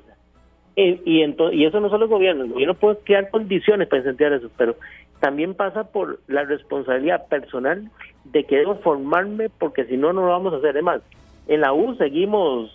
[0.76, 4.50] y, y eso no solo el gobierno, el gobierno puede crear condiciones para incentivar eso,
[4.56, 4.76] pero
[5.24, 7.90] también pasa por la responsabilidad personal
[8.24, 10.72] de que debo formarme porque si no, no lo vamos a hacer.
[10.72, 11.00] Además,
[11.48, 12.70] en la U seguimos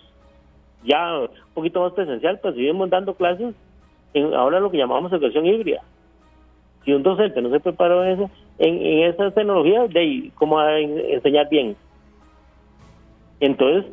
[0.82, 3.54] ya un poquito más presencial, pues seguimos dando clases
[4.14, 5.80] en ahora lo que llamamos educación híbrida.
[6.84, 11.48] Si un docente no se preparó en eso, en, en esas tecnologías, de cómo enseñar
[11.50, 11.76] bien.
[13.38, 13.92] Entonces,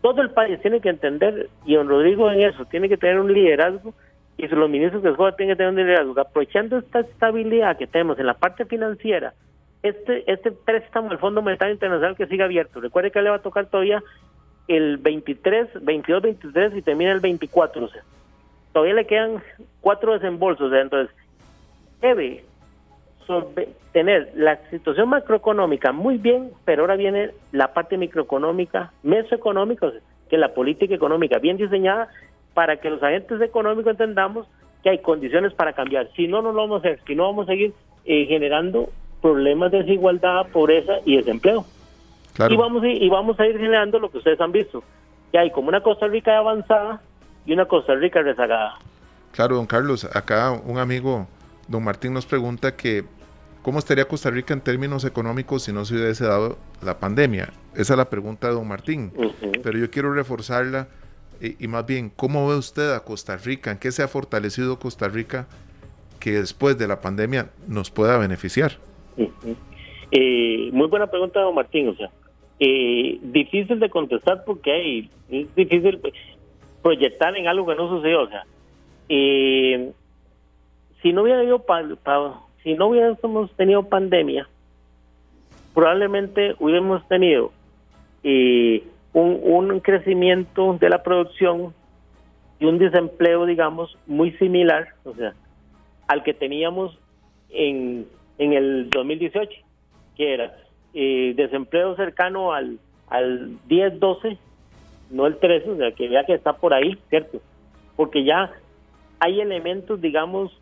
[0.00, 3.32] todo el país tiene que entender, y don Rodrigo en eso, tiene que tener un
[3.32, 3.94] liderazgo,
[4.44, 8.18] y los ministros de escuela tienen que tener un liderazgo, aprovechando esta estabilidad que tenemos
[8.18, 9.34] en la parte financiera,
[9.82, 12.80] este, este préstamo del Fondo Monetario Internacional que sigue abierto.
[12.80, 14.02] Recuerde que le va a tocar todavía
[14.68, 17.84] el 23, 22, 23 y termina el 24.
[17.84, 18.02] O sea,
[18.72, 19.42] todavía le quedan
[19.80, 20.68] cuatro desembolsos.
[20.68, 21.14] O sea, entonces,
[22.00, 22.44] debe
[23.92, 29.92] tener la situación macroeconómica muy bien, pero ahora viene la parte microeconómica, mesoeconómica,
[30.28, 32.08] que es la política económica bien diseñada
[32.60, 34.46] para que los agentes económicos entendamos
[34.82, 36.10] que hay condiciones para cambiar.
[36.14, 37.00] Si no, no lo vamos a hacer.
[37.06, 37.72] Si no, vamos a seguir
[38.04, 38.90] eh, generando
[39.22, 41.64] problemas de desigualdad, pobreza y desempleo.
[42.50, 44.84] Y, vamos a, y vamos a ir generando lo que ustedes han visto,
[45.32, 47.00] que hay como una Costa Rica avanzada
[47.46, 48.74] y una Costa Rica rezagada.
[49.32, 51.26] Claro, don Carlos, acá un amigo,
[51.66, 53.04] don Martín, nos pregunta que
[53.62, 57.54] ¿cómo estaría Costa Rica en términos económicos si no se hubiese dado la pandemia?
[57.74, 59.14] Esa es la pregunta de don Martín,
[59.62, 60.88] pero yo quiero reforzarla
[61.40, 63.70] y, más bien, ¿cómo ve usted a Costa Rica?
[63.70, 65.46] ¿En qué se ha fortalecido Costa Rica
[66.18, 68.72] que después de la pandemia nos pueda beneficiar?
[70.12, 71.88] Eh, muy buena pregunta, don Martín.
[71.88, 72.10] O sea,
[72.58, 75.98] eh, difícil de contestar porque es difícil
[76.82, 78.22] proyectar en algo que no sucedió.
[78.22, 78.44] O sea,
[79.08, 79.92] eh,
[81.02, 81.64] si no hubiera habido
[82.62, 84.46] si no hubiéramos tenido pandemia,
[85.74, 87.52] probablemente hubiéramos tenido
[88.22, 91.74] eh, un, un crecimiento de la producción
[92.58, 95.34] y un desempleo, digamos, muy similar, o sea,
[96.06, 96.98] al que teníamos
[97.48, 98.06] en,
[98.38, 99.50] en el 2018,
[100.16, 100.54] que era
[100.92, 102.78] eh, desempleo cercano al,
[103.08, 104.38] al 10, 12,
[105.10, 107.40] no el 13, o sea, que vea que está por ahí, ¿cierto?
[107.96, 108.52] Porque ya
[109.18, 110.52] hay elementos, digamos,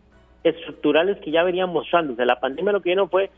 [0.45, 1.73] estructurales que ya venían
[2.17, 3.31] sea, la pandemia lo que vino fue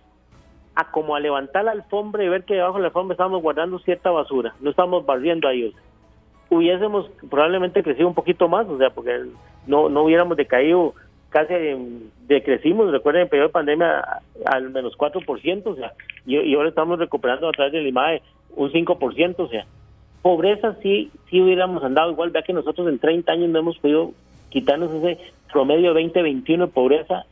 [0.80, 3.78] a como a levantar la alfombra y ver que debajo de la alfombra estábamos guardando
[3.80, 5.74] cierta basura, no estábamos barriendo a ellos.
[6.48, 9.26] Hubiésemos probablemente crecido un poquito más, o sea, porque
[9.66, 10.94] no, no hubiéramos decaído
[11.28, 11.54] casi
[12.26, 14.04] decrecimos, recuerden, en periodo de pandemia
[14.46, 15.92] al menos 4%, o sea,
[16.26, 18.22] y, ahora estamos recuperando a través del IMAE
[18.56, 19.64] un 5%, o sea,
[20.22, 24.12] pobreza sí, sí hubiéramos andado igual, vea que nosotros en 30 años no hemos podido
[24.48, 25.18] quitarnos ese
[25.52, 27.24] promedio 2021 de pobreza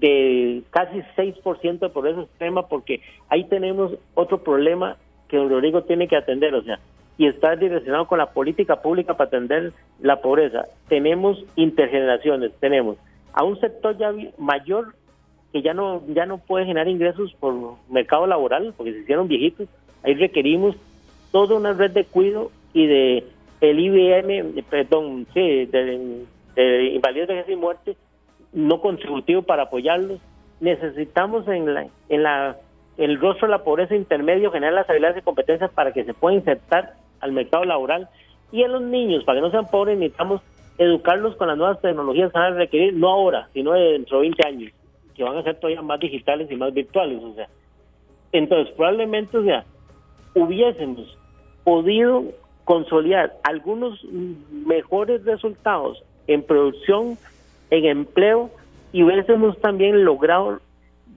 [0.00, 4.96] de casi 6% de pobreza extrema, porque ahí tenemos otro problema
[5.28, 6.80] que don Rodrigo tiene que atender, o sea,
[7.16, 10.64] y está direccionado con la política pública para atender la pobreza.
[10.88, 12.96] Tenemos intergeneraciones, tenemos
[13.32, 14.94] a un sector ya mayor
[15.52, 17.54] que ya no ya no puede generar ingresos por
[17.88, 19.68] mercado laboral porque se hicieron viejitos.
[20.02, 20.76] Ahí requerimos
[21.30, 23.24] toda una red de cuido y de
[23.60, 26.26] el IBM, perdón, sí, de,
[26.56, 27.96] de invalidez, y muerte
[28.54, 30.20] no contributivo para apoyarlos.
[30.60, 32.56] Necesitamos en la, en la
[32.96, 36.36] el rostro de la pobreza intermedio generar las habilidades y competencias para que se pueda
[36.36, 38.08] insertar al mercado laboral
[38.52, 40.40] y a los niños, para que no sean pobres, necesitamos
[40.78, 44.46] educarlos con las nuevas tecnologías que van a requerir, no ahora, sino dentro de 20
[44.46, 44.72] años,
[45.16, 47.22] que van a ser todavía más digitales y más virtuales.
[47.22, 47.48] O sea,
[48.32, 49.64] entonces probablemente, o sea,
[50.34, 51.18] hubiésemos
[51.64, 52.24] podido
[52.64, 54.04] consolidar algunos
[54.50, 57.16] mejores resultados en producción,
[57.74, 58.50] en empleo,
[58.92, 60.60] y hubiésemos también logrado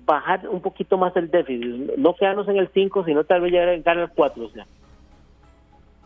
[0.05, 3.97] bajar un poquito más el déficit, no quedarnos en el 5, sino tal vez llegar
[3.97, 4.45] al 4.
[4.45, 4.65] O sea.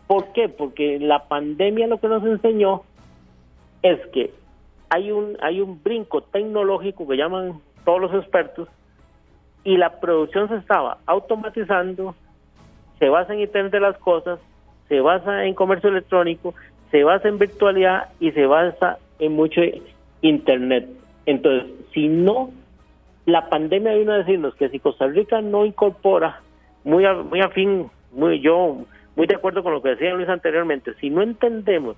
[0.06, 0.48] ¿Por qué?
[0.48, 2.82] Porque la pandemia lo que nos enseñó
[3.82, 4.32] es que
[4.90, 8.68] hay un, hay un brinco tecnológico que llaman todos los expertos
[9.64, 12.14] y la producción se estaba automatizando,
[12.98, 14.40] se basa en Internet de las Cosas,
[14.88, 16.54] se basa en comercio electrónico,
[16.90, 19.62] se basa en virtualidad y se basa en mucho
[20.22, 20.88] Internet.
[21.26, 22.50] Entonces, si no,
[23.26, 26.40] la pandemia vino a decirnos que si Costa Rica no incorpora,
[26.84, 28.78] muy, muy afín, muy yo,
[29.14, 31.96] muy de acuerdo con lo que decía Luis anteriormente, si no entendemos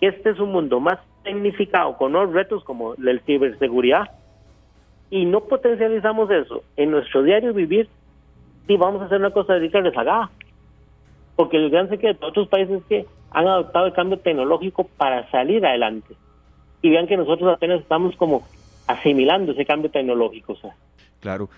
[0.00, 4.10] que este es un mundo más tecnificado, con nuevos retos como la ciberseguridad,
[5.10, 7.88] y no potencializamos eso en nuestro diario vivir,
[8.66, 10.30] sí vamos a hacer una Costa Rica rezagada.
[11.36, 15.64] Porque el gran secreto de otros países que han adoptado el cambio tecnológico para salir
[15.66, 16.14] adelante.
[16.82, 18.46] Y vean que nosotros apenas estamos como
[18.86, 20.56] asimilando ese cambio tecnológico.
[21.20, 21.48] Claro.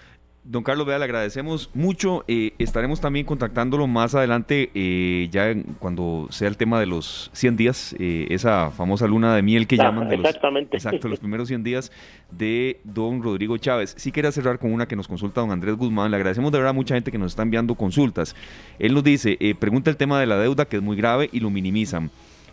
[0.45, 2.25] Don Carlos, vea, le agradecemos mucho.
[2.27, 7.57] Eh, estaremos también contactándolo más adelante, eh, ya cuando sea el tema de los 100
[7.57, 10.09] días, eh, esa famosa luna de miel que llaman.
[10.09, 10.77] De exactamente.
[10.77, 11.93] exacto, los primeros 100 días
[12.33, 13.95] de don Rodrigo Chávez.
[13.97, 16.11] Sí quería cerrar con una que nos consulta don Andrés Guzmán.
[16.11, 18.35] Le agradecemos de verdad a mucha gente que nos está enviando consultas.
[18.81, 21.51] Él nos dice, pregunta el tema de la deuda, que es muy grave y lo
[21.51, 22.11] minimizan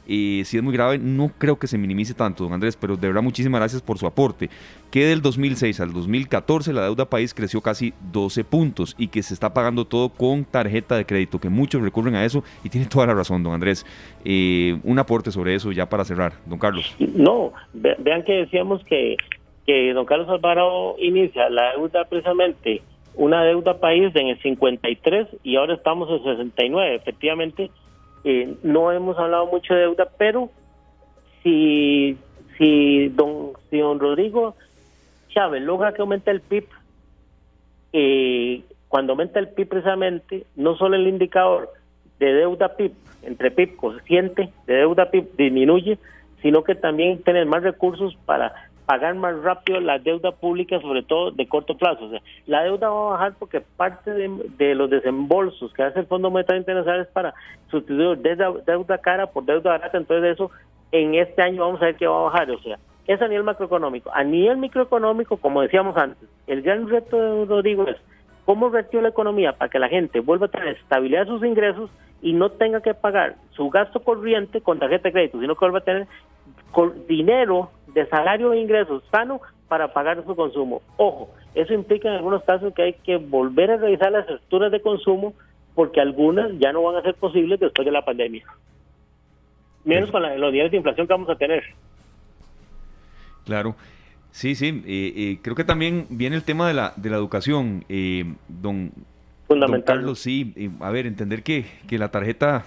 [0.09, 3.21] si es muy grave, no creo que se minimice tanto, don Andrés, pero de verdad
[3.21, 4.49] muchísimas gracias por su aporte.
[4.89, 9.35] Que del 2006 al 2014 la deuda país creció casi 12 puntos y que se
[9.35, 13.05] está pagando todo con tarjeta de crédito, que muchos recurren a eso y tiene toda
[13.05, 13.85] la razón, don Andrés.
[14.25, 16.95] Eh, un aporte sobre eso ya para cerrar, don Carlos.
[16.99, 19.15] No, vean que decíamos que,
[19.67, 22.81] que don Carlos Alvarado inicia la deuda precisamente
[23.15, 26.95] una deuda país en el 53 y ahora estamos en 69.
[26.95, 27.69] Efectivamente,
[28.23, 30.49] eh, no hemos hablado mucho de deuda, pero
[31.43, 32.17] si,
[32.57, 34.55] si, don, si don Rodrigo
[35.29, 36.65] Chávez logra que aumente el PIB,
[37.93, 41.69] eh, cuando aumenta el PIB precisamente, no solo el indicador
[42.19, 42.93] de deuda PIB,
[43.23, 45.97] entre PIB consciente de deuda PIB disminuye,
[46.41, 48.53] sino que también tener más recursos para
[48.89, 52.05] pagar más rápido la deuda pública, sobre todo de corto plazo.
[52.05, 56.07] O sea, la deuda va a bajar porque parte de, los desembolsos que hace el
[56.07, 57.35] Fondo Monetario Internacional es para
[57.69, 59.95] sustituir deuda, deuda cara por deuda barata.
[59.95, 60.49] Entonces, eso
[60.91, 62.49] en este año vamos a ver que va a bajar.
[62.49, 64.09] O sea, Es a nivel macroeconómico.
[64.11, 67.97] A nivel microeconómico, como decíamos antes, el gran reto de Rodrigo es
[68.45, 71.91] cómo reactiva la economía para que la gente vuelva a tener estabilidad de sus ingresos
[72.23, 75.77] y no tenga que pagar su gasto corriente con tarjeta de crédito, sino que vuelva
[75.77, 76.07] a tener
[77.07, 80.81] dinero de salario e ingresos sano para pagar su consumo.
[80.97, 84.81] Ojo, eso implica en algunos casos que hay que volver a revisar las estructuras de
[84.81, 85.33] consumo
[85.75, 88.45] porque algunas ya no van a ser posibles después de la pandemia.
[89.85, 91.63] Menos con los niveles de inflación que vamos a tener.
[93.45, 93.75] Claro.
[94.31, 97.83] Sí, sí, eh, eh, creo que también viene el tema de la, de la educación,
[97.89, 98.91] eh, don,
[99.47, 99.95] Fundamental.
[99.95, 102.65] Carlos, sí, a ver, entender que, que la tarjeta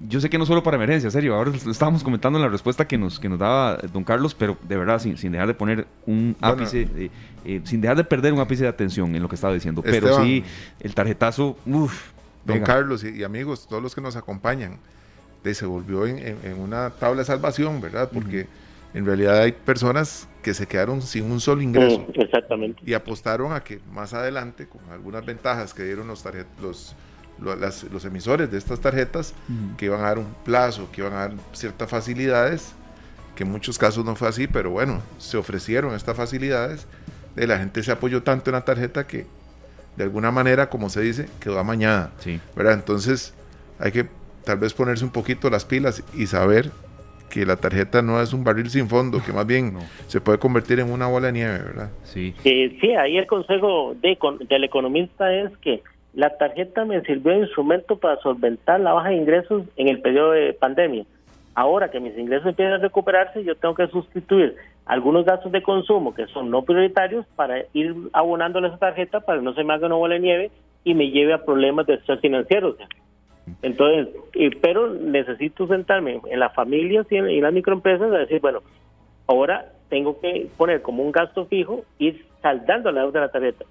[0.00, 2.86] yo sé que no solo para emergencia, serio, ahora lo estábamos comentando en la respuesta
[2.86, 5.86] que nos, que nos daba don Carlos, pero de verdad, sin, sin dejar de poner
[6.06, 7.10] un ápice, eh,
[7.44, 9.82] eh, sin dejar de perder un ápice de atención en lo que estaba diciendo.
[9.82, 10.44] pero sí,
[10.80, 12.12] el tarjetazo, uff.
[12.44, 14.78] Don Carlos y, amigos, todos los que nos acompañan,
[15.44, 18.08] de, se volvió en, una tabla de salvación, ¿verdad?
[18.10, 18.46] Porque
[18.94, 22.06] en realidad hay personas que se quedaron sin un solo ingreso.
[22.08, 22.82] Mm, exactamente.
[22.86, 26.24] Y apostaron a que más adelante, con algunas ventajas que dieron los,
[26.62, 26.96] los
[27.40, 29.34] los emisores de estas tarjetas
[29.76, 32.74] que iban a dar un plazo, que iban a dar ciertas facilidades,
[33.36, 36.86] que en muchos casos no fue así, pero bueno, se ofrecieron estas facilidades,
[37.36, 39.26] de la gente se apoyó tanto en la tarjeta que
[39.96, 42.12] de alguna manera, como se dice, quedó amañada.
[42.18, 42.40] Sí.
[42.56, 42.74] ¿verdad?
[42.74, 43.34] Entonces
[43.78, 44.06] hay que
[44.44, 46.70] tal vez ponerse un poquito las pilas y saber
[47.28, 50.80] que la tarjeta no es un barril sin fondo, que más bien se puede convertir
[50.80, 51.90] en una bola de nieve, ¿verdad?
[52.04, 52.34] Sí.
[52.42, 54.16] sí, ahí el consejo de,
[54.48, 55.82] del economista es que
[56.14, 60.32] la tarjeta me sirvió de instrumento para solventar la baja de ingresos en el periodo
[60.32, 61.04] de pandemia.
[61.54, 64.56] Ahora que mis ingresos empiezan a recuperarse, yo tengo que sustituir
[64.86, 69.44] algunos gastos de consumo que son no prioritarios para ir abonándole esa tarjeta para que
[69.44, 70.50] no se me haga una bola de nieve
[70.84, 72.76] y me lleve a problemas de estrés financiero.
[73.62, 74.08] Entonces,
[74.62, 78.60] pero necesito sentarme en las familias y en, las microempresas a decir, bueno,
[79.26, 83.64] ahora tengo que poner como un gasto fijo ir saldando la deuda de la tarjeta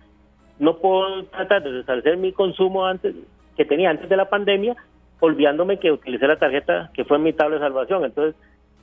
[0.59, 3.15] no puedo tratar de restablecer mi consumo antes
[3.55, 4.75] que tenía antes de la pandemia,
[5.19, 8.05] olvidándome que utilicé la tarjeta que fue mi tabla de salvación.
[8.05, 8.35] Entonces,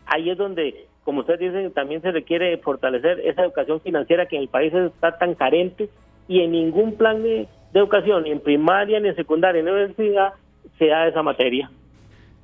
[0.07, 4.43] ahí es donde, como ustedes dicen, también se requiere fortalecer esa educación financiera que en
[4.43, 5.89] el país está tan carente
[6.29, 10.35] y en ningún plan de, educación, ni en primaria, ni en secundaria, ni en universidad,
[10.79, 11.69] se da esa materia.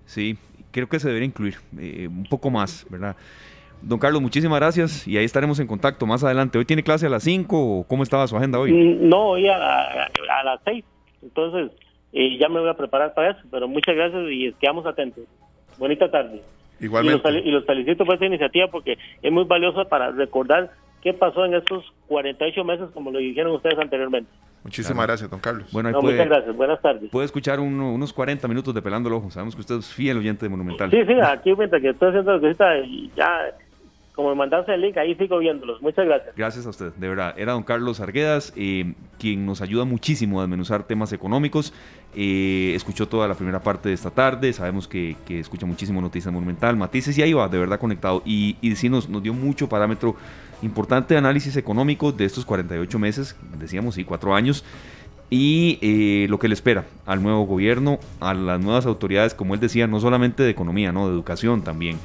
[0.05, 0.37] Sí,
[0.73, 3.15] creo que se debería incluir eh, un poco más, ¿verdad?
[3.83, 6.59] Don Carlos, muchísimas gracias y ahí estaremos en contacto más adelante.
[6.59, 8.73] ¿Hoy tiene clase a las 5 o cómo estaba su agenda hoy?
[8.73, 9.59] Mm, no, hoy a,
[10.45, 10.85] las 6.
[11.23, 11.71] Entonces,
[12.13, 15.25] eh, ya me voy a preparar para eso, pero muchas gracias y quedamos atentos.
[15.79, 16.43] Bonita tarde.
[16.79, 17.31] Igualmente.
[17.45, 20.71] Y los, felicito por esta iniciativa porque es muy valiosa para recordar
[21.03, 24.31] qué pasó en estos 48 meses, como lo dijeron ustedes anteriormente.
[24.63, 25.73] Muchísimas gracias, don Carlos.
[25.73, 26.55] Bueno, muchas gracias.
[26.55, 27.11] Buenas tardes.
[27.11, 29.31] Puede escuchar unos 40 minutos de Pelando el Ojo.
[29.31, 30.91] Sabemos que usted es fiel oyente de Monumental.
[30.91, 32.75] Sí, sí, aquí mientras que estoy haciendo lo que está,
[33.17, 33.55] ya
[34.21, 35.81] como me mandaste el link, ahí sigo viéndolos.
[35.81, 36.37] Muchas gracias.
[36.37, 37.35] Gracias a usted, de verdad.
[37.39, 41.73] Era don Carlos Arguedas, eh, quien nos ayuda muchísimo a desmenuzar temas económicos.
[42.15, 46.77] Eh, escuchó toda la primera parte de esta tarde, sabemos que, escucha muchísimo Noticias Monumental,
[46.77, 48.23] Matices y ahí va, de verdad conectado.
[48.27, 50.17] Y, sí nos, nos dio mucho parámetro
[50.61, 54.67] importante de análisis económico de estos 48 meses, decíamos, sí, cuatro años
[55.31, 59.61] y eh, lo que le espera al nuevo gobierno, a las nuevas autoridades, como él
[59.61, 61.99] decía, no solamente de economía, no de educación también,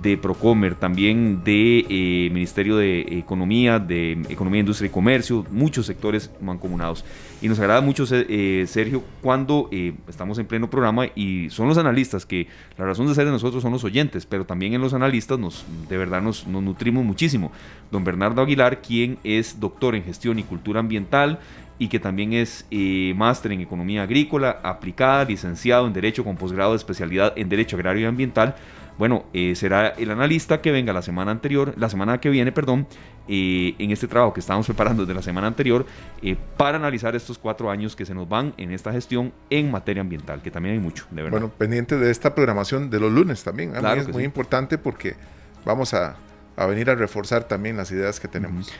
[0.00, 6.30] de Procomer, también de eh, Ministerio de Economía, de Economía, Industria y Comercio, muchos sectores
[6.40, 7.04] mancomunados.
[7.40, 11.76] Y nos agrada mucho, eh, Sergio, cuando eh, estamos en pleno programa y son los
[11.78, 12.46] analistas, que
[12.78, 15.64] la razón de ser de nosotros son los oyentes, pero también en los analistas nos,
[15.88, 17.52] de verdad nos, nos nutrimos muchísimo.
[17.90, 21.40] Don Bernardo Aguilar, quien es doctor en gestión y cultura ambiental,
[21.78, 22.64] y que también es
[23.16, 28.02] máster en Economía Agrícola aplicada, licenciado en Derecho con posgrado de especialidad en Derecho Agrario
[28.02, 28.54] y Ambiental,
[29.02, 32.86] bueno, eh, será el analista que venga la semana anterior, la semana que viene, perdón,
[33.26, 35.84] eh, en este trabajo que estamos preparando desde la semana anterior,
[36.22, 40.02] eh, para analizar estos cuatro años que se nos van en esta gestión en materia
[40.02, 41.32] ambiental, que también hay mucho, de verdad.
[41.32, 43.72] Bueno, pendiente de esta programación de los lunes también.
[43.74, 45.16] es muy importante porque
[45.64, 46.14] vamos a,
[46.68, 48.72] venir a reforzar también las ideas que tenemos.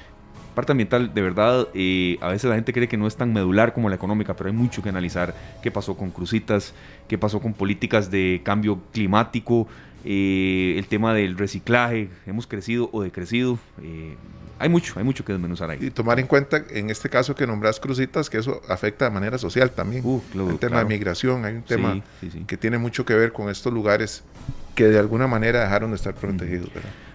[0.54, 3.88] parte ambiental, de verdad, a veces la gente cree que no es tan medular como
[3.88, 5.34] la económica, pero hay mucho que analizar.
[5.64, 6.74] ¿Qué pasó con crucitas?
[7.08, 9.66] ¿Qué pasó con políticas de cambio climático?
[10.04, 13.58] Eh, el tema del reciclaje, hemos crecido o decrecido.
[13.82, 14.16] Eh,
[14.58, 15.78] hay mucho, hay mucho que desmenuzar ahí.
[15.80, 19.38] Y tomar en cuenta, en este caso que nombras Crucitas, que eso afecta de manera
[19.38, 20.04] social también.
[20.04, 22.00] Uh, el tema de migración, hay un tema
[22.46, 24.22] que tiene mucho que ver con estos lugares
[24.74, 26.70] que de alguna manera dejaron de estar protegidos.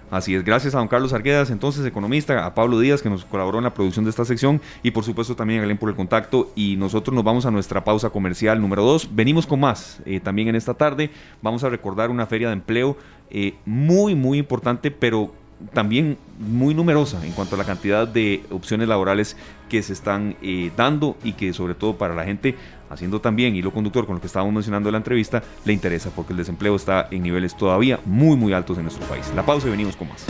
[0.10, 3.58] Así es, gracias a don Carlos Arguedas, entonces economista, a Pablo Díaz que nos colaboró
[3.58, 6.50] en la producción de esta sección y por supuesto también a Glenn por el contacto
[6.56, 9.10] y nosotros nos vamos a nuestra pausa comercial número 2.
[9.14, 11.10] Venimos con más eh, también en esta tarde,
[11.42, 12.96] vamos a recordar una feria de empleo
[13.30, 15.34] eh, muy muy importante pero
[15.74, 19.36] también muy numerosa en cuanto a la cantidad de opciones laborales
[19.70, 22.56] que se están eh, dando y que sobre todo para la gente
[22.90, 26.34] haciendo también hilo conductor con lo que estábamos mencionando en la entrevista, le interesa porque
[26.34, 29.32] el desempleo está en niveles todavía muy muy altos en nuestro país.
[29.36, 30.26] La pausa y venimos con más.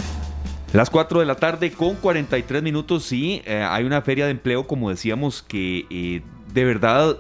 [0.73, 4.67] Las 4 de la tarde con 43 minutos, sí, eh, hay una feria de empleo,
[4.67, 6.21] como decíamos, que eh,
[6.53, 7.17] de verdad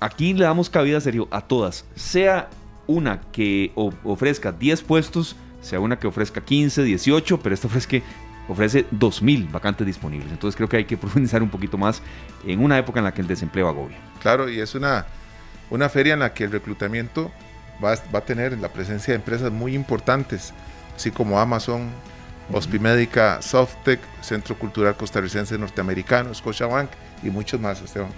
[0.00, 2.48] aquí le damos cabida, serio, a todas, sea
[2.86, 8.02] una que ofrezca 10 puestos, sea una que ofrezca 15, 18, pero esta ofrece,
[8.48, 10.30] ofrece 2.000 vacantes disponibles.
[10.30, 12.02] Entonces creo que hay que profundizar un poquito más
[12.44, 13.98] en una época en la que el desempleo agobia.
[14.20, 15.06] Claro, y es una,
[15.70, 17.30] una feria en la que el reclutamiento
[17.84, 20.52] va, va a tener la presencia de empresas muy importantes,
[20.96, 21.90] así como Amazon,
[22.52, 26.90] Hospimédica, Softec, Centro Cultural Costarricense Norteamericano, Scotiabank
[27.22, 28.10] y muchos más, Esteban.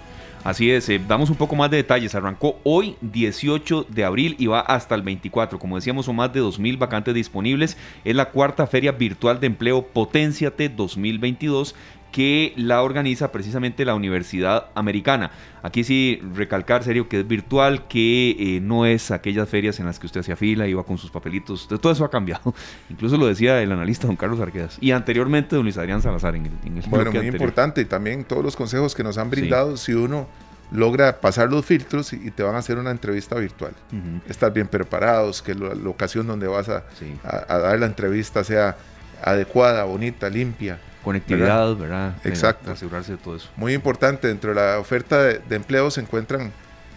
[0.43, 2.15] Así es, eh, damos un poco más de detalles.
[2.15, 5.59] Arrancó hoy 18 de abril y va hasta el 24.
[5.59, 7.77] Como decíamos, son más de 2.000 vacantes disponibles.
[8.03, 11.75] Es la cuarta feria virtual de empleo Potenciate 2022
[12.11, 15.31] que la organiza precisamente la Universidad Americana.
[15.63, 19.99] Aquí sí recalcar serio que es virtual, que eh, no es aquellas ferias en las
[19.99, 22.53] que usted hacía fila, iba con sus papelitos, todo eso ha cambiado.
[22.89, 26.47] Incluso lo decía el analista don Carlos Arquedas y anteriormente don Luis Adrián Salazar en
[26.47, 30.27] el, en Bueno, muy importante también todos los consejos que nos han brindado, si uno
[30.71, 33.73] logra pasar los filtros y, te van a hacer una entrevista virtual.
[34.27, 36.83] Estar bien preparados, que la, ocasión donde vas a,
[37.23, 38.77] a dar la entrevista sea
[39.21, 42.15] adecuada, bonita, limpia conectividad, ¿verdad?
[42.23, 42.71] Exacto.
[42.71, 43.49] asegurarse de todo eso.
[43.55, 46.51] Muy importante, dentro de la oferta de, de empleo se encuentran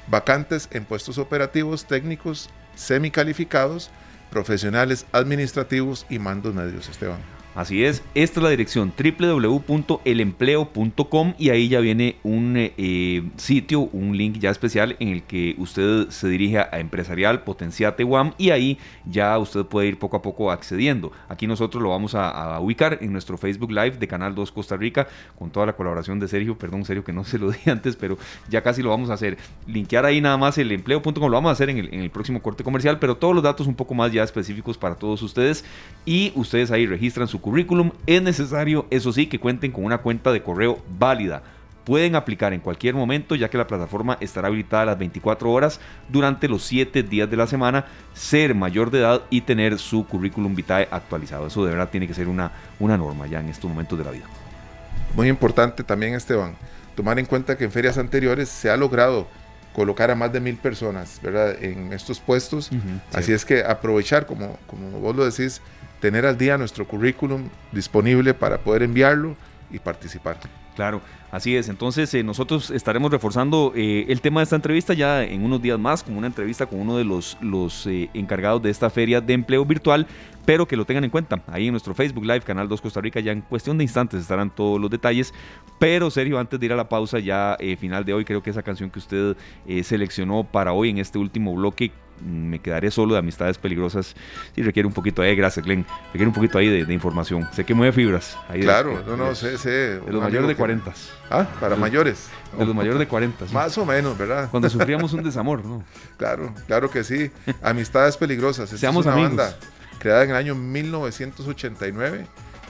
[0.06, 3.90] vacantes en puestos operativos, técnicos, semicalificados,
[4.30, 7.20] profesionales, administrativos y mandos medios, Esteban.
[7.54, 14.16] Así es, esta es la dirección www.elempleo.com y ahí ya viene un eh, sitio, un
[14.16, 18.76] link ya especial en el que usted se dirige a Empresarial Potenciate WAM y ahí
[19.04, 21.12] ya usted puede ir poco a poco accediendo.
[21.28, 25.06] Aquí nosotros lo vamos a, ubicar en nuestro Facebook Live de Canal 2 Costa Rica
[25.38, 28.18] con toda la colaboración de Sergio, perdón Sergio que no se lo di antes, pero
[28.48, 29.38] ya casi lo vamos a hacer.
[29.68, 32.42] Linkear ahí nada más el empleo.com, lo vamos a hacer en el, en el próximo
[32.42, 35.64] corte comercial, pero todos los datos un poco más ya específicos para todos ustedes
[36.04, 40.32] y ustedes ahí registran su currículum, es necesario, eso sí, que cuenten con una cuenta
[40.32, 41.42] de correo válida.
[41.84, 46.48] Pueden aplicar en cualquier momento, ya que la plataforma estará habilitada las 24 horas durante
[46.48, 47.84] los 7 días de la semana,
[48.14, 51.46] ser mayor de edad y tener su currículum vitae actualizado.
[51.46, 52.50] Eso de verdad tiene que ser una,
[52.80, 54.24] una norma ya en estos momentos de la vida.
[55.14, 56.54] Muy importante también, Esteban,
[56.96, 59.28] tomar en cuenta que en ferias anteriores se ha logrado
[59.74, 61.62] colocar a más de mil personas ¿verdad?
[61.62, 62.70] en estos puestos.
[63.12, 65.60] Así es que aprovechar, como, como vos lo decís,
[66.04, 69.36] tener al día nuestro currículum disponible para poder enviarlo
[69.70, 70.36] y participar.
[70.76, 71.00] Claro,
[71.30, 71.70] así es.
[71.70, 75.78] Entonces eh, nosotros estaremos reforzando eh, el tema de esta entrevista ya en unos días
[75.78, 79.32] más, con una entrevista con uno de los, los eh, encargados de esta feria de
[79.32, 80.06] empleo virtual,
[80.44, 81.40] pero que lo tengan en cuenta.
[81.46, 84.50] Ahí en nuestro Facebook Live, Canal 2 Costa Rica, ya en cuestión de instantes estarán
[84.50, 85.32] todos los detalles.
[85.78, 88.62] Pero Sergio, antes de ir a la pausa ya final de hoy, creo que esa
[88.62, 89.38] canción que usted
[89.82, 94.14] seleccionó para hoy en este último bloque me quedaré solo de amistades peligrosas
[94.56, 97.48] y requiere un poquito, eh, gracias Glenn, requiere un poquito ahí de, información.
[97.52, 98.36] Sé que mueve fibras.
[98.48, 100.00] Ahí claro, no, no, sé, sé.
[100.00, 100.92] De los mayores de 40.
[101.30, 102.28] Ah, para mayores.
[102.56, 103.46] De los mayores de 40.
[103.52, 104.48] Más o menos, ¿verdad?
[104.50, 105.84] Cuando sufríamos un desamor, ¿no?
[106.16, 107.30] claro, claro que sí.
[107.62, 108.70] Amistades peligrosas.
[108.70, 109.56] Seamos es una banda
[109.98, 112.26] creada en el año 1989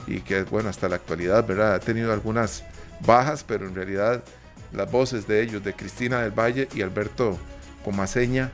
[0.07, 1.75] y que, bueno, hasta la actualidad, ¿verdad?
[1.75, 2.63] Ha tenido algunas
[3.05, 4.23] bajas, pero en realidad
[4.71, 7.37] las voces de ellos, de Cristina del Valle y Alberto
[7.83, 8.51] Comaseña,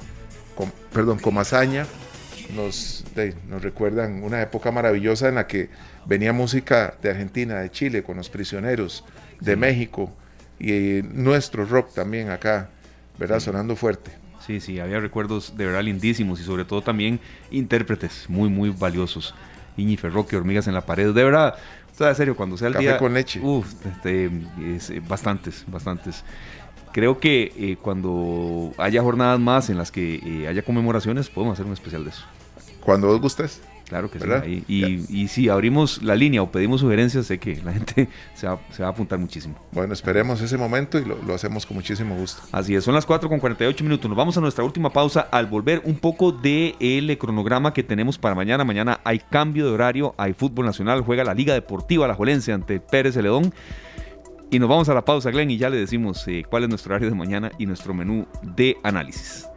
[0.93, 1.85] perdón, Comasaña,
[2.55, 3.03] nos,
[3.47, 5.69] nos recuerdan una época maravillosa en la que
[6.05, 9.03] venía música de Argentina, de Chile, con los prisioneros,
[9.39, 10.13] de México
[10.59, 12.69] y nuestro rock también acá,
[13.17, 13.39] ¿verdad?
[13.39, 14.11] Sonando fuerte.
[14.45, 17.19] Sí, sí, había recuerdos de verdad lindísimos y sobre todo también
[17.51, 19.35] intérpretes muy, muy valiosos.
[19.77, 21.55] Iñi Ferroque, Hormigas en la Pared, de verdad,
[21.91, 22.97] o sea, serio, cuando sea el Café día...
[22.97, 23.39] con leche.
[23.41, 24.25] Uf, este,
[24.59, 26.23] eh, bastantes, bastantes.
[26.91, 31.65] Creo que eh, cuando haya jornadas más en las que eh, haya conmemoraciones, podemos hacer
[31.65, 32.23] un especial de eso.
[32.81, 33.61] Cuando os gustes.
[33.91, 34.63] Claro que sí.
[35.09, 38.87] Y, si abrimos la línea o pedimos sugerencias, sé que la gente se va, a
[38.87, 39.55] apuntar muchísimo.
[39.73, 42.41] Bueno, esperemos ese momento y lo, hacemos con muchísimo gusto.
[42.53, 44.07] Así es, son las 4 con 48 minutos.
[44.07, 48.17] Nos vamos a nuestra última pausa al volver un poco del el cronograma que tenemos
[48.17, 48.63] para mañana.
[48.63, 52.79] Mañana hay cambio de horario, hay fútbol nacional, juega la Liga Deportiva La Jolense ante
[52.79, 53.53] Pérez Celedón.
[54.53, 56.91] Y nos vamos a la pausa, Glenn, y ya le decimos eh, cuál es nuestro
[56.91, 59.47] horario de mañana y nuestro menú de análisis.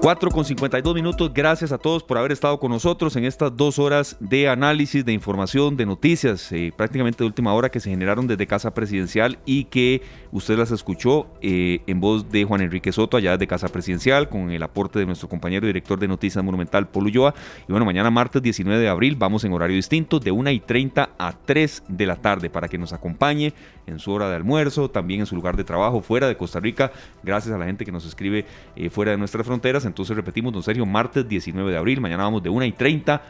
[0.00, 3.80] 4 con 52 minutos, gracias a todos por haber estado con nosotros en estas dos
[3.80, 8.28] horas de análisis, de información, de noticias, eh, prácticamente de última hora que se generaron
[8.28, 13.16] desde Casa Presidencial y que usted las escuchó eh, en voz de Juan Enrique Soto
[13.16, 17.06] allá desde Casa Presidencial con el aporte de nuestro compañero director de Noticias Monumental, Paul
[17.06, 17.34] Ulloa.
[17.66, 21.10] Y bueno, mañana martes 19 de abril vamos en horario distinto de 1 y 30
[21.18, 23.52] a 3 de la tarde para que nos acompañe
[23.86, 26.92] en su hora de almuerzo, también en su lugar de trabajo fuera de Costa Rica,
[27.22, 28.44] gracias a la gente que nos escribe
[28.76, 32.00] eh, fuera de nuestras fronteras entonces repetimos, don Sergio, martes 19 de abril.
[32.00, 33.22] Mañana vamos de 1 y 30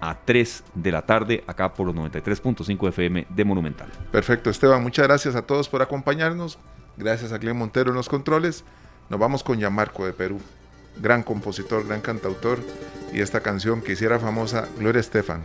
[0.00, 3.88] a 3 de la tarde acá por los 93.5 FM de Monumental.
[4.10, 4.82] Perfecto, Esteban.
[4.82, 6.58] Muchas gracias a todos por acompañarnos.
[6.96, 8.64] Gracias a Glenn Montero en los controles.
[9.08, 10.40] Nos vamos con Yamarco de Perú.
[11.00, 12.58] Gran compositor, gran cantautor.
[13.12, 15.42] Y esta canción que hiciera famosa Gloria Estefan.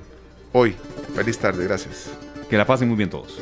[0.53, 0.75] Hoy.
[1.15, 1.65] Feliz tarde.
[1.65, 2.11] Gracias.
[2.49, 3.41] Que la pasen muy bien todos.